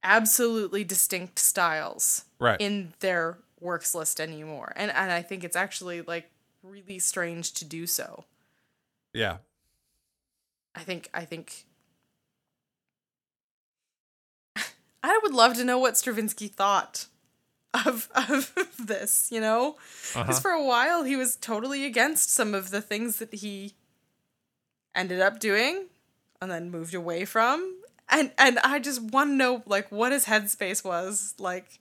[0.02, 4.72] absolutely distinct styles right in their works list anymore.
[4.74, 6.28] And and I think it's actually like
[6.62, 8.24] really strange to do so.
[9.12, 9.38] yeah
[10.74, 11.66] I think I think
[15.02, 17.06] I would love to know what Stravinsky thought
[17.74, 19.76] of of this, you know?
[20.14, 20.22] Uh-huh.
[20.22, 23.74] Because for a while he was totally against some of the things that he
[24.94, 25.86] ended up doing
[26.40, 27.78] and then moved away from.
[28.08, 31.34] And and I just want to know like what his headspace was.
[31.38, 31.80] Like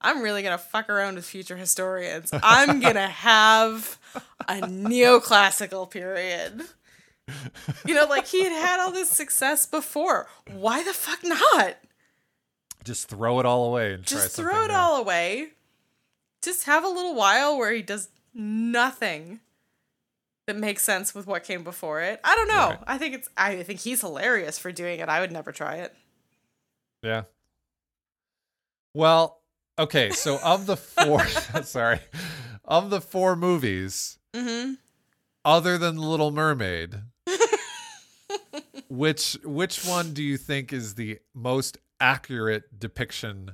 [0.00, 2.30] I'm really going to fuck around with future historians.
[2.32, 3.98] I'm going to have
[4.48, 6.62] a neoclassical period.
[7.84, 10.28] You know, like he had had all this success before.
[10.50, 11.76] Why the fuck not?
[12.84, 14.74] Just throw it all away and try Just throw it new.
[14.74, 15.48] all away.
[16.42, 19.40] Just have a little while where he does nothing
[20.46, 22.20] that makes sense with what came before it.
[22.24, 22.68] I don't know.
[22.70, 22.78] Right.
[22.86, 25.08] I think it's I think he's hilarious for doing it.
[25.08, 25.94] I would never try it.
[27.02, 27.24] Yeah.
[28.94, 29.40] Well,
[29.78, 31.26] okay, so of the four
[31.64, 32.00] sorry.
[32.64, 34.74] Of the four movies, Mm-hmm.
[35.44, 36.96] other than Little Mermaid,
[38.88, 43.52] which which one do you think is the most accurate depiction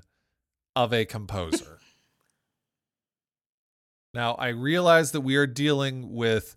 [0.77, 1.79] of a composer?
[4.15, 6.57] now, I realize that we are dealing with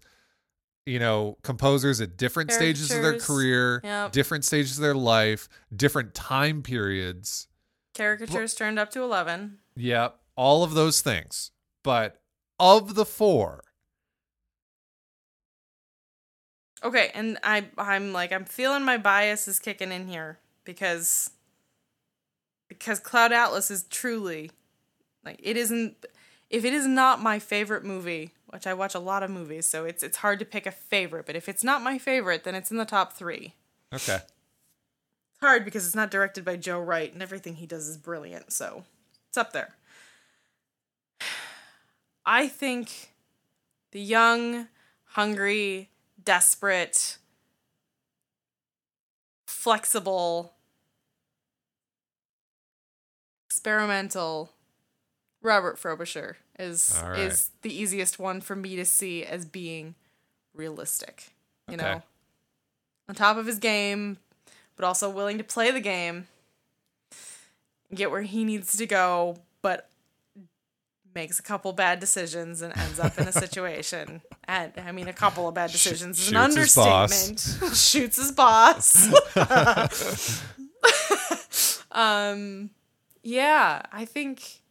[0.85, 4.13] you know, composers at different stages of their career, Yep.
[4.13, 7.49] different stages of their life, different time periods.
[7.93, 9.57] Caricatures turned up to eleven.
[9.75, 11.51] Yeah, all of those things.
[11.83, 12.21] But
[12.57, 13.65] of the four,
[16.83, 21.31] Okay, and I I'm like I'm feeling my bias is kicking in here because
[22.67, 24.51] because Cloud Atlas is truly
[25.23, 26.05] like it isn't
[26.49, 29.85] if it is not my favorite movie, which I watch a lot of movies, so
[29.85, 32.71] it's it's hard to pick a favorite, but if it's not my favorite, then it's
[32.71, 33.53] in the top 3.
[33.93, 34.15] Okay.
[34.15, 38.51] It's hard because it's not directed by Joe Wright and everything he does is brilliant,
[38.51, 38.85] so
[39.27, 39.75] it's up there.
[42.25, 43.13] I think
[43.91, 44.67] the young,
[45.09, 45.89] hungry,
[46.23, 47.17] desperate,
[49.45, 50.53] flexible,
[53.71, 54.49] experimental
[55.41, 57.19] Robert Frobisher is right.
[57.19, 59.95] is the easiest one for me to see as being
[60.53, 61.31] realistic.
[61.67, 61.83] You Okay.
[61.83, 62.01] know,
[63.09, 64.17] on top of his game,
[64.77, 66.27] but also willing to play the game,
[67.93, 69.89] get where he needs to go, but
[71.13, 74.21] makes a couple bad decisions and ends up in a situation.
[74.47, 77.11] And I mean, a couple of bad decisions is an shoots his boss.
[77.11, 77.75] understatement.
[77.77, 79.13] Shoots his boss.
[81.91, 82.69] um,
[83.27, 84.61] yeah, I think,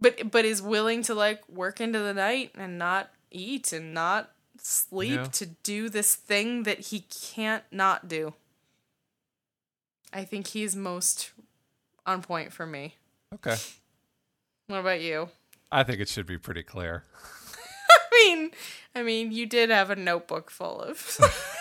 [0.00, 4.30] but but is willing to like work into the night and not eat and not
[4.58, 5.24] sleep Yeah.
[5.24, 8.32] to do this thing that he can't not do.
[10.14, 11.32] I think he's most
[12.06, 12.94] on point for me.
[13.34, 13.56] Okay.
[14.68, 15.28] What about you?
[15.70, 17.04] I think it should be pretty clear.
[17.92, 18.50] I mean,
[18.94, 21.18] I mean, you did have a notebook full of.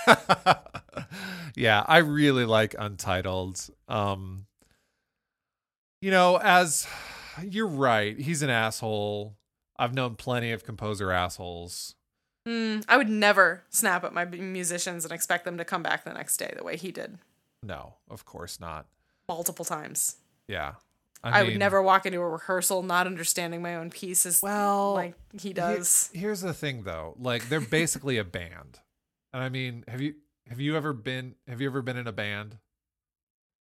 [1.56, 3.70] yeah, I really like Untitled.
[3.90, 4.46] Um
[6.02, 6.88] you know, as
[7.44, 9.36] you're right, he's an asshole.
[9.78, 11.96] I've known plenty of composer assholes.
[12.48, 16.14] Hmm, I would never snap at my musicians and expect them to come back the
[16.14, 17.18] next day the way he did
[17.62, 18.88] No, of course not.
[19.28, 20.16] multiple times.
[20.48, 20.74] Yeah.
[21.24, 24.40] I, would mean, never walk into a rehearsal not understanding my own pieces.
[24.42, 26.10] Well, like he does.
[26.14, 27.16] Here- here's the thing though.
[27.20, 28.80] Like they're basically a band.
[29.34, 30.14] And I mean, have you
[30.48, 32.60] have you ever been have you ever been in a band?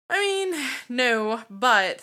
[0.08, 0.41] I mean,
[0.88, 2.02] no, but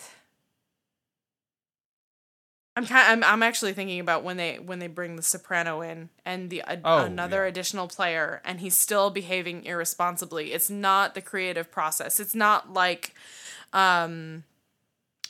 [2.76, 3.24] I'm kind.
[3.24, 6.62] I'm, I'm actually thinking about when they when they bring the soprano in and the
[6.84, 7.48] Oh, another yeah.
[7.48, 10.52] additional player, and he's still behaving irresponsibly.
[10.52, 12.20] It's not the creative process.
[12.20, 13.14] It's not like
[13.72, 14.44] um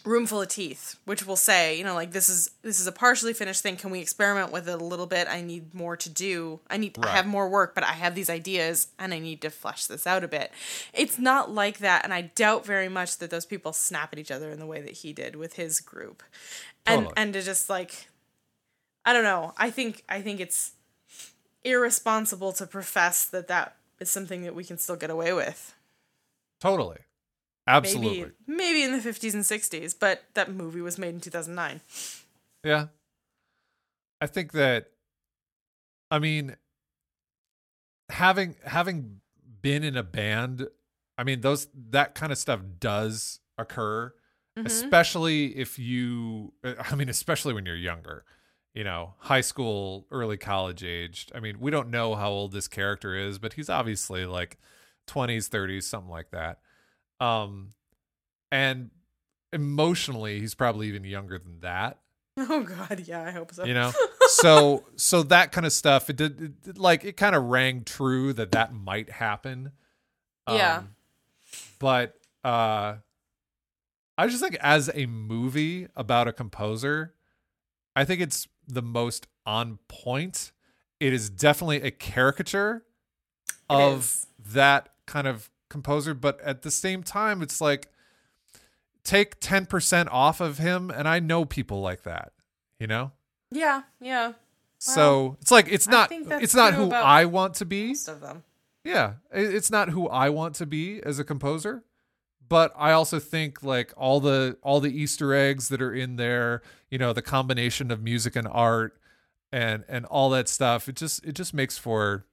[0.04, 3.32] Roomful of Teeth which will say you know like this is this is a partially
[3.32, 3.76] finished thing.
[3.76, 5.28] Can we experiment with it a little bit?
[5.28, 6.60] I need more to do.
[6.68, 9.50] I need i have more work but i have these ideas and i need to
[9.50, 10.52] flesh this out a bit.
[10.92, 14.30] It's not like that and i doubt very much that those people snap at each
[14.30, 16.22] other in the way that he did with his group.
[16.86, 17.14] And Totally.
[17.16, 18.08] and to just like
[19.04, 19.52] i don't know.
[19.56, 20.72] I think i think it's
[21.64, 25.74] irresponsible to profess that that is something that we can still get away with.
[26.60, 26.98] Totally.
[27.66, 28.18] Absolutely.
[28.20, 31.80] maybe maybe in the 50s and 60s but that movie was made in 2009
[32.64, 32.86] Yeah.
[34.20, 34.90] I think that
[36.10, 36.56] I mean
[38.08, 39.20] having having
[39.62, 40.66] been in a band,
[41.18, 44.12] I mean those that kind of stuff does occur,
[44.58, 44.66] Mm-hmm.
[44.66, 48.24] especially if you I mean especially when you're younger.
[48.74, 51.32] You know, high school, early college aged.
[51.34, 54.58] I mean, we don't know how old this character is, but he's obviously like
[55.08, 56.60] 20s, 30s, something like that.
[57.20, 57.74] Um
[58.50, 58.90] and
[59.52, 61.98] emotionally he's probably even younger than that.
[62.38, 63.02] Oh god.
[63.06, 63.64] Yeah i hope so.
[63.64, 63.92] You know?
[64.28, 68.32] So so that kind of stuff it did it, like it kind of rang true
[68.34, 69.72] that that might happen.
[70.48, 70.78] Yeah.
[70.78, 70.94] Um,
[71.80, 72.14] but
[72.44, 72.96] uh
[74.16, 77.14] i just think as a movie about a composer
[77.96, 80.52] i think it's the most on point.
[81.00, 82.84] It is definitely a caricature
[83.48, 84.26] It of is.
[84.52, 87.88] that kind of composer but at the same time it's like
[89.02, 92.32] take 10% off of him and i know people like that
[92.78, 93.12] you know
[93.50, 94.32] yeah yeah
[94.80, 97.88] so it's like it's not it's not who I want to be.
[97.88, 98.44] most of them
[98.82, 101.84] Yeah, it's not who I want to be as a composer.
[102.48, 106.62] But I also think like all the all the Easter eggs that are in there,
[106.90, 108.98] you know, the combination of music and art
[109.52, 112.24] and and all that stuff, it just it just makes for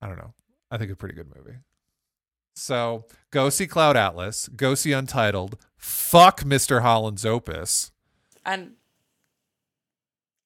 [0.00, 0.34] I don't know.
[0.70, 1.58] I think a pretty good movie.
[2.58, 6.82] So go see Cloud Atlas, go see Untitled, fuck Mr.
[6.82, 7.90] Holland's Opus.
[8.44, 8.72] and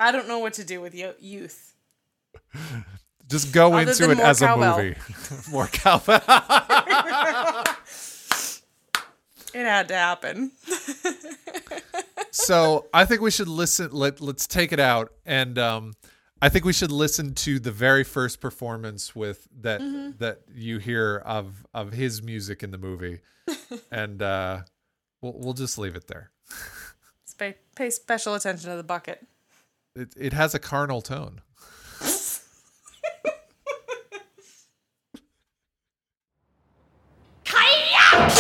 [0.01, 1.75] i don't know what to do with youth
[3.29, 4.75] Just go Other into it as cowbell.
[4.79, 4.97] a movie.
[5.51, 6.17] more cowbell.
[9.55, 10.53] it had to happen
[12.31, 13.91] so I think we should listen.
[13.93, 15.93] Let Let's take it out, and um,
[16.43, 20.19] I think we should listen to the very first performance with that mm-hmm.
[20.19, 23.21] that you hear of of his music in the movie,
[23.93, 24.63] and uh,
[25.21, 26.33] we'll we'll just leave it there.
[27.39, 29.25] pay, pay special attention to the bucket.
[29.95, 31.43] It it has a carnal tone.
[37.45, 38.33] Kayak!